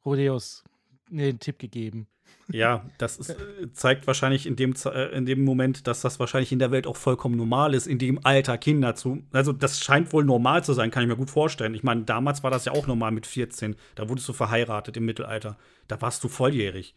Rodeus 0.05 0.63
den 1.09 1.41
Tipp 1.41 1.59
gegeben. 1.59 2.07
Ja, 2.53 2.85
das 2.99 3.17
ist, 3.17 3.31
äh, 3.31 3.73
zeigt 3.73 4.07
wahrscheinlich 4.07 4.47
in 4.47 4.57
dem, 4.57 4.75
äh, 4.85 5.17
in 5.17 5.25
dem 5.25 5.45
Moment, 5.45 5.87
dass 5.87 6.01
das 6.01 6.19
wahrscheinlich 6.19 6.51
in 6.51 6.59
der 6.59 6.71
Welt 6.73 6.87
auch 6.87 6.97
vollkommen 6.97 7.37
normal 7.37 7.75
ist, 7.75 7.87
in 7.87 7.99
dem 7.99 8.19
Alter 8.25 8.59
Kinder 8.59 8.95
zu. 8.95 9.23
Also, 9.33 9.53
das 9.53 9.81
scheint 9.81 10.13
wohl 10.13 10.25
normal 10.25 10.65
zu 10.65 10.73
sein, 10.73 10.91
kann 10.91 11.03
ich 11.03 11.09
mir 11.09 11.17
gut 11.17 11.31
vorstellen. 11.31 11.75
Ich 11.75 11.85
meine, 11.85 12.03
damals 12.03 12.43
war 12.43 12.51
das 12.51 12.65
ja 12.65 12.73
auch 12.73 12.87
normal 12.87 13.13
mit 13.13 13.27
14. 13.27 13.77
Da 13.95 14.09
wurdest 14.09 14.29
du 14.29 14.33
verheiratet 14.33 14.97
im 14.97 15.05
Mittelalter. 15.05 15.57
Da 15.87 16.01
warst 16.01 16.25
du 16.25 16.29
volljährig 16.29 16.95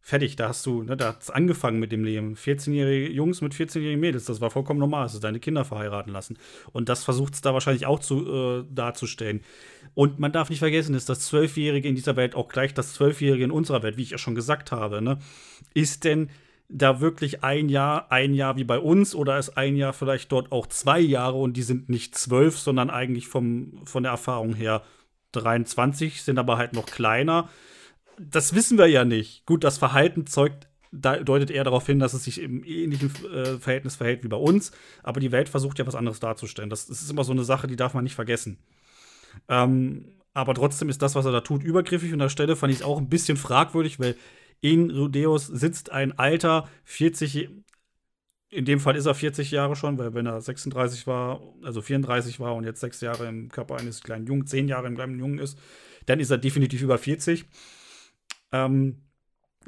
fertig, 0.00 0.36
da 0.36 0.48
hast 0.48 0.64
du, 0.64 0.82
ne, 0.82 0.96
da 0.96 1.16
es 1.20 1.30
angefangen 1.30 1.78
mit 1.78 1.92
dem 1.92 2.04
Leben. 2.04 2.34
14-jährige 2.34 3.12
Jungs 3.12 3.40
mit 3.40 3.54
14-jährigen 3.54 4.00
Mädels, 4.00 4.24
das 4.24 4.40
war 4.40 4.50
vollkommen 4.50 4.80
normal, 4.80 5.04
dass 5.04 5.14
du 5.14 5.18
deine 5.18 5.40
Kinder 5.40 5.64
verheiraten 5.64 6.12
lassen. 6.12 6.38
Und 6.72 6.88
das 6.88 7.04
versucht 7.04 7.34
es 7.34 7.40
da 7.40 7.52
wahrscheinlich 7.52 7.86
auch 7.86 8.00
zu, 8.00 8.26
äh, 8.26 8.64
darzustellen. 8.70 9.42
Und 9.94 10.18
man 10.18 10.32
darf 10.32 10.50
nicht 10.50 10.60
vergessen, 10.60 10.94
ist 10.94 11.08
das 11.08 11.20
Zwölfjährige 11.20 11.88
in 11.88 11.94
dieser 11.94 12.16
Welt 12.16 12.34
auch 12.34 12.48
gleich 12.48 12.74
das 12.74 12.94
Zwölfjährige 12.94 13.44
in 13.44 13.50
unserer 13.50 13.82
Welt, 13.82 13.96
wie 13.96 14.02
ich 14.02 14.10
ja 14.10 14.18
schon 14.18 14.34
gesagt 14.34 14.72
habe. 14.72 15.02
Ne? 15.02 15.18
Ist 15.74 16.04
denn 16.04 16.30
da 16.68 17.00
wirklich 17.00 17.42
ein 17.42 17.68
Jahr, 17.68 18.12
ein 18.12 18.34
Jahr 18.34 18.56
wie 18.56 18.64
bei 18.64 18.78
uns 18.78 19.14
oder 19.14 19.38
ist 19.38 19.56
ein 19.56 19.76
Jahr 19.76 19.92
vielleicht 19.92 20.30
dort 20.32 20.52
auch 20.52 20.66
zwei 20.66 21.00
Jahre 21.00 21.38
und 21.38 21.56
die 21.56 21.62
sind 21.62 21.88
nicht 21.88 22.14
zwölf, 22.16 22.58
sondern 22.58 22.90
eigentlich 22.90 23.26
vom, 23.26 23.80
von 23.84 24.02
der 24.02 24.12
Erfahrung 24.12 24.54
her 24.54 24.82
23, 25.32 26.22
sind 26.22 26.38
aber 26.38 26.58
halt 26.58 26.74
noch 26.74 26.86
kleiner 26.86 27.48
das 28.20 28.54
wissen 28.54 28.78
wir 28.78 28.86
ja 28.86 29.04
nicht. 29.04 29.46
Gut, 29.46 29.64
das 29.64 29.78
Verhalten 29.78 30.26
zeugt, 30.26 30.68
deutet 30.92 31.50
eher 31.50 31.64
darauf 31.64 31.86
hin, 31.86 31.98
dass 31.98 32.14
es 32.14 32.24
sich 32.24 32.40
im 32.40 32.64
ähnlichen 32.64 33.12
äh, 33.26 33.58
Verhältnis 33.58 33.96
verhält 33.96 34.24
wie 34.24 34.28
bei 34.28 34.36
uns. 34.36 34.72
Aber 35.02 35.20
die 35.20 35.32
Welt 35.32 35.48
versucht 35.48 35.78
ja 35.78 35.86
was 35.86 35.94
anderes 35.94 36.20
darzustellen. 36.20 36.70
Das, 36.70 36.86
das 36.86 37.02
ist 37.02 37.10
immer 37.10 37.24
so 37.24 37.32
eine 37.32 37.44
Sache, 37.44 37.66
die 37.66 37.76
darf 37.76 37.94
man 37.94 38.04
nicht 38.04 38.14
vergessen. 38.14 38.58
Ähm, 39.48 40.06
aber 40.34 40.54
trotzdem 40.54 40.88
ist 40.88 41.02
das, 41.02 41.14
was 41.14 41.26
er 41.26 41.32
da 41.32 41.40
tut, 41.40 41.62
übergriffig. 41.62 42.10
Und 42.10 42.20
an 42.20 42.26
der 42.26 42.28
Stelle 42.28 42.56
fand 42.56 42.72
ich 42.72 42.80
es 42.80 42.84
auch 42.84 42.98
ein 42.98 43.08
bisschen 43.08 43.36
fragwürdig, 43.36 44.00
weil 44.00 44.16
in 44.60 44.90
Rudeus 44.90 45.46
sitzt 45.46 45.90
ein 45.92 46.18
alter 46.18 46.68
40, 46.84 47.48
in 48.50 48.64
dem 48.64 48.80
Fall 48.80 48.96
ist 48.96 49.06
er 49.06 49.14
40 49.14 49.50
Jahre 49.50 49.76
schon, 49.76 49.98
weil 49.98 50.14
wenn 50.14 50.26
er 50.26 50.40
36 50.40 51.06
war, 51.06 51.40
also 51.62 51.82
34 51.82 52.40
war 52.40 52.54
und 52.54 52.64
jetzt 52.64 52.80
sechs 52.80 53.00
Jahre 53.00 53.28
im 53.28 53.50
Körper 53.50 53.76
eines 53.76 54.02
kleinen 54.02 54.26
Jungen, 54.26 54.46
zehn 54.46 54.68
Jahre 54.68 54.86
im 54.86 54.94
kleinen 54.94 55.18
Jungen 55.18 55.38
ist, 55.38 55.58
dann 56.06 56.20
ist 56.20 56.30
er 56.30 56.38
definitiv 56.38 56.82
über 56.82 56.98
40. 56.98 57.44
Ähm, 58.52 59.02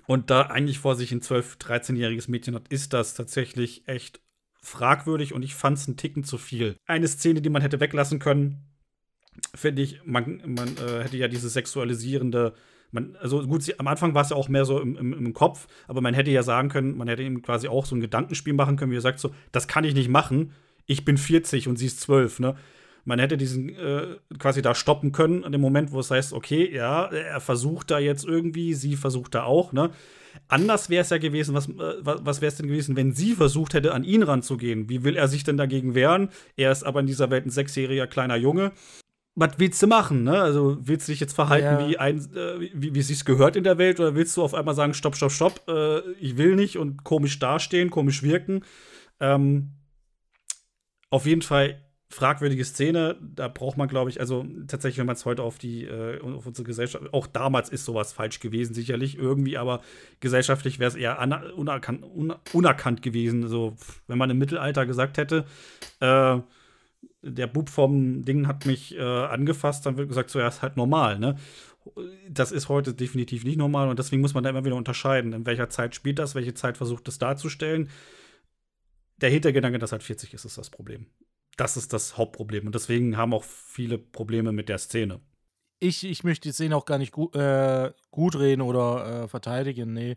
und 0.07 0.31
da 0.31 0.43
eigentlich 0.43 0.79
vor 0.79 0.97
sich 0.97 1.12
ein 1.12 1.21
12-, 1.21 1.59
13-jähriges 1.59 2.31
Mädchen 2.31 2.55
hat, 2.55 2.69
ist 2.69 2.93
das 2.93 3.14
tatsächlich 3.14 3.87
echt 3.87 4.21
fragwürdig 4.62 5.33
und 5.35 5.43
ich 5.43 5.55
fand 5.55 5.79
es 5.79 5.87
einen 5.87 5.97
Ticken 5.97 6.25
zu 6.25 6.38
viel. 6.38 6.77
Eine 6.87 7.09
Szene, 7.09 7.40
die 7.40 7.51
man 7.51 7.62
hätte 7.62 7.81
weglassen 7.81 8.19
können, 8.19 8.71
finde 9.55 9.83
ich, 9.83 10.01
man, 10.05 10.43
man 10.47 10.77
äh, 10.77 11.05
hätte 11.05 11.16
ja 11.16 11.29
diese 11.29 11.49
sexualisierende, 11.49 12.55
man, 12.90 13.16
also 13.21 13.47
gut, 13.47 13.62
sie, 13.62 13.79
am 13.79 13.87
Anfang 13.87 14.14
war 14.14 14.23
es 14.23 14.31
ja 14.31 14.37
auch 14.37 14.49
mehr 14.49 14.64
so 14.64 14.81
im, 14.81 14.97
im, 14.97 15.12
im, 15.12 15.33
Kopf, 15.33 15.66
aber 15.87 16.01
man 16.01 16.14
hätte 16.14 16.31
ja 16.31 16.43
sagen 16.43 16.69
können, 16.69 16.97
man 16.97 17.09
hätte 17.09 17.23
ihm 17.23 17.43
quasi 17.43 17.69
auch 17.69 17.87
so 17.87 17.95
ein 17.95 18.01
Gedankenspiel 18.01 18.53
machen 18.53 18.77
können, 18.77 18.93
wie 18.93 18.97
er 18.97 19.03
sagt 19.03 19.21
so, 19.21 19.35
das 19.53 19.69
kann 19.69 19.85
ich 19.85 19.95
nicht 19.95 20.09
machen, 20.09 20.53
ich 20.87 21.05
bin 21.05 21.16
40 21.16 21.69
und 21.69 21.77
sie 21.77 21.87
ist 21.87 22.01
12, 22.01 22.40
ne? 22.40 22.57
Man 23.05 23.19
hätte 23.19 23.37
diesen 23.37 23.71
äh, 23.71 24.17
quasi 24.39 24.63
da 24.63 24.75
stoppen 24.75 25.13
können, 25.13 25.45
an 25.45 25.53
dem 25.53 25.61
Moment, 25.61 25.93
wo 25.93 26.01
es 26.01 26.11
heißt, 26.11 26.33
okay, 26.33 26.71
ja, 26.75 27.07
er 27.07 27.41
versucht 27.41 27.91
da 27.91 27.99
jetzt 27.99 28.25
irgendwie, 28.25 28.75
sie 28.75 28.97
versucht 28.97 29.35
da 29.35 29.45
auch, 29.45 29.73
ne? 29.73 29.91
Anders 30.47 30.91
wäre 30.91 31.03
es 31.03 31.11
ja 31.11 31.19
gewesen, 31.19 31.55
was, 31.55 31.69
äh, 31.69 31.95
was 32.03 32.41
wäre 32.41 32.51
es 32.51 32.57
denn 32.57 32.69
gewesen, 32.69 32.97
wenn 32.97 33.13
sie 33.13 33.35
versucht 33.35 33.75
hätte, 33.75 33.93
an 33.95 34.05
ihn 34.05 34.23
ranzugehen? 34.23 34.89
Wie 34.89 35.03
will 35.03 35.17
er 35.17 35.29
sich 35.29 35.45
denn 35.45 35.57
dagegen 35.57 35.95
wehren? 35.95 36.29
Er 36.57 36.71
ist 36.71 36.85
aber 36.85 37.01
in 37.01 37.07
dieser 37.07 37.31
Welt 37.31 37.47
ein 37.47 37.51
sechsjähriger 37.51 38.07
kleiner 38.07 38.37
Junge. 38.37 38.73
Was 39.37 39.59
willst 39.59 39.83
du 39.83 39.87
machen, 39.87 40.25
ne? 40.25 40.41
Also 40.41 40.79
willst 40.81 41.09
du 41.09 41.13
dich 41.13 41.21
jetzt 41.21 41.35
verhalten, 41.35 41.65
ja. 41.65 41.89
wie, 41.89 41.99
ein, 41.99 42.19
äh, 42.35 42.61
wie, 42.75 42.95
wie 42.95 42.99
es 42.99 43.09
sich 43.09 43.25
gehört 43.25 43.57
in 43.57 43.65
der 43.65 43.79
Welt, 43.79 43.99
oder 44.01 44.15
willst 44.15 44.37
du 44.37 44.43
auf 44.43 44.55
einmal 44.55 44.75
sagen, 44.75 44.95
stopp, 44.95 45.17
stopp, 45.17 45.33
stopp, 45.33 45.69
äh, 45.69 46.01
ich 46.21 46.37
will 46.37 46.57
nicht 46.57 46.79
und 46.79 47.05
komisch 47.05 47.39
dastehen, 47.39 47.91
komisch 47.91 48.23
wirken? 48.23 48.65
Ähm, 49.21 49.71
auf 51.11 51.27
jeden 51.27 51.43
Fall 51.43 51.81
fragwürdige 52.11 52.64
Szene. 52.64 53.16
Da 53.20 53.49
braucht 53.49 53.77
man, 53.77 53.88
glaube 53.88 54.11
ich, 54.11 54.20
also 54.20 54.44
tatsächlich, 54.66 54.99
wenn 54.99 55.07
man 55.07 55.14
es 55.14 55.25
heute 55.25 55.42
auf 55.44 55.59
die 55.59 55.85
äh, 55.85 56.20
auf 56.20 56.44
unsere 56.44 56.66
Gesellschaft, 56.66 57.14
auch 57.14 57.29
damals 57.29 57.68
ist 57.70 57.85
sowas 57.85 58.12
falsch 58.12 58.40
gewesen, 58.40 58.75
sicherlich 58.75 59.16
irgendwie, 59.16 59.57
aber 59.57 59.81
gesellschaftlich 60.18 60.81
wäre 60.81 60.88
es 60.88 60.96
eher 60.96 61.18
unerkannt, 61.57 62.05
unerkannt 62.53 63.03
gewesen. 63.03 63.46
So, 63.49 63.77
wenn 64.09 64.18
man 64.18 64.29
im 64.29 64.38
Mittelalter 64.38 64.87
gesagt 64.87 65.18
hätte, 65.18 65.44
äh, 66.01 66.38
der 67.23 67.46
Bub 67.46 67.68
vom 67.68 68.25
Ding 68.25 68.49
hat 68.49 68.66
mich 68.66 68.96
äh, 68.96 69.01
angefasst, 69.01 69.87
dann 69.87 69.96
wird 69.96 70.09
gesagt, 70.09 70.31
so 70.31 70.40
ja, 70.40 70.49
ist 70.49 70.62
halt 70.62 70.77
normal, 70.77 71.18
ne? 71.18 71.37
Das 72.29 72.53
ist 72.53 72.68
heute 72.68 72.92
definitiv 72.92 73.44
nicht 73.44 73.57
normal 73.57 73.88
und 73.88 73.99
deswegen 73.99 74.20
muss 74.20 74.35
man 74.35 74.44
da 74.44 74.51
immer 74.51 74.64
wieder 74.64 74.77
unterscheiden, 74.77 75.33
in 75.33 75.46
welcher 75.46 75.70
Zeit 75.70 75.94
spielt 75.94 76.18
das, 76.18 76.35
welche 76.35 76.55
Zeit 76.55 76.77
versucht 76.77 77.09
es 77.09 77.18
darzustellen. 77.18 77.88
Der 79.18 79.31
Hintergedanke, 79.31 79.79
dass 79.79 79.92
halt 79.92 80.03
40 80.03 80.35
ist, 80.35 80.44
ist 80.44 80.59
das 80.59 80.70
Problem 80.70 81.07
das 81.57 81.77
ist 81.77 81.93
das 81.93 82.17
Hauptproblem. 82.17 82.67
Und 82.67 82.75
deswegen 82.75 83.17
haben 83.17 83.35
auch 83.35 83.45
viele 83.45 83.99
Probleme 83.99 84.53
mit 84.53 84.69
der 84.69 84.79
Szene. 84.79 85.21
Ich, 85.79 86.05
ich 86.05 86.25
möchte 86.25 86.49
die 86.49 86.53
Szene 86.53 86.77
auch 86.77 86.85
gar 86.85 86.99
nicht 86.99 87.13
gu 87.13 87.31
äh, 87.31 87.93
gut 88.11 88.39
reden 88.39 88.63
oder 88.63 89.25
äh, 89.25 89.29
verteidigen. 89.29 89.93
Nee. 89.93 90.17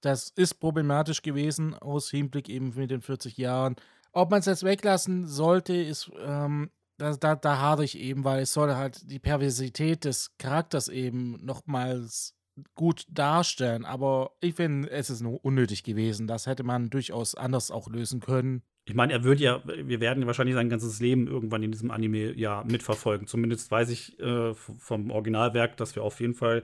Das 0.00 0.30
ist 0.30 0.54
problematisch 0.54 1.22
gewesen 1.22 1.74
aus 1.74 2.10
Hinblick 2.10 2.48
eben 2.48 2.72
mit 2.76 2.90
den 2.90 3.00
40 3.00 3.36
Jahren. 3.36 3.76
Ob 4.12 4.30
man 4.30 4.40
es 4.40 4.46
jetzt 4.46 4.62
weglassen 4.62 5.26
sollte, 5.26 5.74
ist, 5.74 6.10
ähm, 6.20 6.70
da, 6.98 7.14
da, 7.16 7.36
da 7.36 7.58
hadere 7.58 7.84
ich 7.84 7.98
eben, 7.98 8.24
weil 8.24 8.42
es 8.42 8.52
soll 8.52 8.74
halt 8.74 9.10
die 9.10 9.18
Perversität 9.18 10.04
des 10.04 10.36
Charakters 10.38 10.88
eben 10.88 11.38
nochmals 11.44 12.34
gut 12.74 13.06
darstellen. 13.08 13.84
Aber 13.84 14.32
ich 14.40 14.54
finde, 14.54 14.90
es 14.90 15.10
ist 15.10 15.20
nur 15.20 15.44
unnötig 15.44 15.84
gewesen. 15.84 16.26
Das 16.26 16.46
hätte 16.46 16.64
man 16.64 16.90
durchaus 16.90 17.34
anders 17.34 17.70
auch 17.70 17.88
lösen 17.88 18.20
können. 18.20 18.62
Ich 18.88 18.94
meine, 18.94 19.12
er 19.12 19.22
wird 19.22 19.38
ja, 19.38 19.60
wir 19.66 20.00
werden 20.00 20.26
wahrscheinlich 20.26 20.54
sein 20.54 20.70
ganzes 20.70 20.98
Leben 20.98 21.26
irgendwann 21.26 21.62
in 21.62 21.70
diesem 21.70 21.90
Anime 21.90 22.32
ja 22.32 22.64
mitverfolgen. 22.66 23.26
Zumindest 23.26 23.70
weiß 23.70 23.90
ich 23.90 24.18
äh, 24.18 24.54
vom 24.54 25.10
Originalwerk, 25.10 25.76
dass 25.76 25.94
wir 25.94 26.02
auf 26.02 26.20
jeden 26.20 26.34
Fall 26.34 26.62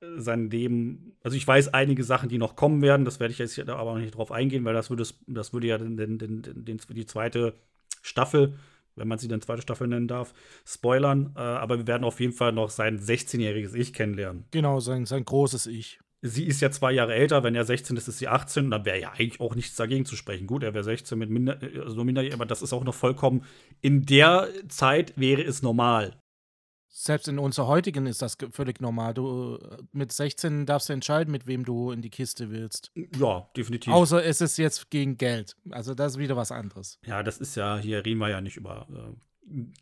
äh, 0.00 0.06
sein 0.16 0.50
Leben, 0.50 1.16
also 1.22 1.36
ich 1.36 1.46
weiß 1.46 1.72
einige 1.72 2.02
Sachen, 2.02 2.28
die 2.28 2.38
noch 2.38 2.56
kommen 2.56 2.82
werden, 2.82 3.04
das 3.04 3.20
werde 3.20 3.30
ich 3.30 3.38
jetzt 3.38 3.56
aber 3.60 3.96
nicht 3.96 4.16
drauf 4.16 4.32
eingehen, 4.32 4.64
weil 4.64 4.74
das 4.74 4.90
würde, 4.90 5.06
das 5.28 5.52
würde 5.52 5.68
ja 5.68 5.78
den, 5.78 5.96
den, 5.96 6.18
den, 6.18 6.80
die 6.88 7.06
zweite 7.06 7.54
Staffel, 8.02 8.58
wenn 8.96 9.06
man 9.06 9.18
sie 9.18 9.28
dann 9.28 9.40
zweite 9.40 9.62
Staffel 9.62 9.86
nennen 9.86 10.08
darf, 10.08 10.34
spoilern. 10.66 11.32
Äh, 11.36 11.40
aber 11.42 11.78
wir 11.78 11.86
werden 11.86 12.02
auf 12.02 12.18
jeden 12.18 12.32
Fall 12.32 12.50
noch 12.50 12.70
sein 12.70 12.98
16-jähriges 12.98 13.74
Ich 13.74 13.92
kennenlernen. 13.92 14.46
Genau, 14.50 14.80
sein, 14.80 15.06
sein 15.06 15.24
großes 15.24 15.68
Ich 15.68 16.00
sie 16.22 16.44
ist 16.44 16.60
ja 16.60 16.70
zwei 16.70 16.92
Jahre 16.92 17.14
älter, 17.14 17.42
wenn 17.42 17.54
er 17.54 17.64
16 17.64 17.96
ist, 17.96 18.08
ist 18.08 18.18
sie 18.18 18.28
18 18.28 18.66
und 18.66 18.70
dann 18.70 18.84
wäre 18.84 19.00
ja 19.00 19.12
eigentlich 19.12 19.40
auch 19.40 19.54
nichts 19.54 19.76
dagegen 19.76 20.04
zu 20.04 20.16
sprechen. 20.16 20.46
Gut, 20.46 20.62
er 20.62 20.74
wäre 20.74 20.84
16 20.84 21.18
mit 21.18 21.30
minder, 21.30 21.58
also 21.82 22.04
minderjährig, 22.04 22.34
aber 22.34 22.46
das 22.46 22.62
ist 22.62 22.72
auch 22.72 22.84
noch 22.84 22.94
vollkommen, 22.94 23.44
in 23.80 24.06
der 24.06 24.48
Zeit 24.68 25.12
wäre 25.16 25.42
es 25.42 25.62
normal. 25.62 26.16
Selbst 26.98 27.28
in 27.28 27.38
unserer 27.38 27.66
heutigen 27.66 28.06
ist 28.06 28.22
das 28.22 28.38
völlig 28.52 28.80
normal. 28.80 29.12
Du 29.12 29.58
mit 29.92 30.12
16 30.12 30.64
darfst 30.64 30.88
du 30.88 30.94
entscheiden, 30.94 31.30
mit 31.30 31.46
wem 31.46 31.62
du 31.62 31.90
in 31.90 32.00
die 32.00 32.08
Kiste 32.08 32.50
willst. 32.50 32.90
Ja, 33.18 33.50
definitiv. 33.54 33.92
Außer 33.92 34.24
es 34.24 34.40
ist 34.40 34.56
jetzt 34.56 34.88
gegen 34.88 35.18
Geld. 35.18 35.56
Also 35.68 35.94
das 35.94 36.12
ist 36.12 36.18
wieder 36.18 36.36
was 36.36 36.50
anderes. 36.50 36.98
Ja, 37.04 37.22
das 37.22 37.36
ist 37.36 37.54
ja, 37.54 37.76
hier 37.76 38.02
reden 38.02 38.18
wir 38.18 38.30
ja 38.30 38.40
nicht 38.40 38.56
über 38.56 38.86
äh, 38.90 39.35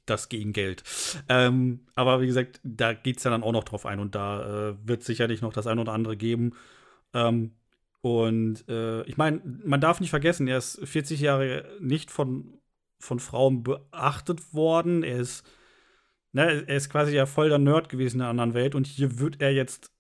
das 0.07 0.29
gegen 0.29 0.53
Geld. 0.53 0.83
Ähm, 1.29 1.81
aber 1.95 2.21
wie 2.21 2.27
gesagt, 2.27 2.61
da 2.63 2.93
geht 2.93 3.19
es 3.19 3.25
ja 3.25 3.31
dann 3.31 3.43
auch 3.43 3.53
noch 3.53 3.65
drauf 3.65 3.87
ein 3.87 3.99
und 3.99 4.15
da 4.15 4.71
äh, 4.71 4.77
wird 4.85 5.03
sicherlich 5.03 5.43
noch 5.43 5.53
das 5.53 5.67
ein 5.67 5.79
oder 5.79 5.93
andere 5.93 6.17
geben. 6.17 6.53
Ähm, 7.15 7.53
und 8.03 8.69
äh, 8.69 9.03
ich 9.05 9.17
meine, 9.17 9.41
man 9.65 9.81
darf 9.81 10.01
nicht 10.01 10.11
vergessen, 10.11 10.47
er 10.47 10.59
ist 10.59 10.79
40 10.85 11.21
Jahre 11.21 11.65
nicht 11.81 12.11
von, 12.11 12.59
von 12.99 13.19
Frauen 13.19 13.63
beachtet 13.63 14.53
worden. 14.53 15.03
Er 15.03 15.19
ist, 15.21 15.47
ne, 16.33 16.65
er 16.67 16.77
ist 16.77 16.91
quasi 16.91 17.15
ja 17.15 17.25
voll 17.25 17.49
der 17.49 17.59
Nerd 17.59 17.89
gewesen 17.89 18.17
in 18.17 18.21
der 18.21 18.29
anderen 18.29 18.53
Welt 18.55 18.75
und 18.75 18.87
hier 18.87 19.19
wird 19.19 19.41
er 19.41 19.55
jetzt 19.55 19.91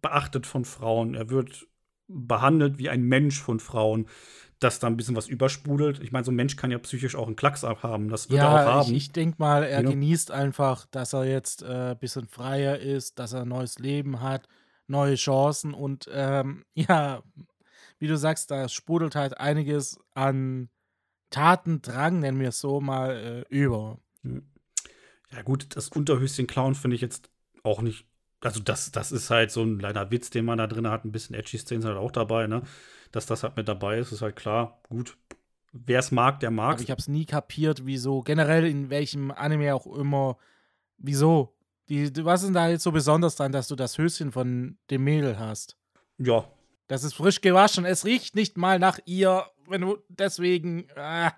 beachtet 0.00 0.46
von 0.46 0.64
Frauen. 0.64 1.14
Er 1.14 1.28
wird 1.28 1.66
behandelt 2.08 2.78
wie 2.78 2.88
ein 2.88 3.02
Mensch 3.02 3.40
von 3.40 3.60
Frauen 3.60 4.06
dass 4.62 4.78
da 4.78 4.86
ein 4.86 4.96
bisschen 4.96 5.16
was 5.16 5.28
übersprudelt. 5.28 6.00
Ich 6.00 6.12
meine, 6.12 6.24
so 6.24 6.30
ein 6.30 6.36
Mensch 6.36 6.56
kann 6.56 6.70
ja 6.70 6.78
psychisch 6.78 7.16
auch 7.16 7.26
einen 7.26 7.36
Klacks 7.36 7.64
abhaben. 7.64 8.08
Das 8.08 8.30
wird 8.30 8.38
ja, 8.38 8.58
er 8.58 8.66
auch 8.66 8.72
haben. 8.72 8.90
Ich, 8.90 8.96
ich 8.96 9.12
denke 9.12 9.36
mal, 9.38 9.64
er 9.64 9.82
ja. 9.82 9.90
genießt 9.90 10.30
einfach, 10.30 10.86
dass 10.86 11.12
er 11.12 11.24
jetzt 11.24 11.64
ein 11.64 11.92
äh, 11.92 11.96
bisschen 11.98 12.26
freier 12.26 12.78
ist, 12.78 13.18
dass 13.18 13.32
er 13.32 13.42
ein 13.42 13.48
neues 13.48 13.78
Leben 13.78 14.20
hat, 14.20 14.46
neue 14.86 15.16
Chancen 15.16 15.74
und 15.74 16.08
ähm, 16.12 16.64
ja, 16.74 17.22
wie 17.98 18.06
du 18.06 18.16
sagst, 18.16 18.50
da 18.50 18.68
sprudelt 18.68 19.14
halt 19.14 19.38
einiges 19.38 19.98
an 20.14 20.68
Tatendrang, 21.30 22.20
nennen 22.20 22.40
wir 22.40 22.50
es 22.50 22.60
so 22.60 22.80
mal, 22.80 23.44
äh, 23.50 23.54
über. 23.54 23.98
Hm. 24.22 24.46
Ja, 25.32 25.42
gut, 25.42 25.74
das 25.76 25.88
Unterhöschen 25.88 26.46
klauen 26.46 26.74
finde 26.74 26.94
ich 26.94 27.00
jetzt 27.00 27.30
auch 27.62 27.80
nicht. 27.80 28.06
Also, 28.40 28.60
das, 28.60 28.90
das 28.90 29.12
ist 29.12 29.30
halt 29.30 29.50
so 29.50 29.62
ein 29.62 29.78
kleiner 29.78 30.10
Witz, 30.10 30.30
den 30.30 30.44
man 30.44 30.58
da 30.58 30.66
drin 30.66 30.88
hat. 30.88 31.04
Ein 31.04 31.12
bisschen 31.12 31.34
edgy 31.34 31.58
Szenen 31.58 31.82
sind 31.82 31.90
halt 31.90 32.00
auch 32.00 32.10
dabei, 32.10 32.48
ne? 32.48 32.62
Dass 33.12 33.26
das 33.26 33.42
halt 33.42 33.56
mit 33.56 33.68
dabei 33.68 33.98
ist, 33.98 34.10
ist 34.12 34.22
halt 34.22 34.36
klar. 34.36 34.80
Gut, 34.88 35.16
wer 35.72 35.98
es 35.98 36.10
mag, 36.10 36.40
der 36.40 36.50
mag. 36.50 36.80
ich 36.80 36.90
habe 36.90 37.00
es 37.00 37.08
nie 37.08 37.26
kapiert, 37.26 37.86
wieso, 37.86 38.20
generell 38.22 38.66
in 38.66 38.90
welchem 38.90 39.30
Anime 39.30 39.74
auch 39.74 39.86
immer, 39.86 40.36
wieso. 40.98 41.54
Die, 41.88 42.10
was 42.24 42.40
ist 42.40 42.46
denn 42.46 42.54
da 42.54 42.68
jetzt 42.68 42.84
so 42.84 42.92
besonders 42.92 43.36
dran, 43.36 43.52
dass 43.52 43.68
du 43.68 43.76
das 43.76 43.98
Höschen 43.98 44.32
von 44.32 44.78
dem 44.90 45.04
Mädel 45.04 45.38
hast? 45.38 45.76
Ja. 46.18 46.48
Das 46.86 47.04
ist 47.04 47.14
frisch 47.14 47.40
gewaschen, 47.40 47.84
es 47.84 48.04
riecht 48.04 48.34
nicht 48.34 48.56
mal 48.56 48.78
nach 48.78 48.98
ihr, 49.04 49.46
wenn 49.68 49.80
du 49.80 49.98
deswegen, 50.08 50.88
äh, 50.94 51.30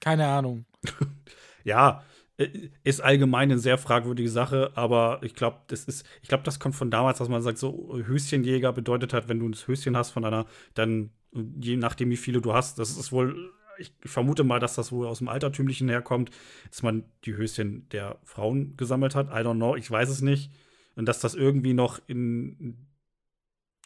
keine 0.00 0.26
Ahnung. 0.26 0.64
ja, 1.64 2.02
äh, 2.38 2.70
ist 2.84 3.00
allgemein 3.00 3.50
eine 3.50 3.58
sehr 3.58 3.76
fragwürdige 3.76 4.30
Sache, 4.30 4.72
aber 4.74 5.20
ich 5.22 5.34
glaube, 5.34 5.58
das 5.66 5.84
ist, 5.84 6.06
ich 6.22 6.28
glaube, 6.28 6.44
das 6.44 6.58
kommt 6.58 6.74
von 6.74 6.90
damals, 6.90 7.18
dass 7.18 7.28
man 7.28 7.42
sagt, 7.42 7.58
so 7.58 7.94
Höschenjäger 7.94 8.72
bedeutet 8.72 9.12
hat, 9.12 9.28
wenn 9.28 9.40
du 9.40 9.48
ein 9.48 9.54
Höschen 9.54 9.96
hast 9.96 10.10
von 10.10 10.24
einer, 10.24 10.46
dann 10.74 11.10
je 11.32 11.76
nachdem, 11.76 12.10
wie 12.10 12.16
viele 12.16 12.40
du 12.40 12.52
hast, 12.52 12.78
das 12.78 12.96
ist 12.96 13.12
wohl, 13.12 13.52
ich 13.78 13.92
vermute 14.04 14.44
mal, 14.44 14.60
dass 14.60 14.74
das 14.74 14.92
wohl 14.92 15.06
aus 15.06 15.18
dem 15.18 15.28
Altertümlichen 15.28 15.88
herkommt, 15.88 16.30
dass 16.70 16.82
man 16.82 17.04
die 17.24 17.36
Höschen 17.36 17.88
der 17.90 18.18
Frauen 18.24 18.76
gesammelt 18.76 19.14
hat. 19.14 19.28
I 19.28 19.44
don't 19.44 19.56
know, 19.56 19.76
ich 19.76 19.90
weiß 19.90 20.08
es 20.08 20.20
nicht. 20.20 20.50
Und 20.96 21.06
dass 21.06 21.20
das 21.20 21.34
irgendwie 21.34 21.72
noch 21.72 22.00
in 22.08 22.76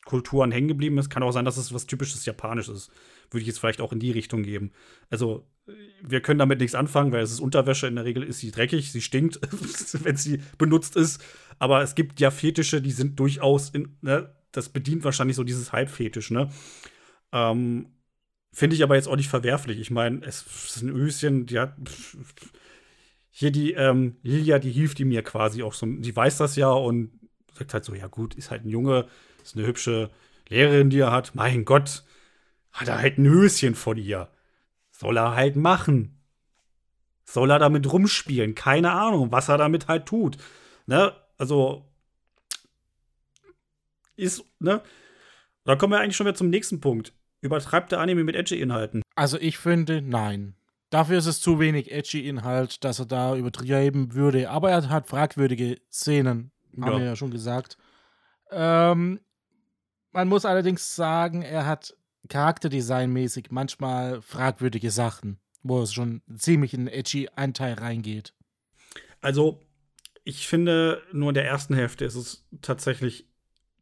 Kulturen 0.05 0.53
hängen 0.53 0.69
geblieben 0.69 0.99
ist. 0.99 1.11
Kann 1.11 1.23
auch 1.23 1.33
sein, 1.33 1.45
dass 1.45 1.57
es 1.57 1.73
was 1.73 1.87
typisches 1.87 2.25
Japanisches 2.25 2.77
ist. 2.77 2.91
Würde 3.31 3.43
ich 3.43 3.47
jetzt 3.47 3.59
vielleicht 3.59 3.81
auch 3.81 3.93
in 3.93 4.01
die 4.01 4.11
Richtung 4.11 4.43
geben. 4.43 4.73
Also, 5.11 5.47
wir 6.03 6.21
können 6.21 6.39
damit 6.39 6.61
nichts 6.61 6.75
anfangen, 6.75 7.13
weil 7.13 7.23
es 7.23 7.33
ist 7.33 7.41
Unterwäsche. 7.41 7.87
In 7.87 7.97
der 7.97 8.05
Regel 8.05 8.23
ist 8.23 8.41
sie 8.41 8.51
dreckig, 8.51 8.93
sie 8.93 9.01
stinkt, 9.01 9.41
wenn 10.05 10.17
sie 10.17 10.41
benutzt 10.59 10.97
ist. 10.97 11.23
Aber 11.59 11.83
es 11.83 11.95
gibt 11.95 12.21
ja 12.21 12.31
Fetische, 12.31 12.83
die 12.83 12.91
sind 12.91 13.19
durchaus 13.19 13.71
in, 13.71 13.97
ne, 14.03 14.35
das 14.53 14.69
bedient 14.69 15.05
wahrscheinlich 15.05 15.37
so 15.37 15.45
dieses 15.45 15.73
Halbfetisch, 15.73 16.31
ne? 16.31 16.51
Ähm, 17.35 17.89
Finde 18.53 18.77
ich 18.77 18.85
aber 18.85 18.95
jetzt 18.95 19.09
auch 19.09 19.17
nicht 19.17 19.29
verwerflich. 19.29 19.81
Ich 19.81 19.91
meine, 19.91 20.25
es 20.25 20.47
ist 20.47 20.83
ein 20.83 20.91
Öschen, 20.91 21.47
die 21.47 21.59
hat. 21.59 21.75
Hier 23.31 23.51
die 23.51 23.73
ähm, 23.73 24.17
Lilia, 24.23 24.61
die 24.61 24.71
hilft 24.71 25.01
ihm 25.01 25.09
mir 25.09 25.25
quasi 25.25 25.65
auch 25.65 25.75
so. 25.75 25.87
Die 25.87 26.15
weiß 26.15 26.39
das 26.39 26.55
ja 26.55 26.71
und 26.71 27.11
sagt 27.53 27.75
halt 27.75 27.85
so: 27.85 27.95
Ja, 27.95 28.07
gut, 28.07 28.37
ist 28.37 28.53
halt 28.53 28.65
ein 28.65 28.69
Junge, 28.69 29.09
ist 29.43 29.57
eine 29.57 29.67
hübsche 29.67 30.11
Lehrerin, 30.49 30.91
die 30.91 31.01
er 31.01 31.11
hat. 31.11 31.35
Mein 31.35 31.65
Gott, 31.65 32.05
hat 32.73 32.89
er 32.89 32.99
halt 32.99 33.19
ein 33.19 33.29
Höschen 33.29 33.75
von 33.75 33.97
ihr. 33.99 34.29
Soll 34.93 35.17
er 35.19 35.35
halt 35.35 35.57
machen. 35.57 36.21
Soll 37.25 37.51
er 37.51 37.59
damit 37.59 37.91
rumspielen? 37.93 38.55
Keine 38.55 38.93
Ahnung, 38.93 39.33
was 39.33 39.49
er 39.49 39.59
damit 39.59 39.89
halt 39.89 40.07
tut. 40.07 40.39
Ne? 40.87 41.13
Also, 41.39 41.91
ist, 44.17 44.45
ne? 44.61 44.83
Da 45.65 45.77
kommen 45.77 45.93
wir 45.93 46.01
eigentlich 46.01 46.17
schon 46.17 46.27
wieder 46.27 46.37
zum 46.37 46.51
nächsten 46.51 46.81
Punkt. 46.81 47.13
Übertreibt 47.45 47.93
der 47.93 48.01
Anime 48.01 48.25
mit 48.25 48.37
Edgy-Inhalten? 48.37 49.03
Also 49.17 49.39
ich 49.39 49.59
finde, 49.59 50.01
nein. 50.01 50.55
Dafür 50.89 51.19
ist 51.19 51.27
es 51.27 51.43
zu 51.43 51.61
wenig 51.61 51.93
Edgy-Inhalt, 51.93 52.83
dass 52.85 53.01
er 53.01 53.05
da 53.05 53.37
übertreiben 53.37 54.15
würde. 54.15 54.49
Aber 54.49 54.71
er 54.71 54.89
hat 54.89 55.09
fragwürdige 55.09 55.77
Szenen, 55.93 56.53
haben 56.81 56.93
ja. 56.93 56.99
wir 57.01 57.05
ja 57.05 57.17
schon 57.17 57.31
gesagt. 57.31 57.77
Ähm, 58.51 59.21
man 60.13 60.29
muss 60.29 60.47
allerdings 60.47 60.97
sagen, 60.97 61.43
er 61.43 61.67
hat 61.67 61.95
charakterdesignmäßig 62.31 63.49
manchmal 63.51 64.23
fragwürdige 64.23 64.91
Sachen, 64.91 65.39
wo 65.63 65.83
es 65.83 65.93
schon 65.93 66.23
ziemlich 66.35 66.73
in 66.73 66.89
edgy 66.89 67.29
Anteil 67.37 67.75
reingeht. 67.75 68.33
Also, 69.21 69.61
ich 70.25 70.49
finde, 70.49 71.03
nur 71.13 71.29
in 71.29 71.35
der 71.35 71.45
ersten 71.45 71.75
Hälfte 71.75 72.07
ist 72.07 72.15
es 72.15 72.47
tatsächlich 72.63 73.29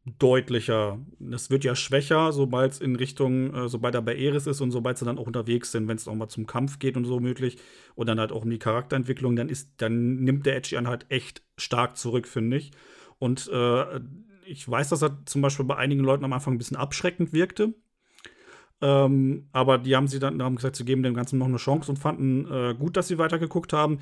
deutlicher. 0.05 0.99
Das 1.19 1.49
wird 1.49 1.63
ja 1.63 1.75
schwächer, 1.75 2.33
sobald 2.33 2.73
es 2.73 2.81
in 2.81 2.95
Richtung, 2.95 3.53
äh, 3.53 3.69
sobald 3.69 3.95
er 3.95 4.01
bei 4.01 4.15
Eris 4.15 4.47
ist 4.47 4.59
und 4.59 4.71
sobald 4.71 4.97
sie 4.97 5.05
dann 5.05 5.17
auch 5.17 5.27
unterwegs 5.27 5.71
sind, 5.71 5.87
wenn 5.87 5.95
es 5.95 6.07
auch 6.07 6.15
mal 6.15 6.27
zum 6.27 6.45
Kampf 6.45 6.79
geht 6.79 6.97
und 6.97 7.05
so 7.05 7.19
möglich 7.19 7.57
und 7.95 8.07
dann 8.07 8.19
halt 8.19 8.31
auch 8.31 8.43
um 8.43 8.49
die 8.49 8.59
Charakterentwicklung, 8.59 9.35
dann 9.35 9.49
ist, 9.49 9.69
dann 9.77 10.15
nimmt 10.15 10.45
der 10.45 10.57
Edgy 10.57 10.75
halt 10.75 11.05
echt 11.09 11.41
stark 11.57 11.97
zurück, 11.97 12.27
finde 12.27 12.57
ich. 12.57 12.71
Und 13.17 13.49
äh, 13.53 14.01
ich 14.45 14.69
weiß, 14.69 14.89
dass 14.89 15.01
er 15.01 15.25
zum 15.25 15.41
Beispiel 15.41 15.65
bei 15.65 15.77
einigen 15.77 16.03
Leuten 16.03 16.25
am 16.25 16.33
Anfang 16.33 16.55
ein 16.55 16.57
bisschen 16.57 16.77
abschreckend 16.77 17.31
wirkte. 17.31 17.73
Ähm, 18.81 19.47
aber 19.53 19.77
die 19.77 19.95
haben 19.95 20.09
sie 20.09 20.19
dann 20.19 20.43
haben 20.43 20.57
gesagt, 20.57 20.75
sie 20.75 20.83
geben 20.83 21.03
dem 21.03 21.13
Ganzen 21.13 21.39
noch 21.39 21.47
eine 21.47 21.57
Chance 21.57 21.89
und 21.89 21.97
fanden 21.97 22.51
äh, 22.51 22.75
gut, 22.77 22.97
dass 22.97 23.07
sie 23.07 23.17
weitergeguckt 23.17 23.71
haben. 23.71 23.99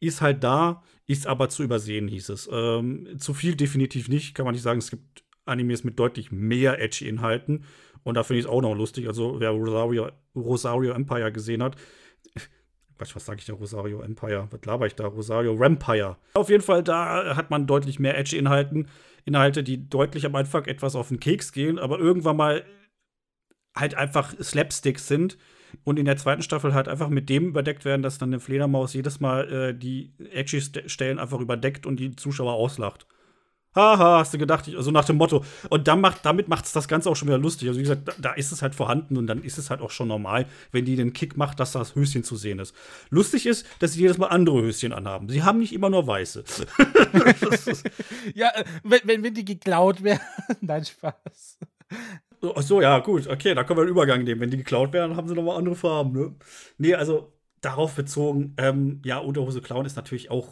Ist 0.00 0.20
halt 0.20 0.44
da, 0.44 0.82
ist 1.06 1.26
aber 1.26 1.48
zu 1.48 1.62
übersehen, 1.62 2.06
hieß 2.08 2.28
es. 2.28 2.48
Ähm, 2.52 3.18
zu 3.18 3.32
viel 3.32 3.56
definitiv 3.56 4.08
nicht, 4.08 4.34
kann 4.34 4.44
man 4.44 4.52
nicht 4.52 4.62
sagen. 4.62 4.78
Es 4.80 4.90
gibt 4.90 5.24
Animes 5.48 5.84
mit 5.84 5.98
deutlich 5.98 6.30
mehr 6.30 6.80
edgy 6.80 7.08
Inhalten. 7.08 7.64
Und 8.04 8.14
da 8.14 8.22
finde 8.22 8.38
ich 8.38 8.46
es 8.46 8.50
auch 8.50 8.62
noch 8.62 8.74
lustig. 8.74 9.06
Also, 9.08 9.40
wer 9.40 9.50
Rosario, 9.50 10.10
Rosario 10.34 10.92
Empire 10.92 11.32
gesehen 11.32 11.62
hat, 11.62 11.76
Quatsch, 12.98 13.14
was 13.14 13.24
sage 13.24 13.38
ich 13.38 13.46
da? 13.46 13.52
Rosario 13.54 14.00
Empire. 14.02 14.48
Was 14.50 14.64
laber 14.64 14.86
ich 14.86 14.94
da? 14.94 15.06
Rosario 15.06 15.54
Rampire. 15.54 16.16
Auf 16.34 16.50
jeden 16.50 16.62
Fall, 16.64 16.82
da 16.82 17.36
hat 17.36 17.50
man 17.50 17.66
deutlich 17.66 18.00
mehr 18.00 18.18
Edge-Inhalten. 18.18 18.88
Inhalte, 19.24 19.62
die 19.62 19.88
deutlich 19.88 20.26
am 20.26 20.34
Anfang 20.34 20.64
etwas 20.64 20.96
auf 20.96 21.08
den 21.08 21.20
Keks 21.20 21.52
gehen, 21.52 21.78
aber 21.78 21.98
irgendwann 21.98 22.36
mal 22.36 22.64
halt 23.76 23.94
einfach 23.94 24.34
Slapsticks 24.40 25.06
sind 25.06 25.38
und 25.84 25.98
in 25.98 26.06
der 26.06 26.16
zweiten 26.16 26.42
Staffel 26.42 26.74
halt 26.74 26.88
einfach 26.88 27.08
mit 27.08 27.28
dem 27.28 27.48
überdeckt 27.48 27.84
werden, 27.84 28.02
dass 28.02 28.18
dann 28.18 28.30
eine 28.30 28.40
Fledermaus 28.40 28.94
jedes 28.94 29.20
Mal 29.20 29.52
äh, 29.52 29.78
die 29.78 30.14
edgy 30.32 30.60
Stellen 30.60 31.18
einfach 31.18 31.40
überdeckt 31.40 31.86
und 31.86 32.00
die 32.00 32.16
Zuschauer 32.16 32.54
auslacht. 32.54 33.06
Haha, 33.78 34.18
hast 34.18 34.34
du 34.34 34.38
gedacht, 34.38 34.64
so 34.64 34.76
also 34.76 34.90
nach 34.90 35.04
dem 35.04 35.16
Motto. 35.16 35.44
Und 35.70 35.86
dann 35.86 36.00
macht, 36.00 36.26
damit 36.26 36.48
macht 36.48 36.64
es 36.64 36.72
das 36.72 36.88
Ganze 36.88 37.08
auch 37.08 37.14
schon 37.14 37.28
wieder 37.28 37.38
lustig. 37.38 37.68
Also, 37.68 37.78
wie 37.78 37.84
gesagt, 37.84 38.08
da, 38.08 38.12
da, 38.18 38.32
ist 38.32 38.50
es 38.50 38.60
halt 38.60 38.74
vorhanden 38.74 39.16
und 39.16 39.28
dann 39.28 39.42
ist 39.42 39.56
es 39.56 39.70
halt 39.70 39.80
auch 39.80 39.90
schon 39.90 40.08
normal, 40.08 40.46
wenn 40.72 40.84
die 40.84 40.96
den 40.96 41.12
Kick 41.12 41.36
macht, 41.36 41.60
dass 41.60 41.72
das 41.72 41.94
Höschen 41.94 42.24
zu 42.24 42.34
sehen 42.36 42.58
ist. 42.58 42.74
Lustig 43.10 43.46
ist, 43.46 43.64
dass 43.78 43.92
sie 43.92 44.00
jedes 44.00 44.18
Mal 44.18 44.26
andere 44.26 44.62
Höschen 44.62 44.92
anhaben. 44.92 45.28
Sie 45.28 45.44
haben 45.44 45.60
nicht 45.60 45.72
immer 45.72 45.90
nur 45.90 46.06
weiße. 46.06 46.44
ja, 48.34 48.48
äh, 48.48 48.64
wenn, 48.82 49.00
wenn, 49.04 49.22
wenn 49.22 49.34
die 49.34 49.44
geklaut 49.44 50.02
werden. 50.02 50.22
Nein, 50.60 50.84
Spaß. 50.84 51.58
Ach 52.54 52.62
so, 52.62 52.80
ja, 52.80 52.98
gut. 52.98 53.28
Okay, 53.28 53.54
da 53.54 53.62
können 53.62 53.78
wir 53.78 53.82
einen 53.82 53.90
Übergang 53.90 54.24
nehmen. 54.24 54.40
Wenn 54.40 54.50
die 54.50 54.56
geklaut 54.58 54.92
werden, 54.92 55.16
haben 55.16 55.28
sie 55.28 55.34
nochmal 55.34 55.56
andere 55.56 55.76
Farben, 55.76 56.12
ne? 56.12 56.34
Nee, 56.78 56.94
also 56.94 57.32
darauf 57.60 57.94
bezogen, 57.94 58.54
ähm, 58.58 59.00
ja, 59.04 59.18
Unterhose 59.18 59.60
klauen 59.60 59.86
ist 59.86 59.96
natürlich 59.96 60.30
auch 60.30 60.48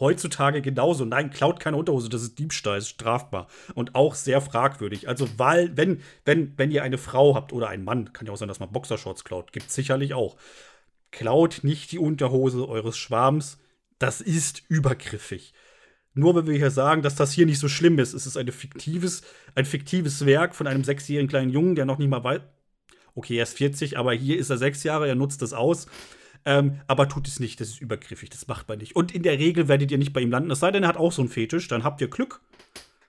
heutzutage 0.00 0.62
genauso. 0.62 1.04
Nein, 1.04 1.30
klaut 1.30 1.60
keine 1.60 1.76
Unterhose, 1.76 2.08
das 2.08 2.22
ist 2.22 2.38
Diebstahl, 2.38 2.78
ist 2.78 2.88
strafbar 2.88 3.48
und 3.74 3.94
auch 3.94 4.14
sehr 4.14 4.40
fragwürdig. 4.40 5.08
Also, 5.08 5.28
weil, 5.36 5.76
wenn, 5.76 6.00
wenn, 6.24 6.54
wenn 6.56 6.70
ihr 6.70 6.82
eine 6.82 6.98
Frau 6.98 7.34
habt 7.34 7.52
oder 7.52 7.68
einen 7.68 7.84
Mann, 7.84 8.12
kann 8.12 8.26
ja 8.26 8.32
auch 8.32 8.36
sein, 8.36 8.48
dass 8.48 8.60
man 8.60 8.72
Boxershorts 8.72 9.24
klaut, 9.24 9.52
gibt 9.52 9.70
sicherlich 9.70 10.14
auch. 10.14 10.36
Klaut 11.10 11.60
nicht 11.62 11.92
die 11.92 11.98
Unterhose 11.98 12.68
eures 12.68 12.98
Schwarms, 12.98 13.58
das 13.98 14.20
ist 14.20 14.62
übergriffig. 14.68 15.54
Nur 16.14 16.34
wenn 16.34 16.46
wir 16.46 16.56
hier 16.56 16.70
sagen, 16.70 17.02
dass 17.02 17.14
das 17.14 17.32
hier 17.32 17.46
nicht 17.46 17.60
so 17.60 17.68
schlimm 17.68 17.98
ist, 17.98 18.12
ist 18.12 18.26
es 18.26 18.36
ein 18.36 18.50
fiktives, 18.50 19.22
ein 19.54 19.64
fiktives 19.64 20.26
Werk 20.26 20.54
von 20.54 20.66
einem 20.66 20.84
sechsjährigen 20.84 21.28
kleinen 21.28 21.50
Jungen, 21.50 21.76
der 21.76 21.84
noch 21.84 21.98
nicht 21.98 22.08
mal 22.08 22.24
weiß. 22.24 22.40
Okay, 23.14 23.36
er 23.36 23.44
ist 23.44 23.56
40, 23.56 23.98
aber 23.98 24.12
hier 24.12 24.38
ist 24.38 24.50
er 24.50 24.58
sechs 24.58 24.82
Jahre, 24.82 25.08
er 25.08 25.14
nutzt 25.14 25.42
es 25.42 25.52
aus. 25.52 25.86
Ähm, 26.44 26.80
aber 26.86 27.08
tut 27.08 27.28
es 27.28 27.40
nicht, 27.40 27.60
das 27.60 27.68
ist 27.68 27.80
übergriffig, 27.80 28.30
das 28.30 28.46
macht 28.46 28.68
man 28.68 28.78
nicht. 28.78 28.96
Und 28.96 29.14
in 29.14 29.22
der 29.22 29.38
Regel 29.38 29.68
werdet 29.68 29.90
ihr 29.90 29.98
nicht 29.98 30.12
bei 30.12 30.20
ihm 30.20 30.30
landen, 30.30 30.50
es 30.50 30.60
sei 30.60 30.70
denn, 30.70 30.82
er 30.82 30.88
hat 30.88 30.96
auch 30.96 31.12
so 31.12 31.22
einen 31.22 31.28
Fetisch, 31.28 31.68
dann 31.68 31.84
habt 31.84 32.00
ihr 32.00 32.08
Glück. 32.08 32.40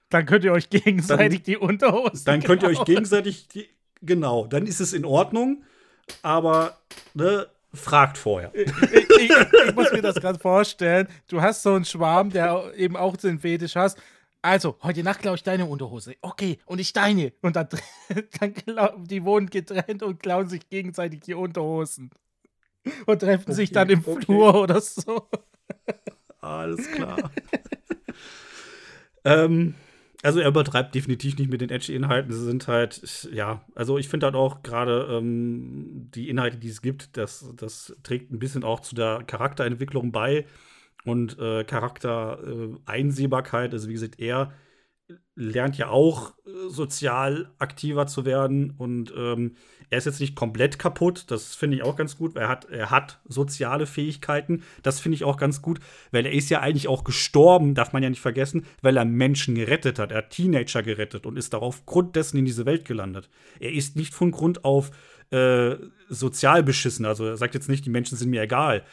Dann 0.10 0.26
könnt 0.26 0.44
ihr 0.44 0.52
euch 0.52 0.70
gegenseitig 0.70 1.40
dann, 1.40 1.46
die 1.46 1.58
Unterhosen. 1.58 2.26
Dann 2.26 2.42
könnt 2.42 2.64
ihr 2.64 2.70
euch 2.70 2.84
gegenseitig 2.84 3.48
die, 3.48 3.70
genau, 4.02 4.48
dann 4.48 4.66
ist 4.66 4.80
es 4.80 4.94
in 4.94 5.06
Ordnung, 5.06 5.64
aber 6.24 6.78
ne, 7.14 7.48
fragt 7.74 8.18
vorher. 8.18 8.52
Ich, 8.54 8.72
ich, 9.20 9.32
ich 9.68 9.76
muss 9.76 9.92
mir 9.92 10.02
das 10.02 10.16
gerade 10.16 10.40
vorstellen. 10.40 11.08
Du 11.28 11.42
hast 11.42 11.62
so 11.62 11.74
einen 11.74 11.86
Schwarm, 11.86 12.32
der 12.32 12.74
eben 12.76 12.98
auch 12.98 13.16
den 13.18 13.40
Fetisch 13.40 13.76
hast. 13.76 14.00
Also, 14.42 14.78
heute 14.84 15.04
Nacht 15.04 15.22
klaue 15.22 15.36
ich 15.36 15.44
deine 15.44 15.66
Unterhose. 15.66 16.16
Okay, 16.22 16.60
und 16.66 16.80
ich 16.80 16.94
deine. 16.94 17.34
Und 17.42 17.56
dann, 17.56 17.68
dann 18.40 18.54
die 19.06 19.24
wohnen 19.26 19.50
getrennt 19.50 20.02
und 20.02 20.22
klauen 20.22 20.48
sich 20.48 20.70
gegenseitig 20.70 21.20
die 21.22 21.34
Unterhosen 21.34 22.10
und 23.06 23.20
treffen 23.20 23.46
okay, 23.48 23.54
sich 23.54 23.72
dann 23.72 23.90
im 23.90 24.04
okay. 24.06 24.26
Flur 24.26 24.62
oder 24.62 24.82
so. 24.82 25.28
Alles 26.42 26.90
klar. 26.92 27.32
ähm, 29.26 29.76
also 30.22 30.40
er 30.40 30.50
übertreibt 30.50 30.94
definitiv 30.96 31.38
nicht 31.38 31.50
mit 31.50 31.62
den 31.62 31.70
Edge-Inhalten. 31.70 32.34
Sie 32.34 32.44
sind 32.44 32.68
halt, 32.68 33.30
ja, 33.32 33.64
also 33.76 33.98
ich 33.98 34.10
finde 34.10 34.26
halt 34.26 34.36
auch 34.36 34.64
gerade 34.64 35.08
ähm, 35.12 36.10
die 36.14 36.28
Inhalte, 36.30 36.58
die 36.58 36.68
es 36.68 36.82
gibt, 36.82 37.16
das, 37.16 37.54
das 37.56 37.96
trägt 38.04 38.30
ein 38.32 38.40
bisschen 38.40 38.66
auch 38.66 38.82
zu 38.82 38.96
der 38.96 39.24
Charakterentwicklung 39.26 40.12
bei 40.12 40.46
und 41.06 41.40
äh, 41.40 41.64
Charaktereinsehbarkeit. 41.64 43.72
Äh, 43.72 43.76
also 43.76 43.88
wie 43.88 43.94
gesagt, 43.94 44.20
er 44.20 44.52
lernt 45.36 45.78
ja 45.78 45.90
auch 45.90 46.34
äh, 46.46 46.70
sozial 46.70 47.52
aktiver 47.58 48.08
zu 48.08 48.26
werden 48.26 48.72
und 48.78 49.14
ähm, 49.16 49.56
er 49.90 49.98
ist 49.98 50.06
jetzt 50.06 50.20
nicht 50.20 50.36
komplett 50.36 50.78
kaputt, 50.78 51.26
das 51.32 51.56
finde 51.56 51.78
ich 51.78 51.84
auch 51.84 51.96
ganz 51.96 52.18
gut. 52.18 52.36
Er 52.36 52.48
hat, 52.48 52.66
er 52.66 52.92
hat 52.92 53.20
soziale 53.28 53.88
Fähigkeiten, 53.88 54.64
das 54.84 55.00
finde 55.00 55.16
ich 55.16 55.24
auch 55.24 55.38
ganz 55.38 55.62
gut, 55.62 55.80
weil 56.12 56.26
er 56.26 56.34
ist 56.34 56.50
ja 56.50 56.60
eigentlich 56.60 56.88
auch 56.88 57.04
gestorben, 57.04 57.74
darf 57.74 57.94
man 57.94 58.04
ja 58.04 58.10
nicht 58.10 58.22
vergessen, 58.22 58.66
weil 58.82 58.98
er 58.98 59.06
Menschen 59.06 59.56
gerettet 59.56 59.98
hat. 59.98 60.12
Er 60.12 60.20
hat 60.20 60.30
Teenager 60.30 60.84
gerettet 60.84 61.26
und 61.26 61.38
ist 61.38 61.54
darauf 61.54 61.86
Grund 61.86 62.16
dessen 62.16 62.38
in 62.38 62.46
diese 62.46 62.66
Welt 62.66 62.86
gelandet. 62.86 63.30
Er 63.60 63.72
ist 63.72 63.96
nicht 63.96 64.14
von 64.14 64.32
Grund 64.32 64.64
auf 64.64 64.92
äh, 65.32 65.76
sozial 66.10 66.62
beschissen, 66.64 67.06
also 67.06 67.26
er 67.26 67.38
sagt 67.38 67.56
jetzt 67.56 67.70
nicht, 67.70 67.86
die 67.86 67.92
Menschen 67.92 68.18
sind 68.18 68.30
mir 68.30 68.44
egal. 68.44 68.84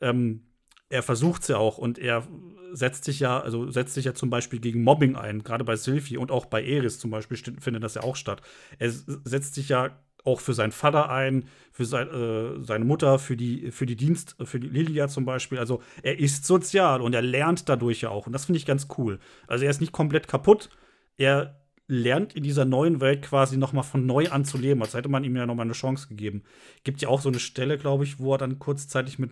Ähm, 0.00 0.45
er 0.88 1.02
versucht 1.02 1.42
es 1.42 1.48
ja 1.48 1.56
auch 1.58 1.78
und 1.78 1.98
er 1.98 2.26
setzt 2.72 3.04
sich 3.04 3.20
ja, 3.20 3.40
also 3.40 3.70
setzt 3.70 3.94
sich 3.94 4.04
ja 4.04 4.14
zum 4.14 4.30
Beispiel 4.30 4.60
gegen 4.60 4.82
Mobbing 4.82 5.16
ein, 5.16 5.42
gerade 5.42 5.64
bei 5.64 5.76
Sylvie 5.76 6.16
und 6.16 6.30
auch 6.30 6.46
bei 6.46 6.64
Eris 6.64 6.98
zum 6.98 7.10
Beispiel 7.10 7.36
findet 7.36 7.82
das 7.82 7.94
ja 7.94 8.02
auch 8.02 8.16
statt. 8.16 8.42
Er 8.78 8.90
setzt 8.90 9.54
sich 9.54 9.68
ja 9.68 9.98
auch 10.24 10.40
für 10.40 10.54
seinen 10.54 10.72
Vater 10.72 11.08
ein, 11.08 11.48
für 11.70 11.84
sein, 11.84 12.08
äh, 12.08 12.62
seine 12.62 12.84
Mutter, 12.84 13.18
für 13.18 13.36
die, 13.36 13.70
für 13.70 13.86
die 13.86 13.96
Dienst, 13.96 14.36
für 14.42 14.58
die 14.58 14.68
Lilia 14.68 15.08
zum 15.08 15.24
Beispiel. 15.24 15.58
Also 15.58 15.82
er 16.02 16.18
ist 16.18 16.44
sozial 16.44 17.00
und 17.00 17.14
er 17.14 17.22
lernt 17.22 17.68
dadurch 17.68 18.00
ja 18.00 18.10
auch. 18.10 18.26
Und 18.26 18.32
das 18.32 18.46
finde 18.46 18.58
ich 18.58 18.66
ganz 18.66 18.88
cool. 18.98 19.20
Also 19.46 19.64
er 19.64 19.70
ist 19.70 19.80
nicht 19.80 19.92
komplett 19.92 20.26
kaputt. 20.26 20.68
Er 21.16 21.60
lernt 21.86 22.34
in 22.34 22.42
dieser 22.42 22.64
neuen 22.64 23.00
Welt 23.00 23.22
quasi 23.22 23.56
noch 23.56 23.72
mal 23.72 23.84
von 23.84 24.04
neu 24.04 24.28
an 24.28 24.44
zu 24.44 24.58
leben, 24.58 24.82
als 24.82 24.94
hätte 24.94 25.08
man 25.08 25.22
ihm 25.22 25.36
ja 25.36 25.46
noch 25.46 25.54
mal 25.54 25.62
eine 25.62 25.72
Chance 25.72 26.08
gegeben. 26.08 26.42
Gibt 26.82 27.00
ja 27.00 27.08
auch 27.08 27.20
so 27.20 27.28
eine 27.28 27.38
Stelle, 27.38 27.78
glaube 27.78 28.02
ich, 28.02 28.18
wo 28.18 28.34
er 28.34 28.38
dann 28.38 28.58
kurzzeitig 28.58 29.20
mit 29.20 29.30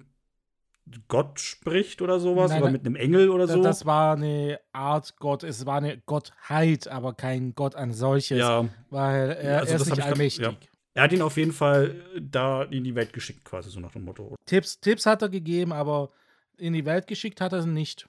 Gott 1.09 1.41
spricht 1.41 2.03
oder 2.03 2.21
sowas 2.21 2.51
Nein, 2.51 2.63
oder 2.63 2.71
mit 2.71 2.85
einem 2.85 2.97
Engel 2.97 3.31
oder 3.31 3.49
so. 3.49 3.63
Das 3.63 3.87
war 3.87 4.17
eine 4.17 4.61
Art 4.73 5.17
Gott, 5.17 5.43
es 5.43 5.65
war 5.65 5.79
eine 5.79 5.99
Gottheit, 5.99 6.89
aber 6.89 7.15
kein 7.15 7.55
Gott 7.55 7.75
an 7.75 7.93
solches, 7.93 8.39
ja. 8.39 8.69
weil 8.91 9.31
er, 9.31 9.61
also 9.61 9.73
er 9.73 9.81
ist 9.81 9.91
nicht 9.91 10.03
allmächtig. 10.03 10.45
Ja. 10.45 10.57
Er 10.95 11.03
hat 11.05 11.13
ihn 11.13 11.23
auf 11.23 11.37
jeden 11.37 11.53
Fall 11.53 12.05
da 12.21 12.63
in 12.63 12.85
die 12.85 12.95
Welt 12.95 13.13
geschickt, 13.13 13.45
quasi 13.45 13.71
so 13.71 13.81
nach 13.81 13.93
dem 13.93 14.05
Motto. 14.05 14.37
Tipps, 14.47 14.79
Tipps 14.81 15.07
hat 15.07 15.23
er 15.23 15.29
gegeben, 15.29 15.73
aber 15.73 16.11
in 16.57 16.73
die 16.73 16.85
Welt 16.85 17.07
geschickt 17.07 17.41
hat 17.41 17.53
er 17.53 17.63
sie 17.63 17.69
nicht. 17.69 18.09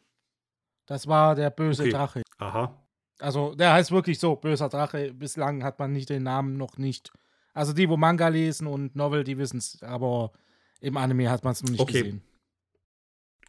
Das 0.86 1.08
war 1.08 1.34
der 1.34 1.50
böse 1.50 1.84
okay. 1.84 1.92
Drache. 1.92 2.22
Aha. 2.38 2.80
Also, 3.20 3.56
der 3.56 3.74
heißt 3.74 3.92
wirklich 3.92 4.20
so, 4.20 4.36
böser 4.36 4.70
Drache. 4.70 5.14
Bislang 5.14 5.64
hat 5.64 5.80
man 5.80 5.94
nicht 5.94 6.10
den 6.10 6.24
Namen 6.24 6.58
noch 6.58 6.78
nicht. 6.78 7.12
Also, 7.54 7.74
die, 7.74 7.90
wo 7.90 7.98
Manga 7.98 8.28
lesen 8.28 8.68
und 8.68 8.96
Novel, 8.96 9.24
die 9.24 9.38
wissen 9.38 9.58
es, 9.58 9.82
aber 9.82 10.32
im 10.80 10.98
Anime 10.98 11.30
hat 11.30 11.44
man 11.44 11.54
es 11.54 11.64
noch 11.64 11.72
nicht 11.72 11.80
okay. 11.80 12.04
gesehen. 12.04 12.22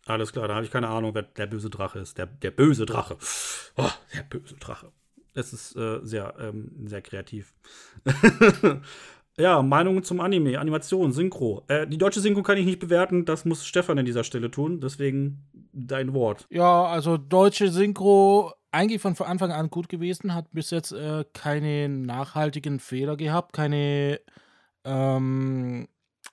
Alles 0.07 0.33
klar, 0.33 0.47
da 0.47 0.55
habe 0.55 0.65
ich 0.65 0.71
keine 0.71 0.89
Ahnung, 0.89 1.15
wer 1.15 1.23
der 1.23 1.47
böse 1.47 1.69
Drache 1.69 1.99
ist. 1.99 2.17
Der, 2.17 2.27
der 2.27 2.53
böse 2.53 2.87
Drache. 2.87 3.17
Oh, 3.77 3.91
der 4.15 4.23
böse 4.23 4.55
Drache. 4.55 4.93
Es 5.35 5.53
ist 5.53 5.77
äh, 5.77 5.99
sehr, 6.03 6.35
ähm, 6.39 6.71
sehr 6.87 7.03
kreativ. 7.03 7.53
ja, 9.37 9.61
Meinungen 9.63 10.05
zum 10.05 10.21
Anime, 10.21 10.59
Animation, 10.59 11.13
Synchro. 11.13 11.65
Äh, 11.69 11.89
die 11.89 11.99
deutsche 11.99 12.21
Synchro 12.21 12.43
kann 12.43 12.57
ich 12.57 12.65
nicht 12.65 12.79
bewerten, 12.79 13.25
das 13.25 13.45
muss 13.45 13.67
Stefan 13.67 13.99
an 13.99 14.07
dieser 14.07 14.25
Stelle 14.25 14.51
tun, 14.51 14.81
deswegen 14.81 15.45
dein 15.73 16.15
Wort. 16.15 16.47
Ja, 16.51 16.85
also 16.87 17.17
deutsche 17.19 17.69
Synchro 17.69 18.55
eigentlich 18.71 19.03
von 19.03 19.17
Anfang 19.19 19.51
an 19.51 19.71
gut 19.71 19.89
gewesen, 19.89 20.35
hat 20.35 20.53
bis 20.53 20.71
jetzt 20.71 20.93
äh, 20.93 21.25
keine 21.33 21.89
nachhaltigen 21.89 22.79
Fehler 22.79 23.17
gehabt, 23.17 23.53
keine 23.53 24.21
ähm, 24.85 25.89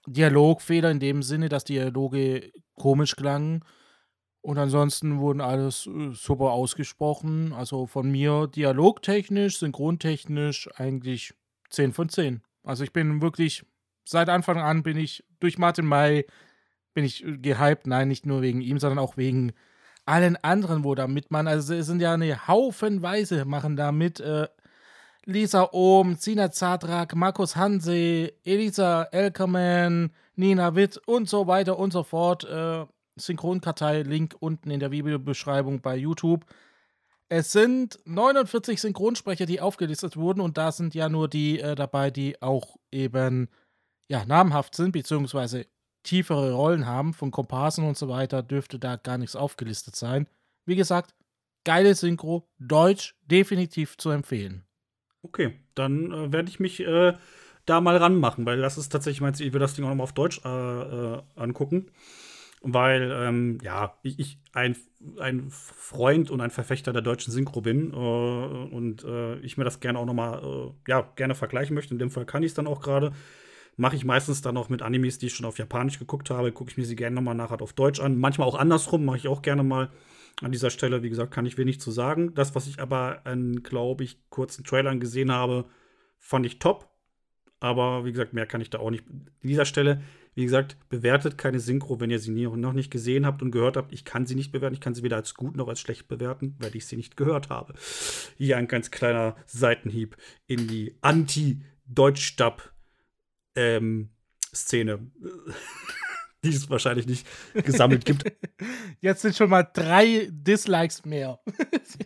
Dialogfehler 0.08 0.92
in 0.92 1.00
dem 1.00 1.24
Sinne, 1.24 1.50
dass 1.50 1.64
Dialoge 1.64 2.52
komisch 2.76 3.16
klangen. 3.16 3.64
Und 4.42 4.58
ansonsten 4.58 5.20
wurden 5.20 5.40
alles 5.40 5.88
äh, 5.88 6.12
super 6.12 6.52
ausgesprochen. 6.52 7.54
Also 7.54 7.86
von 7.88 8.12
mir 8.12 8.48
dialogtechnisch, 8.48 9.58
synchrontechnisch 9.60 10.70
eigentlich 10.76 11.34
10 11.70 11.94
von 11.94 12.10
10. 12.10 12.42
Also 12.64 12.84
ich 12.84 12.92
bin 12.92 13.22
wirklich, 13.22 13.66
seit 14.04 14.28
Anfang 14.28 14.60
an 14.60 14.84
bin 14.84 14.98
ich 14.98 15.24
durch 15.40 15.58
Martin 15.58 15.86
May, 15.86 16.26
bin 16.94 17.06
ich 17.06 17.26
äh, 17.26 17.38
gehypt. 17.38 17.88
Nein, 17.88 18.10
nicht 18.10 18.26
nur 18.26 18.42
wegen 18.42 18.60
ihm, 18.60 18.80
sondern 18.80 19.00
auch 19.00 19.16
wegen 19.16 19.54
allen 20.06 20.36
anderen, 20.36 20.84
wo 20.84 20.94
da 20.94 21.08
mitmachen. 21.08 21.48
Also 21.48 21.74
es 21.74 21.86
sind 21.86 22.02
ja 22.02 22.14
eine 22.14 22.46
Haufenweise, 22.48 23.46
machen 23.46 23.78
da 23.78 23.94
mit. 23.94 24.20
Äh, 24.20 24.50
Lisa 25.26 25.70
Ohm, 25.72 26.18
Zina 26.18 26.52
Zadrak, 26.52 27.16
Markus 27.16 27.56
Hanse, 27.56 28.34
Elisa 28.44 29.04
Elkerman, 29.04 30.12
Nina 30.36 30.76
Witt 30.76 30.98
und 31.06 31.30
so 31.30 31.48
weiter 31.48 31.80
und 31.80 31.94
so 31.94 32.04
fort. 32.04 32.44
Äh, 32.44 32.86
Synchronkartei, 33.16 34.02
Link 34.02 34.36
unten 34.40 34.72
in 34.72 34.80
der 34.80 34.92
Videobeschreibung 34.92 35.82
bei 35.82 35.96
YouTube. 35.96 36.46
Es 37.30 37.52
sind 37.52 38.00
49 38.06 38.82
Synchronsprecher, 38.82 39.46
die 39.46 39.62
aufgelistet 39.62 40.18
wurden 40.18 40.42
und 40.42 40.58
da 40.58 40.72
sind 40.72 40.94
ja 40.94 41.10
nur 41.10 41.28
die 41.28 41.60
äh, 41.60 41.76
dabei, 41.76 42.12
die 42.12 42.42
auch 42.42 42.76
eben 42.92 43.50
ja, 44.08 44.26
namhaft 44.26 44.76
sind, 44.76 44.92
beziehungsweise 44.92 45.66
tiefere 46.04 46.54
Rollen 46.54 46.86
haben, 46.86 47.14
von 47.14 47.32
Komparsen 47.32 47.86
und 47.86 47.98
so 47.98 48.10
weiter, 48.10 48.44
dürfte 48.44 48.78
da 48.78 48.98
gar 48.98 49.18
nichts 49.18 49.36
aufgelistet 49.36 49.96
sein. 49.96 50.28
Wie 50.66 50.76
gesagt, 50.76 51.16
geile 51.64 51.96
Synchro, 51.96 52.50
Deutsch, 52.60 53.16
definitiv 53.26 53.98
zu 53.98 54.10
empfehlen. 54.10 54.66
Okay, 55.24 55.54
dann 55.74 56.12
äh, 56.12 56.32
werde 56.34 56.50
ich 56.50 56.60
mich 56.60 56.82
äh, 56.82 57.14
da 57.66 57.82
mal 57.82 57.96
ranmachen, 57.98 58.46
weil 58.46 58.60
das 58.62 58.78
ist 58.78 58.90
tatsächlich 58.90 59.22
mein 59.22 59.34
Ziel. 59.34 59.48
Ich 59.48 59.54
will 59.54 59.60
das 59.60 59.74
Ding 59.74 59.86
auch 59.86 59.90
nochmal 59.90 60.04
auf 60.04 60.14
Deutsch 60.14 60.42
äh, 60.44 60.50
äh, 60.50 61.22
angucken. 61.36 61.88
Weil, 62.62 63.12
ähm, 63.14 63.60
ja, 63.64 63.98
ich, 64.04 64.20
ich, 64.20 64.40
ein, 64.54 64.78
ein 65.20 65.50
Freund 65.50 66.32
und 66.32 66.42
ein 66.42 66.52
Verfechter 66.52 66.94
der 66.94 67.02
deutschen 67.02 67.32
Synchro 67.34 67.62
bin 67.62 67.92
äh, 67.94 67.96
und 67.96 69.04
äh, 69.06 69.38
ich 69.40 69.58
mir 69.58 69.66
das 69.66 69.82
gerne 69.82 70.00
auch 70.00 70.06
nochmal, 70.06 70.74
ja, 70.88 71.02
gerne 71.18 71.36
vergleichen 71.36 71.76
möchte. 71.76 71.94
In 71.94 72.00
dem 72.00 72.12
Fall 72.12 72.26
kann 72.26 72.44
ich 72.44 72.50
es 72.52 72.56
dann 72.56 72.68
auch 72.68 72.82
gerade. 72.82 73.14
Mache 73.78 73.96
ich 73.96 74.06
meistens 74.06 74.42
dann 74.42 74.58
auch 74.58 74.70
mit 74.70 74.82
Animes, 74.84 75.20
die 75.20 75.28
ich 75.28 75.36
schon 75.36 75.48
auf 75.48 75.58
Japanisch 75.60 76.00
geguckt 76.00 76.30
habe, 76.30 76.52
gucke 76.52 76.72
ich 76.72 76.78
mir 76.78 76.86
sie 76.86 76.96
gerne 76.96 77.16
nochmal 77.16 77.36
nachher 77.36 77.62
auf 77.62 77.74
Deutsch 77.74 78.00
an. 78.00 78.18
Manchmal 78.20 78.48
auch 78.48 78.56
andersrum, 78.56 79.06
mache 79.06 79.18
ich 79.18 79.28
auch 79.28 79.42
gerne 79.42 79.64
mal. 79.64 79.90
An 80.42 80.52
dieser 80.52 80.70
Stelle, 80.70 81.04
wie 81.04 81.10
gesagt, 81.10 81.34
kann 81.34 81.46
ich 81.46 81.58
wenig 81.58 81.80
zu 81.80 81.92
sagen. 81.92 82.34
Das, 82.34 82.56
was 82.56 82.68
ich 82.68 82.80
aber 82.80 83.26
an, 83.26 83.64
glaube 83.64 84.04
ich, 84.04 84.18
kurzen 84.30 84.64
Trailern 84.64 85.00
gesehen 85.00 85.32
habe, 85.32 85.66
fand 86.18 86.46
ich 86.46 86.60
top. 86.60 86.90
Aber 87.60 88.04
wie 88.04 88.12
gesagt, 88.12 88.34
mehr 88.34 88.46
kann 88.46 88.60
ich 88.60 88.70
da 88.70 88.80
auch 88.80 88.90
nicht. 88.90 89.08
An 89.08 89.30
dieser 89.44 89.66
Stelle, 89.66 90.02
wie 90.36 90.44
gesagt, 90.44 90.76
bewertet 90.90 91.38
keine 91.38 91.60
Synchro, 91.60 92.00
wenn 92.00 92.10
ihr 92.10 92.20
sie 92.20 92.32
noch 92.32 92.74
nicht 92.74 92.92
gesehen 92.92 93.26
habt 93.26 93.42
und 93.42 93.52
gehört 93.52 93.78
habt. 93.78 93.94
Ich 93.94 94.04
kann 94.04 94.26
sie 94.26 94.36
nicht 94.36 94.52
bewerten. 94.52 94.74
Ich 94.74 94.82
kann 94.82 94.96
sie 94.96 95.04
weder 95.04 95.16
als 95.16 95.36
gut 95.36 95.56
noch 95.56 95.70
als 95.70 95.80
schlecht 95.80 96.08
bewerten, 96.08 96.56
weil 96.60 96.76
ich 96.76 96.88
sie 96.88 96.98
nicht 96.98 97.16
gehört 97.16 97.50
habe. 97.50 97.76
Hier 98.38 98.58
ein 98.58 98.68
ganz 98.68 98.92
kleiner 98.92 99.38
Seitenhieb 99.46 100.18
in 100.48 100.68
die 100.68 100.98
Anti-Deutsch-Stab- 101.02 102.74
ähm, 103.56 104.10
die 106.44 106.50
es 106.50 106.70
wahrscheinlich 106.70 107.08
nicht 107.08 107.28
gesammelt 107.54 108.06
gibt. 108.06 108.32
Jetzt 109.02 109.22
sind 109.22 109.36
schon 109.36 109.50
mal 109.50 109.64
drei 109.64 110.28
Dislikes 110.32 111.06
mehr. 111.06 111.40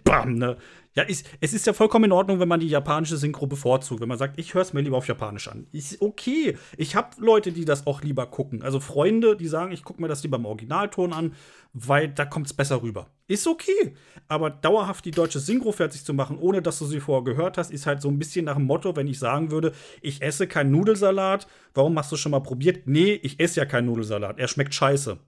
Bam, 0.03 0.35
ne? 0.35 0.57
Ja, 0.97 1.03
ist, 1.03 1.29
es 1.41 1.53
ist 1.53 1.67
ja 1.67 1.73
vollkommen 1.73 2.05
in 2.05 2.11
Ordnung, 2.11 2.39
wenn 2.39 2.47
man 2.47 2.59
die 2.59 2.69
japanische 2.69 3.17
Synchro 3.17 3.45
bevorzugt. 3.45 4.01
Wenn 4.01 4.09
man 4.09 4.17
sagt, 4.17 4.39
ich 4.39 4.55
höre 4.55 4.63
es 4.63 4.73
mir 4.73 4.81
lieber 4.81 4.97
auf 4.97 5.07
Japanisch 5.07 5.47
an. 5.47 5.67
Ist 5.71 6.01
okay. 6.01 6.57
Ich 6.75 6.95
habe 6.95 7.09
Leute, 7.19 7.51
die 7.51 7.65
das 7.65 7.85
auch 7.85 8.01
lieber 8.01 8.25
gucken. 8.25 8.63
Also 8.63 8.79
Freunde, 8.79 9.37
die 9.37 9.47
sagen, 9.47 9.71
ich 9.71 9.83
gucke 9.83 10.01
mir 10.01 10.07
das 10.07 10.23
lieber 10.23 10.37
im 10.37 10.47
Originalton 10.47 11.13
an, 11.13 11.35
weil 11.71 12.07
da 12.07 12.25
kommt 12.25 12.47
es 12.47 12.53
besser 12.53 12.81
rüber. 12.81 13.11
Ist 13.27 13.45
okay. 13.45 13.93
Aber 14.27 14.49
dauerhaft 14.49 15.05
die 15.05 15.11
deutsche 15.11 15.37
Synchro 15.37 15.71
fertig 15.71 16.03
zu 16.03 16.15
machen, 16.15 16.39
ohne 16.39 16.63
dass 16.63 16.79
du 16.79 16.85
sie 16.85 16.99
vorher 16.99 17.23
gehört 17.23 17.59
hast, 17.59 17.69
ist 17.69 17.85
halt 17.85 18.01
so 18.01 18.09
ein 18.09 18.17
bisschen 18.17 18.45
nach 18.45 18.55
dem 18.55 18.65
Motto, 18.65 18.95
wenn 18.95 19.05
ich 19.05 19.19
sagen 19.19 19.51
würde, 19.51 19.73
ich 20.01 20.23
esse 20.23 20.47
keinen 20.47 20.71
Nudelsalat, 20.71 21.45
warum 21.75 21.95
hast 21.99 22.11
du 22.11 22.15
schon 22.15 22.31
mal 22.31 22.39
probiert? 22.39 22.87
Nee, 22.87 23.19
ich 23.21 23.39
esse 23.39 23.59
ja 23.59 23.67
keinen 23.67 23.85
Nudelsalat. 23.85 24.39
Er 24.39 24.47
schmeckt 24.47 24.73
scheiße 24.73 25.19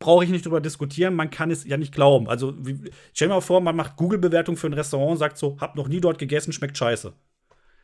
brauche 0.00 0.24
ich 0.24 0.30
nicht 0.30 0.46
drüber 0.46 0.60
diskutieren, 0.60 1.14
man 1.14 1.30
kann 1.30 1.50
es 1.50 1.64
ja 1.64 1.76
nicht 1.76 1.94
glauben. 1.94 2.28
Also, 2.28 2.54
wie, 2.58 2.90
stell 3.12 3.28
dir 3.28 3.34
mal 3.34 3.40
vor, 3.40 3.60
man 3.60 3.76
macht 3.76 3.96
Google-Bewertung 3.96 4.56
für 4.56 4.66
ein 4.66 4.72
Restaurant 4.72 5.12
und 5.12 5.18
sagt 5.18 5.38
so, 5.38 5.56
hab 5.60 5.76
noch 5.76 5.86
nie 5.86 6.00
dort 6.00 6.18
gegessen, 6.18 6.52
schmeckt 6.52 6.76
scheiße. 6.76 7.12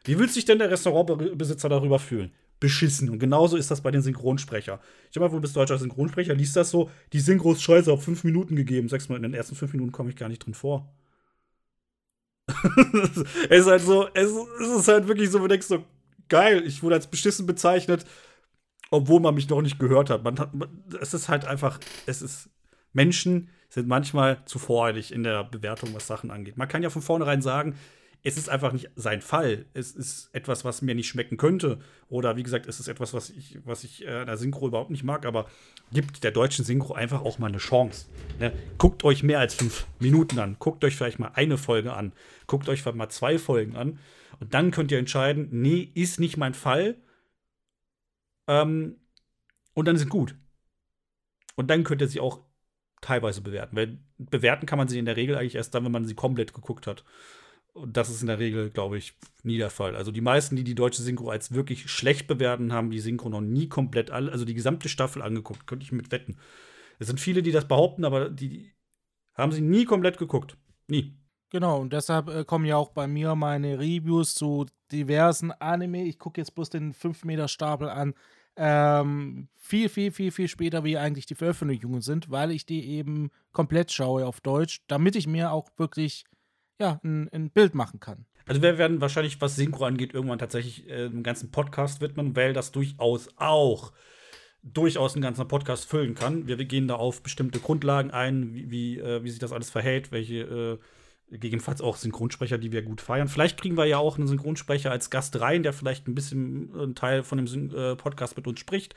Wie 0.04 0.18
will 0.18 0.28
sich 0.28 0.44
denn 0.44 0.58
der 0.58 0.70
Restaurantbesitzer 0.70 1.68
darüber 1.68 1.98
fühlen? 1.98 2.32
Beschissen. 2.58 3.10
Und 3.10 3.18
genauso 3.18 3.58
ist 3.58 3.70
das 3.70 3.82
bei 3.82 3.90
den 3.90 4.00
Synchronsprecher. 4.00 4.80
Ich 5.12 5.20
mal, 5.20 5.28
du 5.28 5.40
bist 5.40 5.54
deutscher 5.54 5.78
Synchronsprecher, 5.78 6.34
liest 6.34 6.56
das 6.56 6.70
so, 6.70 6.90
die 7.12 7.20
Synchro 7.20 7.52
ist 7.52 7.62
scheiße, 7.62 7.92
auf 7.92 8.02
fünf 8.02 8.24
Minuten 8.24 8.56
gegeben. 8.56 8.88
Sagst 8.88 9.10
mal, 9.10 9.16
in 9.16 9.22
den 9.22 9.34
ersten 9.34 9.54
fünf 9.54 9.74
Minuten 9.74 9.92
komme 9.92 10.08
ich 10.08 10.16
gar 10.16 10.30
nicht 10.30 10.44
drin 10.44 10.54
vor. 10.54 10.90
es 13.50 13.60
ist 13.60 13.66
halt 13.66 13.82
so, 13.82 14.08
es, 14.14 14.30
es 14.60 14.68
ist 14.68 14.88
halt 14.88 15.06
wirklich 15.06 15.28
so, 15.28 15.38
wo 15.38 15.42
du 15.42 15.48
denkst 15.48 15.66
so, 15.66 15.84
geil, 16.28 16.62
ich 16.66 16.82
wurde 16.82 16.94
als 16.94 17.08
beschissen 17.08 17.44
bezeichnet 17.44 18.06
obwohl 18.90 19.20
man 19.20 19.34
mich 19.34 19.48
noch 19.48 19.62
nicht 19.62 19.78
gehört 19.78 20.10
hat. 20.10 20.24
Man 20.24 20.38
hat 20.38 20.50
es 21.00 21.14
ist 21.14 21.28
halt 21.28 21.44
einfach, 21.44 21.80
es 22.06 22.22
ist 22.22 22.50
Menschen 22.92 23.50
sind 23.68 23.88
manchmal 23.88 24.44
zu 24.46 24.58
voreilig 24.58 25.12
in 25.12 25.22
der 25.22 25.44
Bewertung, 25.44 25.92
was 25.92 26.06
Sachen 26.06 26.30
angeht. 26.30 26.56
Man 26.56 26.68
kann 26.68 26.82
ja 26.82 26.90
von 26.90 27.02
vornherein 27.02 27.42
sagen, 27.42 27.74
es 28.22 28.36
ist 28.36 28.48
einfach 28.48 28.72
nicht 28.72 28.90
sein 28.96 29.20
Fall. 29.20 29.66
Es 29.72 29.92
ist 29.92 30.30
etwas, 30.32 30.64
was 30.64 30.82
mir 30.82 30.96
nicht 30.96 31.06
schmecken 31.06 31.36
könnte. 31.36 31.78
Oder 32.08 32.36
wie 32.36 32.42
gesagt, 32.42 32.66
es 32.66 32.80
ist 32.80 32.88
etwas, 32.88 33.14
was 33.14 33.30
ich, 33.30 33.58
was 33.64 33.84
ich 33.84 34.04
äh, 34.04 34.24
der 34.24 34.36
Synchro 34.36 34.66
überhaupt 34.66 34.90
nicht 34.90 35.04
mag. 35.04 35.24
Aber 35.26 35.46
gibt 35.92 36.24
der 36.24 36.32
deutschen 36.32 36.64
Synchro 36.64 36.94
einfach 36.94 37.22
auch 37.22 37.38
mal 37.38 37.46
eine 37.46 37.58
Chance. 37.58 38.06
Ne? 38.40 38.52
Guckt 38.78 39.04
euch 39.04 39.22
mehr 39.22 39.38
als 39.38 39.54
fünf 39.54 39.86
Minuten 40.00 40.40
an. 40.40 40.56
Guckt 40.58 40.82
euch 40.84 40.96
vielleicht 40.96 41.20
mal 41.20 41.30
eine 41.34 41.56
Folge 41.56 41.92
an. 41.92 42.12
Guckt 42.48 42.68
euch 42.68 42.82
vielleicht 42.82 42.96
mal 42.96 43.10
zwei 43.10 43.38
Folgen 43.38 43.76
an. 43.76 44.00
Und 44.40 44.54
dann 44.54 44.72
könnt 44.72 44.90
ihr 44.90 44.98
entscheiden, 44.98 45.48
nee, 45.52 45.90
ist 45.94 46.18
nicht 46.18 46.36
mein 46.36 46.54
Fall. 46.54 46.96
Ähm, 48.46 49.00
und 49.74 49.86
dann 49.86 49.96
sind 49.96 50.08
gut. 50.08 50.36
Und 51.56 51.68
dann 51.68 51.84
könnt 51.84 52.00
ihr 52.00 52.08
sie 52.08 52.20
auch 52.20 52.40
teilweise 53.00 53.40
bewerten. 53.40 53.76
Weil 53.76 53.98
bewerten 54.18 54.66
kann 54.66 54.78
man 54.78 54.88
sie 54.88 54.98
in 54.98 55.04
der 55.04 55.16
Regel 55.16 55.36
eigentlich 55.36 55.54
erst 55.56 55.74
dann, 55.74 55.84
wenn 55.84 55.92
man 55.92 56.04
sie 56.04 56.14
komplett 56.14 56.54
geguckt 56.54 56.86
hat. 56.86 57.04
Und 57.72 57.96
das 57.96 58.08
ist 58.08 58.22
in 58.22 58.28
der 58.28 58.38
Regel, 58.38 58.70
glaube 58.70 58.96
ich, 58.96 59.14
nie 59.42 59.58
der 59.58 59.70
Fall. 59.70 59.96
Also 59.96 60.10
die 60.10 60.22
meisten, 60.22 60.56
die 60.56 60.64
die 60.64 60.74
deutsche 60.74 61.02
Synchro 61.02 61.28
als 61.28 61.52
wirklich 61.52 61.90
schlecht 61.90 62.26
bewerten, 62.26 62.72
haben 62.72 62.90
die 62.90 63.00
Synchro 63.00 63.28
noch 63.28 63.42
nie 63.42 63.68
komplett, 63.68 64.10
alle, 64.10 64.32
also 64.32 64.46
die 64.46 64.54
gesamte 64.54 64.88
Staffel 64.88 65.20
angeguckt. 65.22 65.66
Könnte 65.66 65.84
ich 65.84 65.92
mit 65.92 66.10
wetten. 66.10 66.38
Es 66.98 67.06
sind 67.06 67.20
viele, 67.20 67.42
die 67.42 67.52
das 67.52 67.68
behaupten, 67.68 68.04
aber 68.04 68.30
die 68.30 68.72
haben 69.34 69.52
sie 69.52 69.60
nie 69.60 69.84
komplett 69.84 70.16
geguckt. 70.16 70.56
Nie. 70.88 71.18
Genau, 71.50 71.80
und 71.80 71.92
deshalb 71.92 72.28
äh, 72.28 72.44
kommen 72.44 72.64
ja 72.64 72.76
auch 72.76 72.90
bei 72.90 73.06
mir 73.06 73.34
meine 73.34 73.78
Reviews 73.78 74.34
zu 74.34 74.66
diversen 74.90 75.52
Anime. 75.52 76.04
Ich 76.04 76.18
gucke 76.18 76.40
jetzt 76.40 76.54
bloß 76.54 76.70
den 76.70 76.92
5-Meter-Stapel 76.92 77.88
an. 77.88 78.14
Ähm, 78.56 79.48
viel, 79.54 79.88
viel, 79.88 80.10
viel, 80.10 80.30
viel 80.32 80.48
später, 80.48 80.82
wie 80.82 80.96
eigentlich 80.96 81.26
die 81.26 81.34
Veröffentlichungen 81.34 82.00
sind, 82.00 82.30
weil 82.30 82.50
ich 82.50 82.64
die 82.64 82.88
eben 82.88 83.30
komplett 83.52 83.92
schaue 83.92 84.26
auf 84.26 84.40
Deutsch, 84.40 84.80
damit 84.86 85.14
ich 85.14 85.26
mir 85.26 85.52
auch 85.52 85.68
wirklich 85.76 86.24
ja, 86.80 87.00
ein, 87.04 87.28
ein 87.32 87.50
Bild 87.50 87.74
machen 87.74 88.00
kann. 88.00 88.26
Also 88.46 88.62
wir 88.62 88.78
werden 88.78 89.00
wahrscheinlich, 89.00 89.40
was 89.40 89.56
Synchro 89.56 89.84
angeht, 89.84 90.14
irgendwann 90.14 90.38
tatsächlich 90.38 90.88
äh, 90.88 91.06
einen 91.06 91.22
ganzen 91.22 91.50
Podcast 91.50 92.00
widmen, 92.00 92.34
weil 92.36 92.52
das 92.52 92.72
durchaus 92.72 93.28
auch 93.36 93.92
durchaus 94.62 95.14
einen 95.14 95.22
ganzen 95.22 95.46
Podcast 95.46 95.88
füllen 95.88 96.14
kann. 96.14 96.48
Wir, 96.48 96.56
gehen 96.56 96.88
da 96.88 96.96
auf 96.96 97.22
bestimmte 97.22 97.60
Grundlagen 97.60 98.10
ein, 98.10 98.52
wie, 98.54 98.70
wie, 98.70 98.98
äh, 98.98 99.22
wie 99.22 99.30
sich 99.30 99.38
das 99.38 99.52
alles 99.52 99.70
verhält, 99.70 100.10
welche 100.10 100.40
äh, 100.40 100.78
gegebenenfalls 101.30 101.80
auch 101.80 101.96
Synchronsprecher, 101.96 102.58
die 102.58 102.72
wir 102.72 102.82
gut 102.82 103.00
feiern. 103.00 103.28
Vielleicht 103.28 103.60
kriegen 103.60 103.76
wir 103.76 103.86
ja 103.86 103.98
auch 103.98 104.16
einen 104.16 104.28
Synchronsprecher 104.28 104.90
als 104.90 105.10
Gast 105.10 105.40
rein, 105.40 105.62
der 105.62 105.72
vielleicht 105.72 106.06
ein 106.06 106.14
bisschen 106.14 106.72
einen 106.74 106.94
Teil 106.94 107.22
von 107.22 107.44
dem 107.44 107.74
äh, 107.74 107.96
Podcast 107.96 108.36
mit 108.36 108.46
uns 108.46 108.60
spricht, 108.60 108.94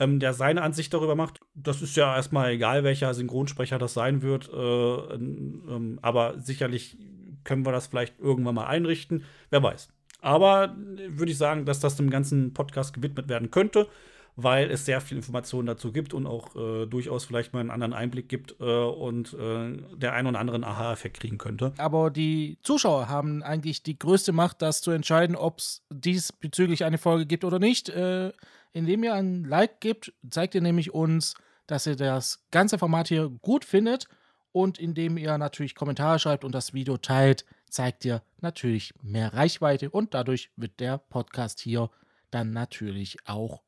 ähm, 0.00 0.18
der 0.18 0.34
seine 0.34 0.62
Ansicht 0.62 0.92
darüber 0.92 1.14
macht. 1.14 1.40
Das 1.54 1.82
ist 1.82 1.96
ja 1.96 2.14
erstmal 2.14 2.52
egal, 2.52 2.84
welcher 2.84 3.14
Synchronsprecher 3.14 3.78
das 3.78 3.94
sein 3.94 4.22
wird, 4.22 4.50
äh, 4.52 5.14
ähm, 5.14 5.98
aber 6.02 6.40
sicherlich 6.40 6.98
können 7.44 7.64
wir 7.64 7.72
das 7.72 7.86
vielleicht 7.86 8.18
irgendwann 8.18 8.54
mal 8.54 8.66
einrichten. 8.66 9.24
Wer 9.50 9.62
weiß. 9.62 9.92
Aber 10.20 10.76
äh, 10.96 11.18
würde 11.18 11.32
ich 11.32 11.38
sagen, 11.38 11.64
dass 11.64 11.80
das 11.80 11.96
dem 11.96 12.10
ganzen 12.10 12.54
Podcast 12.54 12.94
gewidmet 12.94 13.28
werden 13.28 13.50
könnte 13.50 13.88
weil 14.36 14.70
es 14.70 14.86
sehr 14.86 15.00
viel 15.00 15.18
Informationen 15.18 15.66
dazu 15.66 15.92
gibt 15.92 16.14
und 16.14 16.26
auch 16.26 16.56
äh, 16.56 16.86
durchaus 16.86 17.24
vielleicht 17.24 17.52
mal 17.52 17.60
einen 17.60 17.70
anderen 17.70 17.92
Einblick 17.92 18.28
gibt 18.28 18.56
äh, 18.60 18.64
und 18.64 19.34
äh, 19.34 19.76
der 19.96 20.14
einen 20.14 20.28
oder 20.28 20.38
anderen 20.38 20.64
Aha-Effekt 20.64 21.20
kriegen 21.20 21.38
könnte. 21.38 21.72
Aber 21.76 22.10
die 22.10 22.58
Zuschauer 22.62 23.08
haben 23.08 23.42
eigentlich 23.42 23.82
die 23.82 23.98
größte 23.98 24.32
Macht, 24.32 24.62
das 24.62 24.80
zu 24.80 24.90
entscheiden, 24.90 25.36
ob 25.36 25.58
es 25.58 25.82
diesbezüglich 25.90 26.84
eine 26.84 26.98
Folge 26.98 27.26
gibt 27.26 27.44
oder 27.44 27.58
nicht. 27.58 27.90
Äh, 27.90 28.32
indem 28.72 29.04
ihr 29.04 29.14
ein 29.14 29.44
Like 29.44 29.80
gibt, 29.80 30.14
zeigt 30.28 30.54
ihr 30.54 30.62
nämlich 30.62 30.94
uns, 30.94 31.34
dass 31.66 31.86
ihr 31.86 31.96
das 31.96 32.42
ganze 32.50 32.78
Format 32.78 33.08
hier 33.08 33.28
gut 33.28 33.64
findet. 33.64 34.08
Und 34.50 34.78
indem 34.78 35.16
ihr 35.16 35.36
natürlich 35.38 35.74
Kommentare 35.74 36.18
schreibt 36.18 36.44
und 36.44 36.52
das 36.52 36.74
Video 36.74 36.98
teilt, 36.98 37.46
zeigt 37.70 38.04
ihr 38.04 38.22
natürlich 38.40 38.92
mehr 39.02 39.32
Reichweite 39.32 39.88
und 39.88 40.12
dadurch 40.12 40.50
wird 40.56 40.78
der 40.78 40.98
Podcast 40.98 41.60
hier 41.60 41.90
dann 42.30 42.50
natürlich 42.50 43.16
auch 43.26 43.62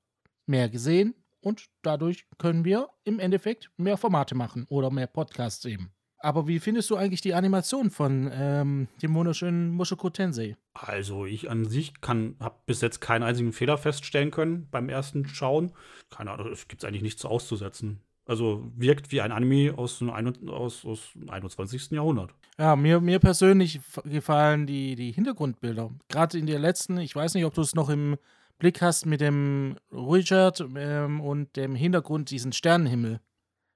mehr 0.46 0.68
gesehen 0.68 1.14
und 1.40 1.66
dadurch 1.82 2.26
können 2.38 2.64
wir 2.64 2.88
im 3.04 3.18
Endeffekt 3.18 3.70
mehr 3.76 3.96
Formate 3.96 4.34
machen 4.34 4.66
oder 4.68 4.90
mehr 4.90 5.06
Podcasts 5.06 5.64
eben. 5.64 5.90
Aber 6.24 6.48
wie 6.48 6.58
findest 6.58 6.88
du 6.88 6.96
eigentlich 6.96 7.20
die 7.20 7.34
Animation 7.34 7.90
von 7.90 8.30
ähm, 8.32 8.88
dem 9.02 9.14
wunderschönen 9.14 9.70
Mushoku 9.72 10.08
Tensei? 10.08 10.56
Also 10.72 11.26
ich 11.26 11.50
an 11.50 11.66
sich 11.66 12.00
kann, 12.00 12.36
habe 12.40 12.56
bis 12.64 12.80
jetzt 12.80 13.02
keinen 13.02 13.22
einzigen 13.22 13.52
Fehler 13.52 13.76
feststellen 13.76 14.30
können 14.30 14.66
beim 14.70 14.88
ersten 14.88 15.28
Schauen. 15.28 15.72
Keine 16.08 16.30
Ahnung, 16.30 16.50
es 16.50 16.66
gibt 16.66 16.82
eigentlich 16.82 17.02
nichts 17.02 17.26
auszusetzen. 17.26 18.00
Also 18.24 18.64
wirkt 18.74 19.12
wie 19.12 19.20
ein 19.20 19.32
Anime 19.32 19.76
aus 19.76 19.98
dem, 19.98 20.08
aus, 20.48 20.86
aus 20.86 21.10
dem 21.14 21.28
21. 21.28 21.90
Jahrhundert. 21.90 22.34
Ja, 22.58 22.74
mir, 22.74 23.02
mir 23.02 23.18
persönlich 23.18 23.80
gefallen 24.04 24.66
die, 24.66 24.94
die 24.94 25.12
Hintergrundbilder. 25.12 25.90
Gerade 26.08 26.38
in 26.38 26.46
der 26.46 26.58
letzten, 26.58 26.96
ich 26.96 27.14
weiß 27.14 27.34
nicht, 27.34 27.44
ob 27.44 27.52
du 27.52 27.60
es 27.60 27.74
noch 27.74 27.90
im 27.90 28.16
Blick 28.58 28.80
hast 28.80 29.06
mit 29.06 29.20
dem 29.20 29.76
Richard 29.92 30.64
ähm, 30.76 31.20
und 31.20 31.56
dem 31.56 31.74
Hintergrund, 31.74 32.30
diesen 32.30 32.52
Sternenhimmel. 32.52 33.20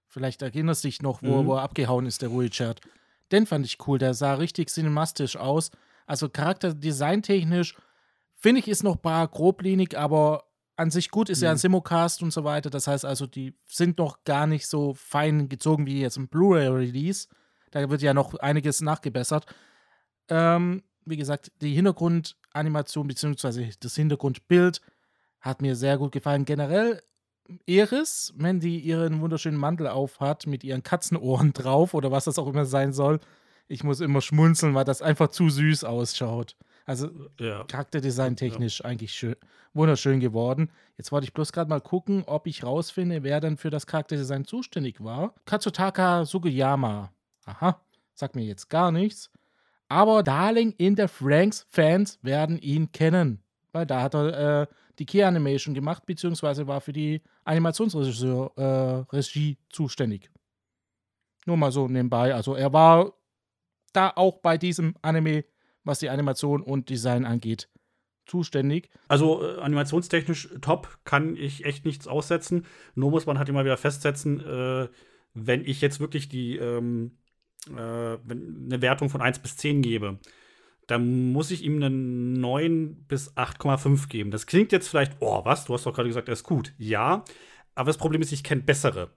Vielleicht 0.07 0.43
erinnerst 0.43 0.85
du 0.85 0.89
dich 0.89 1.03
noch, 1.03 1.23
wo, 1.23 1.43
mhm. 1.43 1.47
wo 1.47 1.55
er 1.55 1.63
abgehauen 1.63 2.07
ist, 2.07 2.23
der 2.23 2.31
Richard. 2.31 2.81
Den 3.31 3.47
fand 3.47 3.67
ich 3.67 3.87
cool, 3.87 3.99
der 3.99 4.15
sah 4.15 4.35
richtig 4.35 4.71
cinemastisch 4.71 5.37
aus. 5.37 5.71
Also 6.07 6.29
charakterdesigntechnisch 6.29 7.77
finde 8.35 8.61
ich 8.61 8.69
ist 8.69 8.83
noch 8.83 8.97
bar 8.97 9.29
groblinig, 9.29 9.99
aber 9.99 10.45
an 10.77 10.91
sich 10.91 11.11
gut 11.11 11.29
ist 11.29 11.41
mhm. 11.41 11.45
ja 11.45 11.51
ein. 11.51 11.59
Simulcast 11.59 12.23
und 12.23 12.33
so 12.33 12.45
weiter. 12.45 12.71
Das 12.71 12.87
heißt 12.87 13.05
also, 13.05 13.27
die 13.27 13.55
sind 13.67 13.99
noch 13.99 14.25
gar 14.25 14.47
nicht 14.47 14.67
so 14.67 14.95
fein 14.95 15.49
gezogen 15.49 15.87
wie 15.87 16.01
jetzt 16.01 16.17
ein 16.17 16.29
Blu-ray-Release. 16.29 17.29
Da 17.73 17.91
wird 17.91 18.01
ja 18.01 18.15
noch 18.15 18.35
einiges 18.35 18.81
nachgebessert. 18.81 19.45
Ähm, 20.31 20.83
wie 21.09 21.17
gesagt, 21.17 21.53
die 21.61 21.75
Hintergrundanimation 21.75 23.07
bzw. 23.07 23.71
das 23.81 23.95
Hintergrundbild 23.95 24.81
hat 25.41 25.63
mir 25.63 25.77
sehr 25.77 25.99
gut 25.99 26.13
gefallen. 26.13 26.45
Generell 26.45 27.03
Eris, 27.67 28.35
wenn 28.37 28.61
die 28.61 28.79
ihren 28.79 29.21
wunderschönen 29.21 29.59
Mantel 29.59 29.89
aufhat 29.89 30.47
mit 30.47 30.65
ihren 30.65 30.83
Katzenohren 30.83 31.53
drauf 31.55 31.95
oder 31.95 32.11
was 32.11 32.25
das 32.25 32.39
auch 32.39 32.49
immer 32.49 32.67
sein 32.67 32.93
soll, 32.93 33.21
ich 33.69 33.85
muss 33.85 34.01
immer 34.01 34.21
schmunzeln, 34.21 34.75
weil 34.75 34.85
das 34.85 35.03
einfach 35.03 35.29
zu 35.29 35.51
süß 35.51 35.85
ausschaut. 35.85 36.57
Also 36.87 37.11
ja. 37.39 37.65
Charakterdesign 37.65 38.35
technisch 38.37 38.81
ja. 38.81 38.87
eigentlich 38.87 39.13
schön, 39.13 39.37
wunderschön 39.75 40.21
geworden. 40.21 40.71
Jetzt 40.97 41.13
wollte 41.13 41.27
ich 41.27 41.35
bloß 41.35 41.53
gerade 41.53 41.69
mal 41.69 41.83
gucken, 41.83 42.25
ob 42.27 42.47
ich 42.47 42.65
rausfinde, 42.65 43.23
wer 43.23 43.41
dann 43.41 43.59
für 43.59 43.69
das 43.69 43.87
Charakterdesign 43.87 44.47
zuständig 44.47 45.05
war. 45.05 45.35
Katsutaka 45.45 46.25
Sugiyama. 46.25 47.13
Aha, 47.45 47.79
sagt 48.15 48.37
mir 48.37 48.45
jetzt 48.45 48.71
gar 48.71 48.91
nichts. 48.91 49.31
Aber 49.89 50.23
Darling 50.23 50.75
in 50.77 50.97
der 50.97 51.09
Franks-Fans 51.09 52.19
werden 52.23 52.59
ihn 52.59 52.93
kennen. 52.93 53.43
Weil 53.73 53.87
da 53.87 54.03
hat 54.03 54.15
er 54.15 54.63
äh, 54.63 54.67
die 54.99 55.07
Key-Animation 55.07 55.75
gemacht, 55.75 56.05
beziehungsweise 56.07 56.67
war 56.67 56.81
für 56.81 56.93
die 56.93 57.23
Animationsregie 57.45 59.51
äh, 59.51 59.57
zuständig. 59.71 60.31
Nur 61.47 61.57
mal 61.57 61.73
so 61.73 61.89
nebenbei. 61.89 62.35
Also 62.35 62.55
er 62.55 62.73
war 62.73 63.15
da 63.93 64.13
auch 64.15 64.39
bei 64.39 64.59
diesem 64.59 64.95
Anime, 65.03 65.45
was 65.85 66.01
die 66.01 66.11
Animation 66.11 66.63
und 66.63 66.91
Design 66.91 67.25
angeht, 67.25 67.71
zuständig. 68.27 68.91
Also 69.09 69.43
äh, 69.43 69.61
animationstechnisch 69.61 70.51
top, 70.61 70.99
kann 71.05 71.37
ich 71.37 71.65
echt 71.65 71.87
nichts 71.87 72.07
aussetzen. 72.07 72.67
Nur 72.95 73.11
muss 73.11 73.27
man 73.27 73.39
halt 73.39 73.49
immer 73.49 73.65
wieder 73.65 73.79
festsetzen, 73.79 74.41
äh, 74.41 74.89
wenn 75.35 75.65
ich 75.65 75.81
jetzt 75.81 76.01
wirklich 76.01 76.29
die 76.29 76.57
ähm, 76.57 77.19
äh, 77.67 77.73
eine 77.81 78.83
Wertung 78.83 79.11
von 79.11 79.21
1 79.21 79.41
bis 79.41 79.57
10 79.57 79.83
gebe, 79.83 80.19
dann 80.87 81.33
muss 81.33 81.51
ich 81.51 81.63
ihm 81.65 81.77
eine 81.77 81.91
9 81.91 83.05
bis 83.09 83.37
8,5 83.37 84.09
geben. 84.09 84.31
Das 84.31 84.47
klingt 84.47 84.73
jetzt 84.73 84.89
vielleicht, 84.89 85.17
oh, 85.21 85.45
was? 85.45 85.67
Du 85.67 85.75
hast 85.75 85.85
doch 85.85 85.95
gerade 85.95 86.09
gesagt, 86.09 86.29
er 86.29 86.33
ist 86.33 86.45
gut. 86.45 86.73
Ja, 86.79 87.25
aber 87.75 87.89
das 87.89 87.99
Problem 87.99 88.23
ist, 88.23 88.33
ich 88.33 88.43
kenne 88.43 88.63
bessere. 88.63 89.11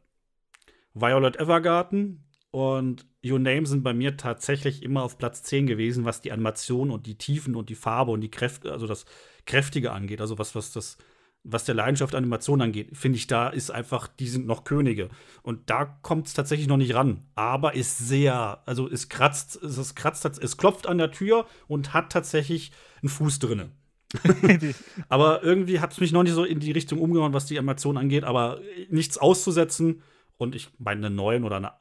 Violet 0.93 1.37
Evergarden 1.37 2.25
und 2.51 3.07
Your 3.25 3.39
Name 3.39 3.65
sind 3.65 3.83
bei 3.83 3.93
mir 3.93 4.17
tatsächlich 4.17 4.83
immer 4.83 5.03
auf 5.03 5.17
Platz 5.17 5.43
10 5.43 5.65
gewesen, 5.67 6.03
was 6.03 6.21
die 6.21 6.33
Animation 6.33 6.91
und 6.91 7.05
die 7.07 7.17
Tiefen 7.17 7.55
und 7.55 7.69
die 7.69 7.75
Farbe 7.75 8.11
und 8.11 8.21
die 8.21 8.31
Kräfte, 8.31 8.71
also 8.71 8.85
das 8.85 9.05
Kräftige 9.45 9.91
angeht. 9.91 10.19
Also 10.19 10.37
was, 10.37 10.53
was 10.55 10.73
das 10.73 10.97
was 11.43 11.63
der 11.63 11.75
Leidenschaft 11.75 12.13
Animation 12.13 12.61
angeht, 12.61 12.89
finde 12.95 13.17
ich, 13.17 13.27
da 13.27 13.49
ist 13.49 13.71
einfach, 13.71 14.07
die 14.07 14.27
sind 14.27 14.45
noch 14.45 14.63
Könige. 14.63 15.09
Und 15.41 15.69
da 15.69 15.85
kommt 15.85 16.27
es 16.27 16.33
tatsächlich 16.33 16.67
noch 16.67 16.77
nicht 16.77 16.93
ran. 16.93 17.23
Aber 17.35 17.73
ist 17.73 17.97
sehr, 17.97 18.61
also 18.65 18.87
es 18.89 19.09
kratzt, 19.09 19.61
es 19.63 19.95
kratzt, 19.95 20.25
es 20.25 20.57
klopft 20.57 20.87
an 20.87 20.97
der 20.99 21.11
Tür 21.11 21.45
und 21.67 21.93
hat 21.93 22.11
tatsächlich 22.11 22.71
einen 23.01 23.09
Fuß 23.09 23.39
drinne. 23.39 23.71
aber 25.09 25.41
irgendwie 25.41 25.79
hat 25.79 25.93
es 25.93 25.99
mich 25.99 26.11
noch 26.11 26.23
nicht 26.23 26.33
so 26.33 26.43
in 26.43 26.59
die 26.59 26.71
Richtung 26.71 26.99
umgehauen, 26.99 27.33
was 27.33 27.45
die 27.45 27.57
Animation 27.57 27.97
angeht, 27.97 28.23
aber 28.23 28.59
nichts 28.89 29.17
auszusetzen. 29.17 30.03
Und 30.37 30.55
ich 30.55 30.69
meine, 30.79 31.07
eine 31.07 31.15
9 31.15 31.43
oder 31.43 31.57
eine, 31.57 31.71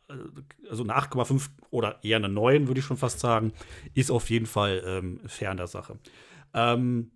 also 0.68 0.82
eine 0.82 0.96
8,5 0.96 1.48
oder 1.70 2.02
eher 2.04 2.18
eine 2.18 2.28
9, 2.28 2.68
würde 2.68 2.80
ich 2.80 2.86
schon 2.86 2.98
fast 2.98 3.20
sagen, 3.20 3.52
ist 3.94 4.10
auf 4.10 4.30
jeden 4.30 4.46
Fall 4.46 4.82
ähm, 4.86 5.20
fair 5.26 5.54
der 5.54 5.66
Sache. 5.66 5.98
Ähm, 6.54 7.10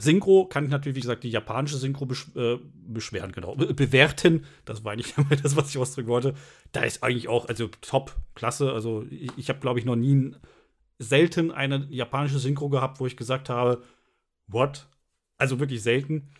Synchro 0.00 0.46
kann 0.46 0.64
ich 0.64 0.70
natürlich, 0.70 0.96
wie 0.96 1.02
gesagt, 1.02 1.24
die 1.24 1.30
japanische 1.30 1.76
Synchro 1.76 2.06
besch 2.06 2.28
äh, 2.34 2.58
beschweren, 2.72 3.32
genau, 3.32 3.54
be 3.54 3.74
bewerten. 3.74 4.46
Das 4.64 4.82
war 4.82 4.96
nicht 4.96 5.14
das, 5.42 5.56
was 5.56 5.70
ich 5.70 5.78
ausdrücken 5.78 6.08
wollte. 6.08 6.34
Da 6.72 6.82
ist 6.82 7.02
eigentlich 7.02 7.28
auch, 7.28 7.46
also 7.48 7.68
top, 7.82 8.16
klasse. 8.34 8.72
Also 8.72 9.04
ich, 9.10 9.30
ich 9.36 9.48
habe, 9.50 9.60
glaube 9.60 9.78
ich, 9.78 9.84
noch 9.84 9.96
nie 9.96 10.32
selten 10.98 11.50
eine 11.50 11.86
japanische 11.90 12.38
Synchro 12.38 12.70
gehabt, 12.70 12.98
wo 12.98 13.06
ich 13.06 13.16
gesagt 13.16 13.50
habe, 13.50 13.82
what? 14.46 14.88
Also 15.36 15.60
wirklich 15.60 15.82
selten. 15.82 16.30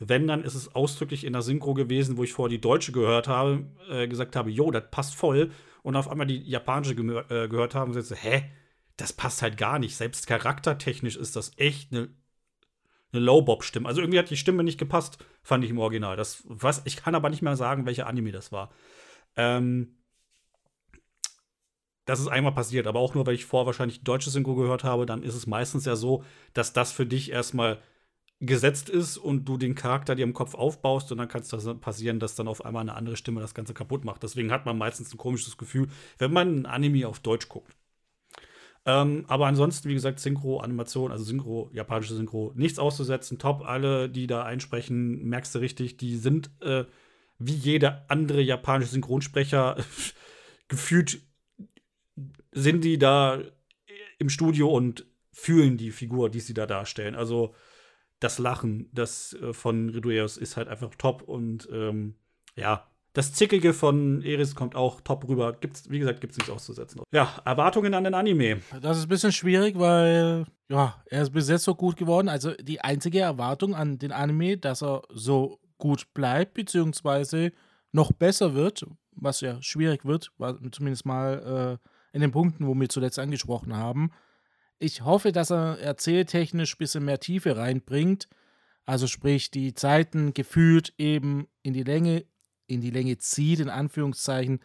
Wenn, 0.00 0.26
dann 0.26 0.42
ist 0.42 0.54
es 0.54 0.74
ausdrücklich 0.74 1.24
in 1.24 1.32
der 1.32 1.42
Synchro 1.42 1.72
gewesen, 1.72 2.16
wo 2.16 2.24
ich 2.24 2.32
vorher 2.32 2.50
die 2.50 2.60
deutsche 2.60 2.90
gehört 2.90 3.28
habe, 3.28 3.64
äh, 3.88 4.08
gesagt 4.08 4.34
habe, 4.34 4.50
jo, 4.50 4.72
das 4.72 4.90
passt 4.90 5.14
voll. 5.14 5.52
Und 5.82 5.94
auf 5.94 6.08
einmal 6.10 6.26
die 6.26 6.42
japanische 6.42 6.96
ge 6.96 7.22
äh, 7.28 7.48
gehört 7.48 7.76
haben 7.76 7.92
und 7.92 8.02
so, 8.02 8.14
hä? 8.14 8.50
Das 8.96 9.12
passt 9.12 9.42
halt 9.42 9.56
gar 9.56 9.78
nicht. 9.78 9.96
Selbst 9.96 10.26
charaktertechnisch 10.26 11.16
ist 11.16 11.36
das 11.36 11.52
echt 11.56 11.92
eine 11.92 12.08
eine 13.14 13.24
Low-Bob-Stimme. 13.24 13.88
Also 13.88 14.00
irgendwie 14.00 14.18
hat 14.18 14.30
die 14.30 14.36
Stimme 14.36 14.64
nicht 14.64 14.78
gepasst, 14.78 15.18
fand 15.42 15.64
ich 15.64 15.70
im 15.70 15.78
Original. 15.78 16.16
Das, 16.16 16.42
was, 16.46 16.82
ich 16.84 16.96
kann 16.96 17.14
aber 17.14 17.30
nicht 17.30 17.42
mehr 17.42 17.56
sagen, 17.56 17.86
welcher 17.86 18.06
Anime 18.06 18.32
das 18.32 18.52
war. 18.52 18.70
Ähm, 19.36 19.96
das 22.04 22.20
ist 22.20 22.28
einmal 22.28 22.52
passiert, 22.52 22.86
aber 22.86 23.00
auch 23.00 23.14
nur, 23.14 23.26
weil 23.26 23.34
ich 23.34 23.46
vorher 23.46 23.66
wahrscheinlich 23.66 24.04
deutsche 24.04 24.30
Synchro 24.30 24.54
gehört 24.54 24.84
habe, 24.84 25.06
dann 25.06 25.22
ist 25.22 25.34
es 25.34 25.46
meistens 25.46 25.86
ja 25.86 25.96
so, 25.96 26.22
dass 26.52 26.72
das 26.72 26.92
für 26.92 27.06
dich 27.06 27.30
erstmal 27.30 27.80
gesetzt 28.40 28.90
ist 28.90 29.16
und 29.16 29.46
du 29.46 29.56
den 29.56 29.74
Charakter 29.74 30.14
dir 30.14 30.24
im 30.24 30.34
Kopf 30.34 30.54
aufbaust 30.54 31.10
und 31.12 31.18
dann 31.18 31.28
kann 31.28 31.42
es 31.42 31.80
passieren, 31.80 32.20
dass 32.20 32.34
dann 32.34 32.48
auf 32.48 32.64
einmal 32.64 32.82
eine 32.82 32.94
andere 32.94 33.16
Stimme 33.16 33.40
das 33.40 33.54
Ganze 33.54 33.72
kaputt 33.72 34.04
macht. 34.04 34.22
Deswegen 34.22 34.52
hat 34.52 34.66
man 34.66 34.76
meistens 34.76 35.14
ein 35.14 35.18
komisches 35.18 35.56
Gefühl, 35.56 35.88
wenn 36.18 36.32
man 36.32 36.60
ein 36.60 36.66
Anime 36.66 37.08
auf 37.08 37.20
Deutsch 37.20 37.48
guckt. 37.48 37.74
Ähm, 38.86 39.24
aber 39.28 39.46
ansonsten, 39.46 39.88
wie 39.88 39.94
gesagt, 39.94 40.20
Synchro, 40.20 40.60
Animation, 40.60 41.10
also 41.10 41.24
Synchro, 41.24 41.70
japanische 41.72 42.14
Synchro, 42.14 42.52
nichts 42.54 42.78
auszusetzen. 42.78 43.38
Top, 43.38 43.62
alle, 43.64 44.10
die 44.10 44.26
da 44.26 44.44
einsprechen, 44.44 45.24
merkst 45.24 45.54
du 45.54 45.60
richtig, 45.60 45.96
die 45.96 46.16
sind 46.16 46.50
äh, 46.60 46.84
wie 47.38 47.54
jeder 47.54 48.04
andere 48.08 48.42
japanische 48.42 48.92
Synchronsprecher 48.92 49.76
gefühlt 50.68 51.22
sind 52.52 52.84
die 52.84 52.98
da 52.98 53.42
im 54.18 54.28
Studio 54.28 54.70
und 54.70 55.06
fühlen 55.32 55.76
die 55.76 55.90
Figur, 55.90 56.30
die 56.30 56.40
sie 56.40 56.54
da 56.54 56.66
darstellen. 56.66 57.16
Also 57.16 57.54
das 58.20 58.38
Lachen, 58.38 58.88
das 58.92 59.32
äh, 59.34 59.52
von 59.52 59.88
Ridueus 59.90 60.36
ist 60.36 60.56
halt 60.56 60.68
einfach 60.68 60.94
top 60.94 61.22
und 61.22 61.68
ähm, 61.72 62.14
ja, 62.54 62.88
das 63.14 63.32
Zickige 63.32 63.72
von 63.72 64.22
Eris 64.22 64.56
kommt 64.56 64.74
auch 64.74 65.00
top 65.00 65.28
rüber. 65.28 65.52
Gibt's, 65.52 65.88
wie 65.88 66.00
gesagt, 66.00 66.20
gibt 66.20 66.32
es 66.32 66.38
nichts 66.38 66.52
auszusetzen. 66.52 67.00
Ja, 67.12 67.32
Erwartungen 67.44 67.94
an 67.94 68.02
den 68.02 68.12
Anime. 68.12 68.60
Das 68.82 68.98
ist 68.98 69.04
ein 69.04 69.08
bisschen 69.08 69.30
schwierig, 69.32 69.78
weil 69.78 70.46
ja, 70.68 71.00
er 71.06 71.22
ist 71.22 71.30
bis 71.30 71.48
jetzt 71.48 71.62
so 71.62 71.76
gut 71.76 71.96
geworden. 71.96 72.28
Also 72.28 72.54
die 72.54 72.80
einzige 72.80 73.20
Erwartung 73.20 73.76
an 73.76 73.98
den 73.98 74.10
Anime, 74.10 74.56
dass 74.56 74.82
er 74.82 75.02
so 75.10 75.60
gut 75.78 76.12
bleibt, 76.12 76.54
beziehungsweise 76.54 77.52
noch 77.92 78.10
besser 78.10 78.54
wird, 78.54 78.84
was 79.12 79.40
ja 79.40 79.62
schwierig 79.62 80.04
wird, 80.04 80.32
zumindest 80.72 81.06
mal 81.06 81.78
äh, 81.80 81.88
in 82.16 82.20
den 82.20 82.32
Punkten, 82.32 82.66
wo 82.66 82.74
wir 82.74 82.88
zuletzt 82.88 83.20
angesprochen 83.20 83.76
haben. 83.76 84.10
Ich 84.80 85.02
hoffe, 85.02 85.30
dass 85.30 85.52
er 85.52 85.78
erzähltechnisch 85.78 86.74
ein 86.74 86.78
bisschen 86.78 87.04
mehr 87.04 87.20
Tiefe 87.20 87.56
reinbringt. 87.56 88.28
Also 88.86 89.06
sprich, 89.06 89.52
die 89.52 89.72
Zeiten 89.74 90.34
gefühlt 90.34 90.92
eben 90.98 91.46
in 91.62 91.74
die 91.74 91.84
Länge 91.84 92.24
in 92.66 92.80
die 92.80 92.90
Länge 92.90 93.18
zieht, 93.18 93.60
in 93.60 93.68
Anführungszeichen, 93.68 94.60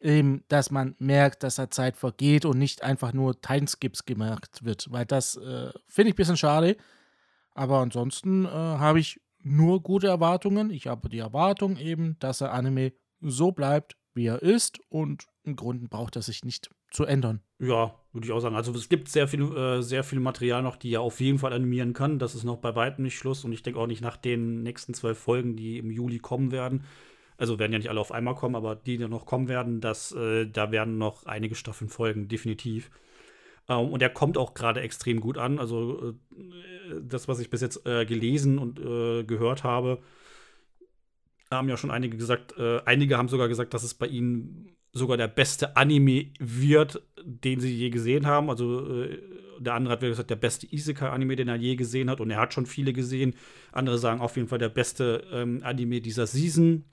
eben, 0.00 0.44
dass 0.48 0.70
man 0.70 0.96
merkt, 0.98 1.42
dass 1.42 1.56
da 1.56 1.70
Zeit 1.70 1.96
vergeht 1.96 2.44
und 2.44 2.58
nicht 2.58 2.82
einfach 2.82 3.12
nur 3.12 3.40
Timeskips 3.40 4.04
gemacht 4.04 4.64
wird. 4.64 4.90
Weil 4.90 5.06
das 5.06 5.36
äh, 5.36 5.70
finde 5.86 6.08
ich 6.08 6.14
ein 6.14 6.16
bisschen 6.16 6.36
schade. 6.36 6.76
Aber 7.54 7.78
ansonsten 7.78 8.44
äh, 8.44 8.48
habe 8.48 9.00
ich 9.00 9.20
nur 9.42 9.82
gute 9.82 10.08
Erwartungen. 10.08 10.70
Ich 10.70 10.86
habe 10.86 11.08
die 11.08 11.18
Erwartung 11.18 11.76
eben, 11.76 12.16
dass 12.18 12.38
der 12.38 12.52
Anime 12.52 12.92
so 13.20 13.52
bleibt, 13.52 13.96
wie 14.14 14.26
er 14.26 14.42
ist 14.42 14.80
und 14.88 15.26
im 15.44 15.56
Grunde 15.56 15.88
braucht 15.88 16.16
er 16.16 16.22
sich 16.22 16.44
nicht 16.44 16.70
zu 16.90 17.04
ändern. 17.04 17.40
Ja, 17.62 17.94
würde 18.12 18.26
ich 18.26 18.32
auch 18.32 18.40
sagen. 18.40 18.56
Also 18.56 18.72
es 18.72 18.88
gibt 18.88 19.08
sehr 19.08 19.28
viel, 19.28 19.42
äh, 19.56 19.82
sehr 19.82 20.02
viel 20.02 20.18
Material 20.18 20.62
noch, 20.62 20.74
die 20.74 20.92
er 20.94 21.00
auf 21.00 21.20
jeden 21.20 21.38
Fall 21.38 21.52
animieren 21.52 21.92
kann. 21.92 22.18
Das 22.18 22.34
ist 22.34 22.42
noch 22.42 22.56
bei 22.56 22.74
weitem 22.74 23.04
nicht 23.04 23.16
Schluss 23.16 23.44
und 23.44 23.52
ich 23.52 23.62
denke 23.62 23.78
auch 23.78 23.86
nicht 23.86 24.02
nach 24.02 24.16
den 24.16 24.64
nächsten 24.64 24.94
zwölf 24.94 25.16
Folgen, 25.16 25.54
die 25.54 25.78
im 25.78 25.88
Juli 25.92 26.18
kommen 26.18 26.50
werden. 26.50 26.84
Also 27.38 27.60
werden 27.60 27.70
ja 27.70 27.78
nicht 27.78 27.88
alle 27.88 28.00
auf 28.00 28.10
einmal 28.10 28.34
kommen, 28.34 28.56
aber 28.56 28.74
die, 28.74 28.98
die 28.98 29.06
noch 29.06 29.26
kommen 29.26 29.46
werden, 29.46 29.80
das, 29.80 30.10
äh, 30.10 30.46
da 30.46 30.72
werden 30.72 30.98
noch 30.98 31.24
einige 31.26 31.54
Staffeln 31.54 31.88
folgen, 31.88 32.26
definitiv. 32.26 32.90
Ähm, 33.68 33.92
und 33.92 34.02
er 34.02 34.10
kommt 34.10 34.36
auch 34.38 34.54
gerade 34.54 34.80
extrem 34.80 35.20
gut 35.20 35.38
an. 35.38 35.60
Also 35.60 36.10
äh, 36.10 36.94
das, 37.00 37.28
was 37.28 37.38
ich 37.38 37.48
bis 37.48 37.60
jetzt 37.60 37.86
äh, 37.86 38.04
gelesen 38.06 38.58
und 38.58 38.80
äh, 38.80 39.22
gehört 39.22 39.62
habe, 39.62 40.02
haben 41.48 41.68
ja 41.68 41.76
schon 41.76 41.92
einige 41.92 42.16
gesagt, 42.16 42.58
äh, 42.58 42.80
einige 42.86 43.18
haben 43.18 43.28
sogar 43.28 43.46
gesagt, 43.46 43.72
dass 43.72 43.84
es 43.84 43.94
bei 43.94 44.08
ihnen 44.08 44.76
sogar 44.92 45.16
der 45.16 45.28
beste 45.28 45.76
Anime 45.76 46.26
wird, 46.38 47.02
den 47.24 47.60
sie 47.60 47.74
je 47.74 47.90
gesehen 47.90 48.26
haben. 48.26 48.50
Also 48.50 49.02
äh, 49.02 49.18
der 49.58 49.74
andere 49.74 49.92
hat 49.94 50.00
gesagt, 50.00 50.30
der 50.30 50.36
beste 50.36 50.66
Isekai-Anime, 50.70 51.36
den 51.36 51.48
er 51.48 51.56
je 51.56 51.76
gesehen 51.76 52.10
hat. 52.10 52.20
Und 52.20 52.30
er 52.30 52.40
hat 52.40 52.52
schon 52.52 52.66
viele 52.66 52.92
gesehen. 52.92 53.34
Andere 53.70 53.98
sagen 53.98 54.20
auf 54.20 54.36
jeden 54.36 54.48
Fall 54.48 54.58
der 54.58 54.68
beste 54.68 55.24
ähm, 55.32 55.60
Anime 55.62 56.00
dieser 56.00 56.26
Season. 56.26 56.84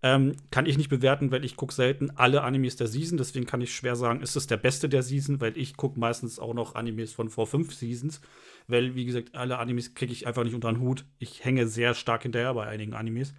Ähm, 0.00 0.36
kann 0.52 0.66
ich 0.66 0.78
nicht 0.78 0.90
bewerten, 0.90 1.32
weil 1.32 1.44
ich 1.44 1.56
gucke 1.56 1.74
selten 1.74 2.10
alle 2.10 2.42
Animes 2.42 2.76
der 2.76 2.86
Season. 2.86 3.18
Deswegen 3.18 3.46
kann 3.46 3.60
ich 3.60 3.74
schwer 3.74 3.96
sagen, 3.96 4.20
ist 4.20 4.36
es 4.36 4.46
der 4.46 4.56
beste 4.56 4.88
der 4.88 5.02
Season, 5.02 5.40
weil 5.40 5.58
ich 5.58 5.76
gucke 5.76 5.98
meistens 5.98 6.38
auch 6.38 6.54
noch 6.54 6.76
Animes 6.76 7.12
von 7.12 7.28
vor 7.28 7.48
fünf 7.48 7.74
Seasons. 7.74 8.20
Weil, 8.68 8.94
wie 8.94 9.06
gesagt, 9.06 9.34
alle 9.34 9.58
Animes 9.58 9.94
kriege 9.94 10.12
ich 10.12 10.26
einfach 10.26 10.44
nicht 10.44 10.54
unter 10.54 10.70
den 10.70 10.80
Hut. 10.80 11.04
Ich 11.18 11.44
hänge 11.44 11.66
sehr 11.66 11.94
stark 11.94 12.22
hinterher 12.22 12.54
bei 12.54 12.66
einigen 12.66 12.94
Animes. 12.94 13.34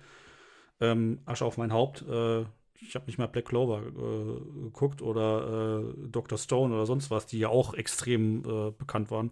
Ähm, 0.81 1.19
Asche 1.25 1.45
auf 1.45 1.57
mein 1.57 1.71
Haupt. 1.71 2.03
Äh, 2.09 2.43
ich 2.81 2.95
habe 2.95 3.05
nicht 3.05 3.17
mal 3.17 3.27
Black 3.27 3.45
Clover 3.45 3.81
äh, 3.85 4.63
geguckt 4.63 5.01
oder 5.01 5.81
äh, 5.81 6.07
Dr. 6.09 6.37
Stone 6.37 6.73
oder 6.73 6.85
sonst 6.85 7.11
was, 7.11 7.27
die 7.27 7.39
ja 7.39 7.49
auch 7.49 7.73
extrem 7.73 8.39
äh, 8.45 8.71
bekannt 8.71 9.11
waren. 9.11 9.31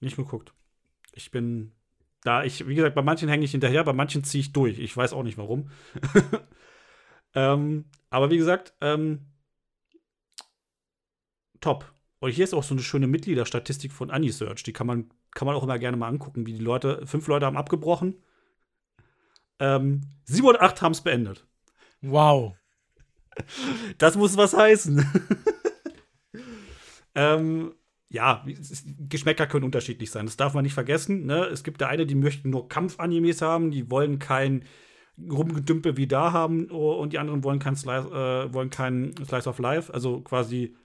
Nicht 0.00 0.16
geguckt. 0.16 0.52
Ich 1.12 1.30
bin 1.30 1.72
da, 2.22 2.44
ich, 2.44 2.66
wie 2.66 2.74
gesagt, 2.74 2.94
bei 2.94 3.02
manchen 3.02 3.28
hänge 3.28 3.44
ich 3.44 3.52
hinterher, 3.52 3.84
bei 3.84 3.92
manchen 3.92 4.24
ziehe 4.24 4.40
ich 4.40 4.52
durch. 4.52 4.78
Ich 4.78 4.96
weiß 4.96 5.12
auch 5.12 5.22
nicht 5.22 5.38
warum. 5.38 5.70
ähm, 7.34 7.84
aber 8.10 8.30
wie 8.30 8.38
gesagt, 8.38 8.74
ähm, 8.80 9.26
top. 11.60 11.92
Und 12.18 12.32
hier 12.32 12.44
ist 12.44 12.54
auch 12.54 12.64
so 12.64 12.74
eine 12.74 12.82
schöne 12.82 13.06
Mitgliederstatistik 13.06 13.92
von 13.92 14.10
Anisearch. 14.10 14.64
Die 14.64 14.72
kann 14.72 14.86
man, 14.86 15.10
kann 15.32 15.46
man 15.46 15.54
auch 15.54 15.62
immer 15.62 15.78
gerne 15.78 15.96
mal 15.96 16.08
angucken, 16.08 16.46
wie 16.46 16.52
die 16.52 16.64
Leute, 16.64 17.06
fünf 17.06 17.28
Leute 17.28 17.46
haben 17.46 17.56
abgebrochen. 17.56 18.22
Ähm, 19.60 20.02
sieben 20.24 20.48
oder 20.48 20.62
acht 20.62 20.82
haben 20.82 20.92
es 20.92 21.00
beendet. 21.00 21.47
Wow. 22.02 22.54
Das 23.98 24.16
muss 24.16 24.36
was 24.36 24.54
heißen. 24.54 25.06
ähm, 27.14 27.74
ja, 28.08 28.44
Geschmäcker 29.08 29.46
können 29.46 29.64
unterschiedlich 29.64 30.10
sein. 30.10 30.26
Das 30.26 30.36
darf 30.36 30.54
man 30.54 30.64
nicht 30.64 30.74
vergessen. 30.74 31.26
Ne? 31.26 31.44
Es 31.44 31.62
gibt 31.62 31.80
da 31.80 31.88
eine, 31.88 32.06
die 32.06 32.14
möchten 32.14 32.50
nur 32.50 32.68
Kampfanimes 32.68 33.42
haben, 33.42 33.70
die 33.70 33.90
wollen 33.90 34.18
kein 34.18 34.64
Rumgedümpel 35.18 35.96
wie 35.96 36.06
da 36.06 36.32
haben 36.32 36.66
und 36.66 37.12
die 37.12 37.18
anderen 37.18 37.42
wollen 37.42 37.58
kein 37.58 37.76
Slice, 37.76 38.06
äh, 38.08 38.54
wollen 38.54 38.70
kein 38.70 39.14
Slice 39.26 39.48
of 39.48 39.58
Life, 39.58 39.92
also 39.92 40.20
quasi 40.20 40.76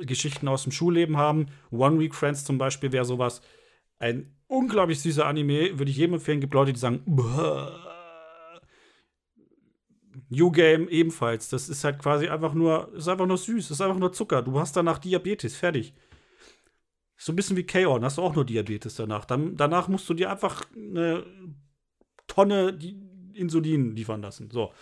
Geschichten 0.00 0.48
aus 0.48 0.62
dem 0.62 0.72
Schulleben 0.72 1.16
haben. 1.16 1.46
One 1.70 1.98
Week 1.98 2.14
Friends 2.14 2.44
zum 2.44 2.58
Beispiel 2.58 2.92
wäre 2.92 3.04
sowas. 3.04 3.42
Ein 3.98 4.34
unglaublich 4.46 5.00
süßer 5.00 5.26
Anime, 5.26 5.78
würde 5.78 5.90
ich 5.90 5.96
jedem 5.96 6.14
empfehlen. 6.14 6.40
Gibt 6.40 6.54
Leute, 6.54 6.72
die 6.72 6.78
sagen, 6.78 7.02
Bäh. 7.06 7.86
New 10.28 10.50
Game 10.50 10.88
ebenfalls. 10.88 11.48
Das 11.48 11.68
ist 11.68 11.84
halt 11.84 11.98
quasi 11.98 12.28
einfach 12.28 12.54
nur, 12.54 12.92
ist 12.94 13.08
einfach 13.08 13.26
nur 13.26 13.38
süß, 13.38 13.70
ist 13.70 13.80
einfach 13.80 13.98
nur 13.98 14.12
Zucker. 14.12 14.42
Du 14.42 14.58
hast 14.58 14.76
danach 14.76 14.98
Diabetes, 14.98 15.56
fertig. 15.56 15.94
So 17.16 17.32
ein 17.32 17.36
bisschen 17.36 17.56
wie 17.56 17.64
K.O., 17.64 18.00
hast 18.02 18.18
du 18.18 18.22
auch 18.22 18.34
nur 18.34 18.44
Diabetes 18.44 18.96
danach. 18.96 19.24
Dann, 19.24 19.56
danach 19.56 19.88
musst 19.88 20.08
du 20.08 20.14
dir 20.14 20.30
einfach 20.30 20.64
eine 20.74 21.24
Tonne 22.26 22.78
Insulin 23.36 23.94
liefern 23.94 24.22
lassen. 24.22 24.50
So. 24.50 24.72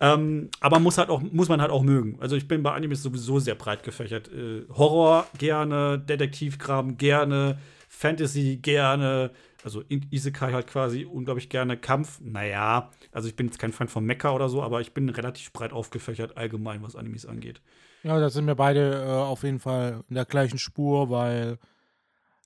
Ähm, 0.00 0.50
aber 0.60 0.78
muss, 0.78 0.98
halt 0.98 1.10
auch, 1.10 1.20
muss 1.20 1.48
man 1.48 1.60
halt 1.60 1.70
auch 1.70 1.82
mögen. 1.82 2.16
Also 2.20 2.36
ich 2.36 2.48
bin 2.48 2.62
bei 2.62 2.72
Animes 2.72 3.02
sowieso 3.02 3.38
sehr 3.38 3.54
breit 3.54 3.82
gefächert. 3.82 4.28
Äh, 4.32 4.64
Horror 4.70 5.26
gerne, 5.38 5.98
Detektivkram 5.98 6.96
gerne, 6.96 7.58
Fantasy 7.88 8.56
gerne, 8.56 9.30
also 9.64 9.82
Isekai 9.88 10.52
halt 10.52 10.66
quasi 10.66 11.04
unglaublich 11.04 11.48
gerne. 11.48 11.76
Kampf, 11.76 12.20
naja, 12.20 12.90
also 13.12 13.28
ich 13.28 13.36
bin 13.36 13.46
jetzt 13.46 13.58
kein 13.58 13.72
Fan 13.72 13.88
von 13.88 14.04
Mecha 14.04 14.32
oder 14.32 14.48
so, 14.48 14.62
aber 14.62 14.80
ich 14.80 14.94
bin 14.94 15.08
relativ 15.08 15.52
breit 15.52 15.72
aufgefächert 15.72 16.36
allgemein, 16.36 16.82
was 16.82 16.96
Animes 16.96 17.26
angeht. 17.26 17.60
Ja, 18.02 18.20
da 18.20 18.30
sind 18.30 18.46
wir 18.46 18.54
beide 18.54 19.04
äh, 19.04 19.10
auf 19.10 19.42
jeden 19.42 19.58
Fall 19.58 20.04
in 20.08 20.14
der 20.14 20.24
gleichen 20.24 20.58
Spur, 20.58 21.10
weil 21.10 21.58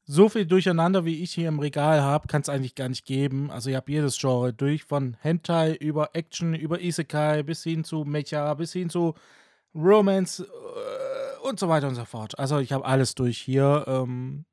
so 0.05 0.29
viel 0.29 0.47
Durcheinander, 0.47 1.05
wie 1.05 1.23
ich 1.23 1.33
hier 1.33 1.49
im 1.49 1.59
Regal 1.59 2.03
habe, 2.03 2.27
kann 2.27 2.43
es 2.43 2.49
eigentlich 2.49 2.75
gar 2.75 2.89
nicht 2.89 3.05
geben. 3.05 3.51
Also 3.51 3.71
ich 3.71 3.77
habe 3.77 3.93
jedes 3.93 4.19
Genre 4.19 4.53
durch, 4.53 4.85
von 4.85 5.17
Hentai 5.21 5.75
über 5.75 6.11
Action, 6.15 6.55
über 6.55 6.81
Isekai 6.81 7.43
bis 7.43 7.63
hin 7.63 7.85
zu 7.85 8.05
Mecha, 8.05 8.55
bis 8.55 8.73
hin 8.73 8.91
zu 8.91 9.15
Romance 9.75 10.41
äh, 10.41 11.49
und 11.49 11.59
so 11.61 11.69
weiter 11.69 11.89
und 11.89 11.95
so 11.95 12.05
fort. 12.05 12.39
Also 12.39 12.59
ich 12.59 12.73
habe 12.73 12.85
alles 12.85 13.15
durch 13.15 13.39
hier. 13.39 13.85
Ähm, 13.87 14.45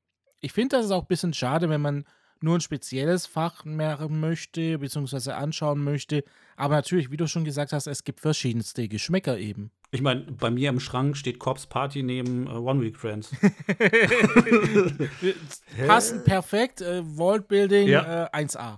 ich 0.41 0.53
finde, 0.53 0.77
das 0.77 0.85
ist 0.85 0.91
auch 0.91 1.03
ein 1.03 1.07
bisschen 1.07 1.33
schade, 1.33 1.69
wenn 1.69 1.81
man 1.81 2.05
nur 2.43 2.57
ein 2.57 2.61
spezielles 2.61 3.25
Fach 3.25 3.65
machen 3.65 4.19
möchte, 4.19 4.79
beziehungsweise 4.79 5.35
anschauen 5.35 5.83
möchte. 5.83 6.23
Aber 6.55 6.75
natürlich, 6.75 7.11
wie 7.11 7.17
du 7.17 7.27
schon 7.27 7.45
gesagt 7.45 7.73
hast, 7.73 7.87
es 7.87 8.03
gibt 8.03 8.19
verschiedenste 8.19 8.87
Geschmäcker 8.87 9.37
eben. 9.37 9.71
Ich 9.91 10.01
meine, 10.01 10.21
bei 10.21 10.51
mir 10.51 10.69
im 10.69 10.79
Schrank 10.79 11.17
steht 11.17 11.39
Corps 11.39 11.65
Party 11.67 12.03
neben 12.03 12.47
äh, 12.47 12.51
One 12.51 12.81
Week 12.81 12.97
Friends. 12.97 13.31
Passen 15.87 16.23
perfekt, 16.23 16.81
äh, 16.81 17.01
Worldbuilding 17.03 17.87
ja. 17.87 18.25
äh, 18.25 18.43
1A. 18.43 18.77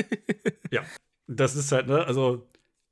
ja, 0.70 0.82
das 1.26 1.56
ist 1.56 1.72
halt, 1.72 1.88
ne, 1.88 2.04
also 2.04 2.46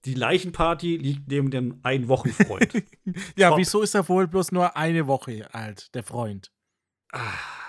die 0.04 0.14
Leichenparty 0.14 0.96
liegt 0.96 1.28
neben 1.28 1.50
dem 1.50 1.78
Ein-Wochen-Freund. 1.82 2.82
ja, 3.36 3.50
Top. 3.50 3.58
wieso 3.58 3.82
ist 3.82 3.94
er 3.94 4.08
wohl 4.08 4.26
bloß 4.26 4.50
nur 4.50 4.76
eine 4.76 5.06
Woche 5.06 5.54
alt, 5.54 5.94
der 5.94 6.02
Freund? 6.02 6.50
Ah 7.12 7.20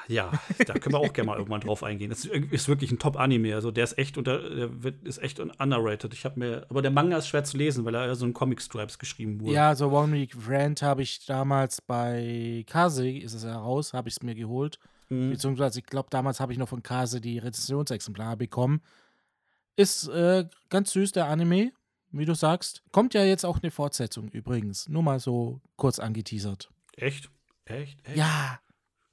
ja, 0.07 0.31
da 0.65 0.73
können 0.73 0.93
wir 0.93 0.99
auch 0.99 1.13
gerne 1.13 1.27
mal 1.27 1.37
irgendwann 1.37 1.61
drauf 1.61 1.83
eingehen. 1.83 2.09
Das 2.09 2.25
ist 2.25 2.67
wirklich 2.67 2.91
ein 2.91 2.99
Top-Anime. 2.99 3.55
Also 3.55 3.71
der 3.71 3.83
ist 3.83 3.97
echt 3.97 4.17
unter, 4.17 4.49
der 4.49 4.83
wird, 4.83 5.03
ist 5.03 5.17
echt 5.17 5.39
underrated. 5.39 6.13
Ich 6.13 6.25
habe 6.25 6.39
mir, 6.39 6.65
aber 6.69 6.81
der 6.81 6.91
Manga 6.91 7.17
ist 7.17 7.27
schwer 7.27 7.43
zu 7.43 7.57
lesen, 7.57 7.85
weil 7.85 7.95
er 7.95 8.15
so 8.15 8.25
in 8.25 8.33
Comic-Stripes 8.33 8.99
geschrieben 8.99 9.41
wurde. 9.41 9.53
Ja, 9.53 9.75
so 9.75 9.89
One 9.89 10.13
Week 10.13 10.35
Rant 10.47 10.81
habe 10.81 11.01
ich 11.01 11.25
damals 11.25 11.81
bei 11.81 12.63
Kase, 12.67 13.09
ist 13.09 13.33
es 13.33 13.43
heraus, 13.43 13.93
habe 13.93 14.09
ich 14.09 14.15
es 14.15 14.23
mir 14.23 14.35
geholt. 14.35 14.79
Mhm. 15.09 15.31
Beziehungsweise, 15.31 15.79
ich 15.79 15.85
glaube, 15.85 16.09
damals 16.09 16.39
habe 16.39 16.51
ich 16.51 16.57
noch 16.57 16.69
von 16.69 16.83
Kase 16.83 17.21
die 17.21 17.37
Rezensionsexemplare 17.37 18.37
bekommen. 18.37 18.81
Ist 19.75 20.07
äh, 20.07 20.45
ganz 20.69 20.91
süß, 20.91 21.11
der 21.11 21.27
Anime, 21.27 21.71
wie 22.11 22.25
du 22.25 22.33
sagst. 22.33 22.81
Kommt 22.91 23.13
ja 23.13 23.23
jetzt 23.23 23.45
auch 23.45 23.61
eine 23.61 23.71
Fortsetzung 23.71 24.29
übrigens. 24.29 24.87
Nur 24.87 25.03
mal 25.03 25.19
so 25.19 25.59
kurz 25.75 25.99
angeteasert. 25.99 26.69
Echt? 26.95 27.29
Echt? 27.65 27.99
Echt? 28.07 28.17
Ja. 28.17 28.59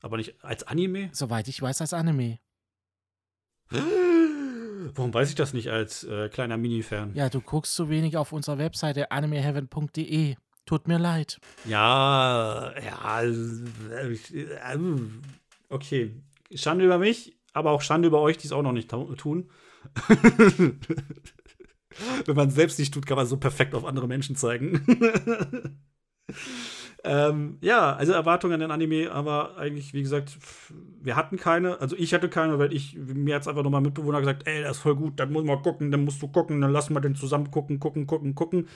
Aber 0.03 0.17
nicht 0.17 0.35
als 0.45 0.65
Anime? 0.65 1.11
Soweit 1.13 1.49
ich 1.49 1.63
weiß, 1.63 1.81
als 1.81 1.95
Anime. 1.95 2.39
Warum 4.95 5.15
weiß 5.15 5.31
ich 5.31 5.37
das 5.37 5.55
nicht 5.55 5.71
als 5.71 6.05
äh, 6.05 6.29
kleiner 6.29 6.57
Mini-Fan? 6.57 7.15
Ja, 7.15 7.31
du 7.31 7.41
guckst 7.41 7.75
zu 7.75 7.89
wenig 7.89 8.17
auf 8.17 8.33
unserer 8.33 8.59
Webseite 8.59 9.13
animeheaven.de. 9.13 10.35
Tut 10.67 10.89
mir 10.89 10.99
leid. 10.99 11.41
Ja, 11.65 12.73
ja. 12.81 13.23
Äh, 13.23 14.17
okay. 15.69 16.15
Schande 16.55 16.85
über 16.85 16.99
mich, 16.99 17.39
aber 17.53 17.71
auch 17.71 17.81
Schande 17.81 18.09
über 18.09 18.21
euch, 18.21 18.37
die 18.39 18.47
es 18.47 18.53
auch 18.53 18.63
noch 18.63 18.73
nicht 18.73 18.91
tun. 18.91 19.51
Wenn 22.27 22.37
man 22.37 22.49
es 22.49 22.55
selbst 22.55 22.79
nicht 22.79 22.93
tut, 22.93 23.07
kann 23.07 23.17
man 23.17 23.27
so 23.27 23.37
perfekt 23.37 23.75
auf 23.75 23.85
andere 23.85 24.09
Menschen 24.09 24.37
zeigen. 24.37 25.79
Ähm, 27.05 27.59
ja, 27.61 27.97
also 27.97 28.13
Erwartungen 28.13 28.55
an 28.55 28.61
den 28.61 28.71
Anime, 28.71 29.11
aber 29.11 29.57
eigentlich, 29.57 29.93
wie 29.93 30.03
gesagt, 30.03 30.39
wir 31.03 31.17
hatten 31.17 31.37
keine. 31.37 31.81
Also 31.81 31.97
ich 31.97 32.15
hatte 32.15 32.29
keine, 32.29 32.61
weil 32.61 32.73
ich, 32.73 32.97
mir 32.97 33.35
jetzt 33.35 33.49
einfach 33.49 33.65
nochmal 33.65 33.81
Mitbewohner 33.81 34.21
gesagt, 34.21 34.47
ey, 34.47 34.63
das 34.63 34.77
ist 34.77 34.83
voll 34.83 34.95
gut, 34.95 35.19
dann 35.19 35.33
muss 35.33 35.45
man 35.45 35.63
gucken, 35.63 35.91
dann 35.91 36.05
musst 36.05 36.23
du 36.23 36.29
gucken, 36.29 36.61
dann 36.61 36.71
lassen 36.71 36.95
wir 36.95 37.01
den 37.01 37.17
zusammen 37.17 37.51
gucken, 37.51 37.81
gucken, 37.81 38.07
gucken, 38.07 38.35
gucken. 38.35 38.69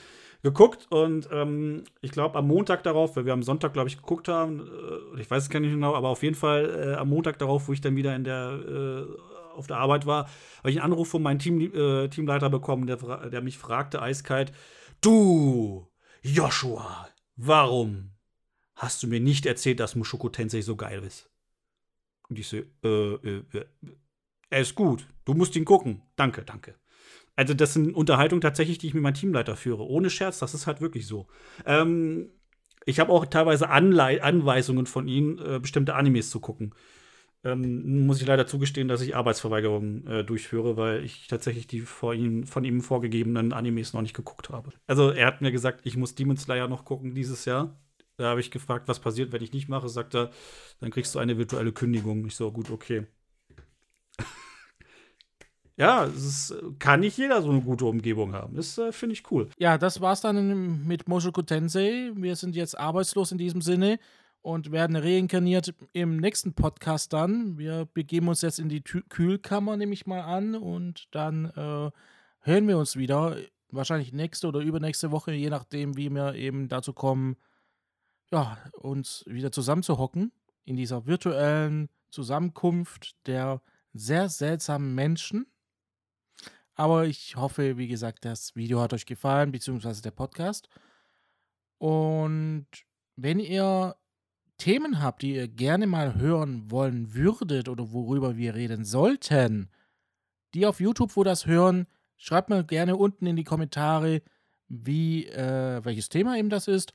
Geguckt 0.43 0.85
und 0.91 1.27
ähm, 1.31 1.83
ich 2.01 2.11
glaube 2.11 2.37
am 2.37 2.47
Montag 2.47 2.83
darauf, 2.83 3.15
weil 3.15 3.25
wir 3.25 3.33
am 3.33 3.41
Sonntag, 3.41 3.73
glaube 3.73 3.89
ich, 3.89 3.97
geguckt 3.97 4.27
haben, 4.27 4.59
äh, 5.15 5.19
ich 5.19 5.31
weiß 5.31 5.43
es 5.43 5.49
gar 5.49 5.59
nicht 5.59 5.71
genau, 5.71 5.95
aber 5.95 6.09
auf 6.09 6.21
jeden 6.21 6.35
Fall 6.35 6.93
äh, 6.93 6.95
am 6.95 7.09
Montag 7.09 7.39
darauf, 7.39 7.67
wo 7.67 7.73
ich 7.73 7.81
dann 7.81 7.95
wieder 7.95 8.15
in 8.15 8.23
der 8.23 8.51
äh, 8.51 9.57
auf 9.57 9.65
der 9.65 9.77
Arbeit 9.77 10.05
war, 10.05 10.25
habe 10.59 10.69
ich 10.69 10.77
einen 10.77 10.91
Anruf 10.91 11.09
von 11.09 11.23
meinem 11.23 11.39
Team, 11.39 11.59
äh, 11.59 12.07
Teamleiter 12.09 12.51
bekommen, 12.51 12.85
der, 12.85 12.97
der 13.29 13.41
mich 13.41 13.57
fragte 13.57 13.99
eiskalt: 13.99 14.51
Du, 15.01 15.87
Joshua, 16.21 17.07
warum 17.35 18.11
hast 18.77 19.03
du 19.03 19.07
mir 19.07 19.19
nicht 19.19 19.45
erzählt, 19.45 19.79
dass 19.79 19.95
Mushoku 19.95 20.29
Tensei 20.29 20.61
so 20.61 20.75
geil 20.75 21.03
ist? 21.03 21.29
Und 22.29 22.39
ich 22.39 22.47
so, 22.47 22.57
äh, 22.57 22.63
äh, 22.83 23.43
äh, 23.53 23.65
er 24.49 24.61
ist 24.61 24.75
gut. 24.75 25.07
Du 25.25 25.33
musst 25.33 25.55
ihn 25.55 25.65
gucken. 25.65 26.01
Danke, 26.15 26.43
danke. 26.43 26.75
Also, 27.35 27.53
das 27.53 27.73
sind 27.73 27.93
Unterhaltungen 27.93 28.41
tatsächlich, 28.41 28.77
die 28.77 28.87
ich 28.87 28.93
mit 28.93 29.03
meinem 29.03 29.13
Teamleiter 29.13 29.55
führe. 29.55 29.85
Ohne 29.87 30.09
Scherz, 30.09 30.39
das 30.39 30.53
ist 30.53 30.67
halt 30.67 30.81
wirklich 30.81 31.05
so. 31.05 31.27
Ähm, 31.65 32.29
ich 32.85 32.99
habe 32.99 33.11
auch 33.11 33.25
teilweise 33.25 33.69
Anlei 33.69 34.21
Anweisungen 34.23 34.85
von 34.85 35.07
ihnen, 35.07 35.37
äh, 35.39 35.59
bestimmte 35.59 35.95
Animes 35.95 36.29
zu 36.29 36.39
gucken. 36.39 36.73
Ähm, 37.43 38.05
muss 38.07 38.21
ich 38.21 38.27
leider 38.27 38.47
zugestehen, 38.47 38.87
dass 38.87 39.01
ich 39.01 39.15
Arbeitsverweigerungen 39.15 40.07
äh, 40.07 40.23
durchführe, 40.23 40.77
weil 40.77 41.03
ich 41.03 41.27
tatsächlich 41.27 41.67
die 41.67 41.85
ihm, 42.15 42.43
von 42.45 42.63
ihm 42.63 42.81
vorgegebenen 42.81 43.53
Animes 43.53 43.93
noch 43.93 44.01
nicht 44.01 44.15
geguckt 44.15 44.49
habe. 44.49 44.71
Also 44.87 45.11
er 45.11 45.27
hat 45.27 45.41
mir 45.41 45.51
gesagt, 45.51 45.81
ich 45.83 45.97
muss 45.97 46.15
Demon 46.15 46.37
Slayer 46.37 46.67
noch 46.67 46.85
gucken 46.85 47.13
dieses 47.13 47.45
Jahr. 47.45 47.77
Da 48.17 48.29
habe 48.29 48.39
ich 48.39 48.49
gefragt, 48.49 48.87
was 48.87 48.99
passiert, 48.99 49.31
wenn 49.31 49.43
ich 49.43 49.53
nicht 49.53 49.69
mache. 49.69 49.89
Sagt 49.89 50.15
er, 50.15 50.31
dann 50.79 50.89
kriegst 50.89 51.13
du 51.13 51.19
eine 51.19 51.37
virtuelle 51.37 51.71
Kündigung. 51.71 52.25
Ich 52.25 52.35
so, 52.35 52.51
gut, 52.51 52.71
okay. 52.71 53.05
ja, 55.77 56.05
es 56.05 56.53
kann 56.79 57.01
nicht 57.01 57.17
jeder 57.17 57.43
so 57.43 57.51
eine 57.51 57.61
gute 57.61 57.85
Umgebung 57.85 58.33
haben. 58.33 58.55
Das 58.55 58.75
äh, 58.79 58.91
finde 58.91 59.13
ich 59.13 59.31
cool. 59.31 59.49
Ja, 59.59 59.77
das 59.77 60.01
war's 60.01 60.21
dann 60.21 60.85
mit 60.87 61.07
Mushoku 61.07 61.43
Tensei. 61.43 62.11
Wir 62.15 62.35
sind 62.35 62.55
jetzt 62.55 62.77
arbeitslos 62.77 63.31
in 63.31 63.37
diesem 63.37 63.61
Sinne 63.61 63.99
und 64.41 64.71
werden 64.71 64.95
reinkarniert 64.95 65.75
im 65.93 66.17
nächsten 66.17 66.53
Podcast 66.53 67.13
dann. 67.13 67.59
Wir 67.59 67.87
begeben 67.93 68.29
uns 68.29 68.41
jetzt 68.41 68.59
in 68.59 68.69
die 68.69 68.81
Tü 68.81 69.03
Kühlkammer, 69.09 69.77
nehme 69.77 69.93
ich 69.93 70.07
mal 70.07 70.21
an, 70.21 70.55
und 70.55 71.07
dann 71.11 71.45
äh, 71.45 71.91
hören 72.39 72.67
wir 72.67 72.79
uns 72.79 72.95
wieder. 72.95 73.37
Wahrscheinlich 73.69 74.13
nächste 74.13 74.47
oder 74.47 74.61
übernächste 74.61 75.11
Woche, 75.11 75.33
je 75.33 75.49
nachdem, 75.49 75.97
wie 75.97 76.09
wir 76.09 76.35
eben 76.35 76.69
dazu 76.69 76.93
kommen, 76.93 77.35
ja, 78.31 78.57
uns 78.73 79.23
wieder 79.27 79.51
zusammenzuhocken 79.51 80.31
in 80.65 80.75
dieser 80.75 81.05
virtuellen 81.05 81.89
Zusammenkunft 82.09 83.15
der 83.27 83.61
sehr 83.93 84.29
seltsamen 84.29 84.93
Menschen. 84.93 85.47
Aber 86.75 87.05
ich 87.05 87.35
hoffe, 87.35 87.77
wie 87.77 87.87
gesagt, 87.87 88.25
das 88.25 88.55
Video 88.55 88.79
hat 88.81 88.93
euch 88.93 89.05
gefallen, 89.05 89.51
beziehungsweise 89.51 90.01
der 90.01 90.11
Podcast. 90.11 90.69
Und 91.79 92.67
wenn 93.15 93.39
ihr 93.39 93.95
Themen 94.57 95.01
habt, 95.01 95.21
die 95.21 95.35
ihr 95.35 95.47
gerne 95.47 95.87
mal 95.87 96.15
hören 96.15 96.69
wollen 96.69 97.13
würdet 97.13 97.69
oder 97.69 97.91
worüber 97.91 98.37
wir 98.37 98.55
reden 98.55 98.85
sollten, 98.85 99.69
die 100.53 100.65
auf 100.65 100.79
YouTube, 100.79 101.15
wo 101.15 101.23
das 101.23 101.45
hören, 101.45 101.87
schreibt 102.17 102.49
mir 102.49 102.63
gerne 102.63 102.95
unten 102.95 103.25
in 103.27 103.35
die 103.35 103.43
Kommentare, 103.43 104.21
wie, 104.67 105.27
äh, 105.27 105.83
welches 105.83 106.09
Thema 106.09 106.37
eben 106.37 106.49
das 106.49 106.67
ist. 106.67 106.93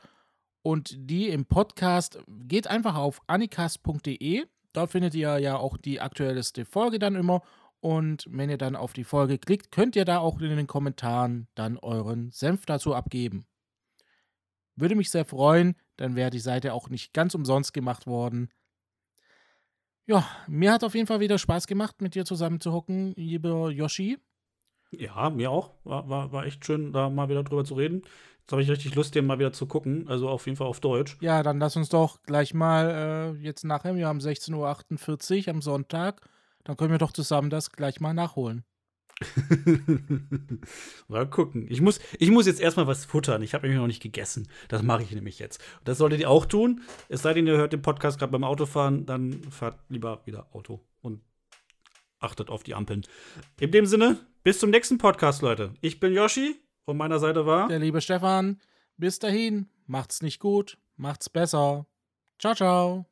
Und 0.62 0.94
die 0.96 1.28
im 1.28 1.44
Podcast, 1.44 2.18
geht 2.28 2.68
einfach 2.68 2.96
auf 2.96 3.20
anicast.de. 3.26 4.44
Dort 4.72 4.90
findet 4.90 5.14
ihr 5.14 5.38
ja 5.38 5.56
auch 5.56 5.76
die 5.76 6.00
aktuellste 6.00 6.64
Folge 6.64 6.98
dann 6.98 7.14
immer 7.14 7.42
und 7.82 8.26
wenn 8.30 8.48
ihr 8.48 8.58
dann 8.58 8.76
auf 8.76 8.92
die 8.92 9.02
Folge 9.02 9.38
klickt, 9.38 9.72
könnt 9.72 9.96
ihr 9.96 10.04
da 10.04 10.18
auch 10.18 10.40
in 10.40 10.56
den 10.56 10.68
Kommentaren 10.68 11.48
dann 11.56 11.78
euren 11.78 12.30
Senf 12.30 12.64
dazu 12.64 12.94
abgeben. 12.94 13.44
Würde 14.76 14.94
mich 14.94 15.10
sehr 15.10 15.24
freuen, 15.24 15.74
dann 15.96 16.14
wäre 16.14 16.30
die 16.30 16.38
Seite 16.38 16.74
auch 16.74 16.88
nicht 16.88 17.12
ganz 17.12 17.34
umsonst 17.34 17.74
gemacht 17.74 18.06
worden. 18.06 18.50
Ja, 20.06 20.24
mir 20.46 20.72
hat 20.72 20.84
auf 20.84 20.94
jeden 20.94 21.08
Fall 21.08 21.18
wieder 21.18 21.38
Spaß 21.38 21.66
gemacht, 21.66 22.00
mit 22.00 22.14
dir 22.14 22.24
zusammen 22.24 22.60
zu 22.60 22.72
hocken, 22.72 23.14
lieber 23.16 23.72
Yoshi. 23.72 24.18
Ja, 24.92 25.30
mir 25.30 25.50
auch. 25.50 25.72
War, 25.82 26.08
war, 26.08 26.30
war 26.30 26.46
echt 26.46 26.64
schön, 26.64 26.92
da 26.92 27.10
mal 27.10 27.28
wieder 27.28 27.42
drüber 27.42 27.64
zu 27.64 27.74
reden. 27.74 28.02
Jetzt 28.42 28.52
habe 28.52 28.62
ich 28.62 28.70
richtig 28.70 28.94
Lust, 28.94 29.14
den 29.14 29.26
mal 29.26 29.38
wieder 29.38 29.52
zu 29.52 29.66
gucken. 29.66 30.08
Also 30.08 30.28
auf 30.28 30.46
jeden 30.46 30.56
Fall 30.56 30.66
auf 30.66 30.80
Deutsch. 30.80 31.16
Ja, 31.20 31.42
dann 31.42 31.58
lass 31.58 31.76
uns 31.76 31.88
doch 31.88 32.22
gleich 32.22 32.54
mal 32.54 33.34
äh, 33.38 33.42
jetzt 33.42 33.64
nachher, 33.64 33.94
wir 33.94 34.08
haben 34.08 34.18
16.48 34.18 35.46
Uhr 35.46 35.54
am 35.54 35.62
Sonntag, 35.62 36.28
dann 36.64 36.76
können 36.76 36.90
wir 36.90 36.98
doch 36.98 37.12
zusammen 37.12 37.50
das 37.50 37.70
gleich 37.70 38.00
mal 38.00 38.14
nachholen. 38.14 38.64
mal 41.08 41.28
gucken. 41.28 41.66
Ich 41.68 41.80
muss, 41.80 42.00
ich 42.18 42.30
muss 42.30 42.46
jetzt 42.46 42.60
erstmal 42.60 42.86
was 42.88 43.04
futtern. 43.04 43.42
Ich 43.42 43.54
habe 43.54 43.66
nämlich 43.66 43.80
noch 43.80 43.86
nicht 43.86 44.02
gegessen. 44.02 44.48
Das 44.68 44.82
mache 44.82 45.02
ich 45.02 45.12
nämlich 45.12 45.38
jetzt. 45.38 45.62
Das 45.84 45.98
solltet 45.98 46.20
ihr 46.20 46.30
auch 46.30 46.46
tun. 46.46 46.82
Es 47.08 47.22
sei 47.22 47.34
denn, 47.34 47.46
ihr 47.46 47.56
hört 47.56 47.72
den 47.72 47.82
Podcast 47.82 48.18
gerade 48.18 48.32
beim 48.32 48.44
Autofahren, 48.44 49.06
dann 49.06 49.42
fahrt 49.50 49.78
lieber 49.88 50.22
wieder 50.24 50.48
Auto 50.52 50.80
und 51.00 51.20
achtet 52.18 52.50
auf 52.50 52.62
die 52.62 52.74
Ampeln. 52.74 53.02
In 53.60 53.70
dem 53.70 53.86
Sinne, 53.86 54.18
bis 54.42 54.58
zum 54.58 54.70
nächsten 54.70 54.98
Podcast, 54.98 55.42
Leute. 55.42 55.74
Ich 55.80 56.00
bin 56.00 56.12
Yoshi. 56.12 56.56
Von 56.84 56.96
meiner 56.96 57.18
Seite 57.18 57.46
war 57.46 57.68
der 57.68 57.78
liebe 57.78 58.00
Stefan. 58.00 58.60
Bis 58.96 59.18
dahin, 59.18 59.68
macht's 59.86 60.22
nicht 60.22 60.40
gut, 60.40 60.78
macht's 60.96 61.30
besser. 61.30 61.86
Ciao, 62.38 62.54
ciao. 62.54 63.11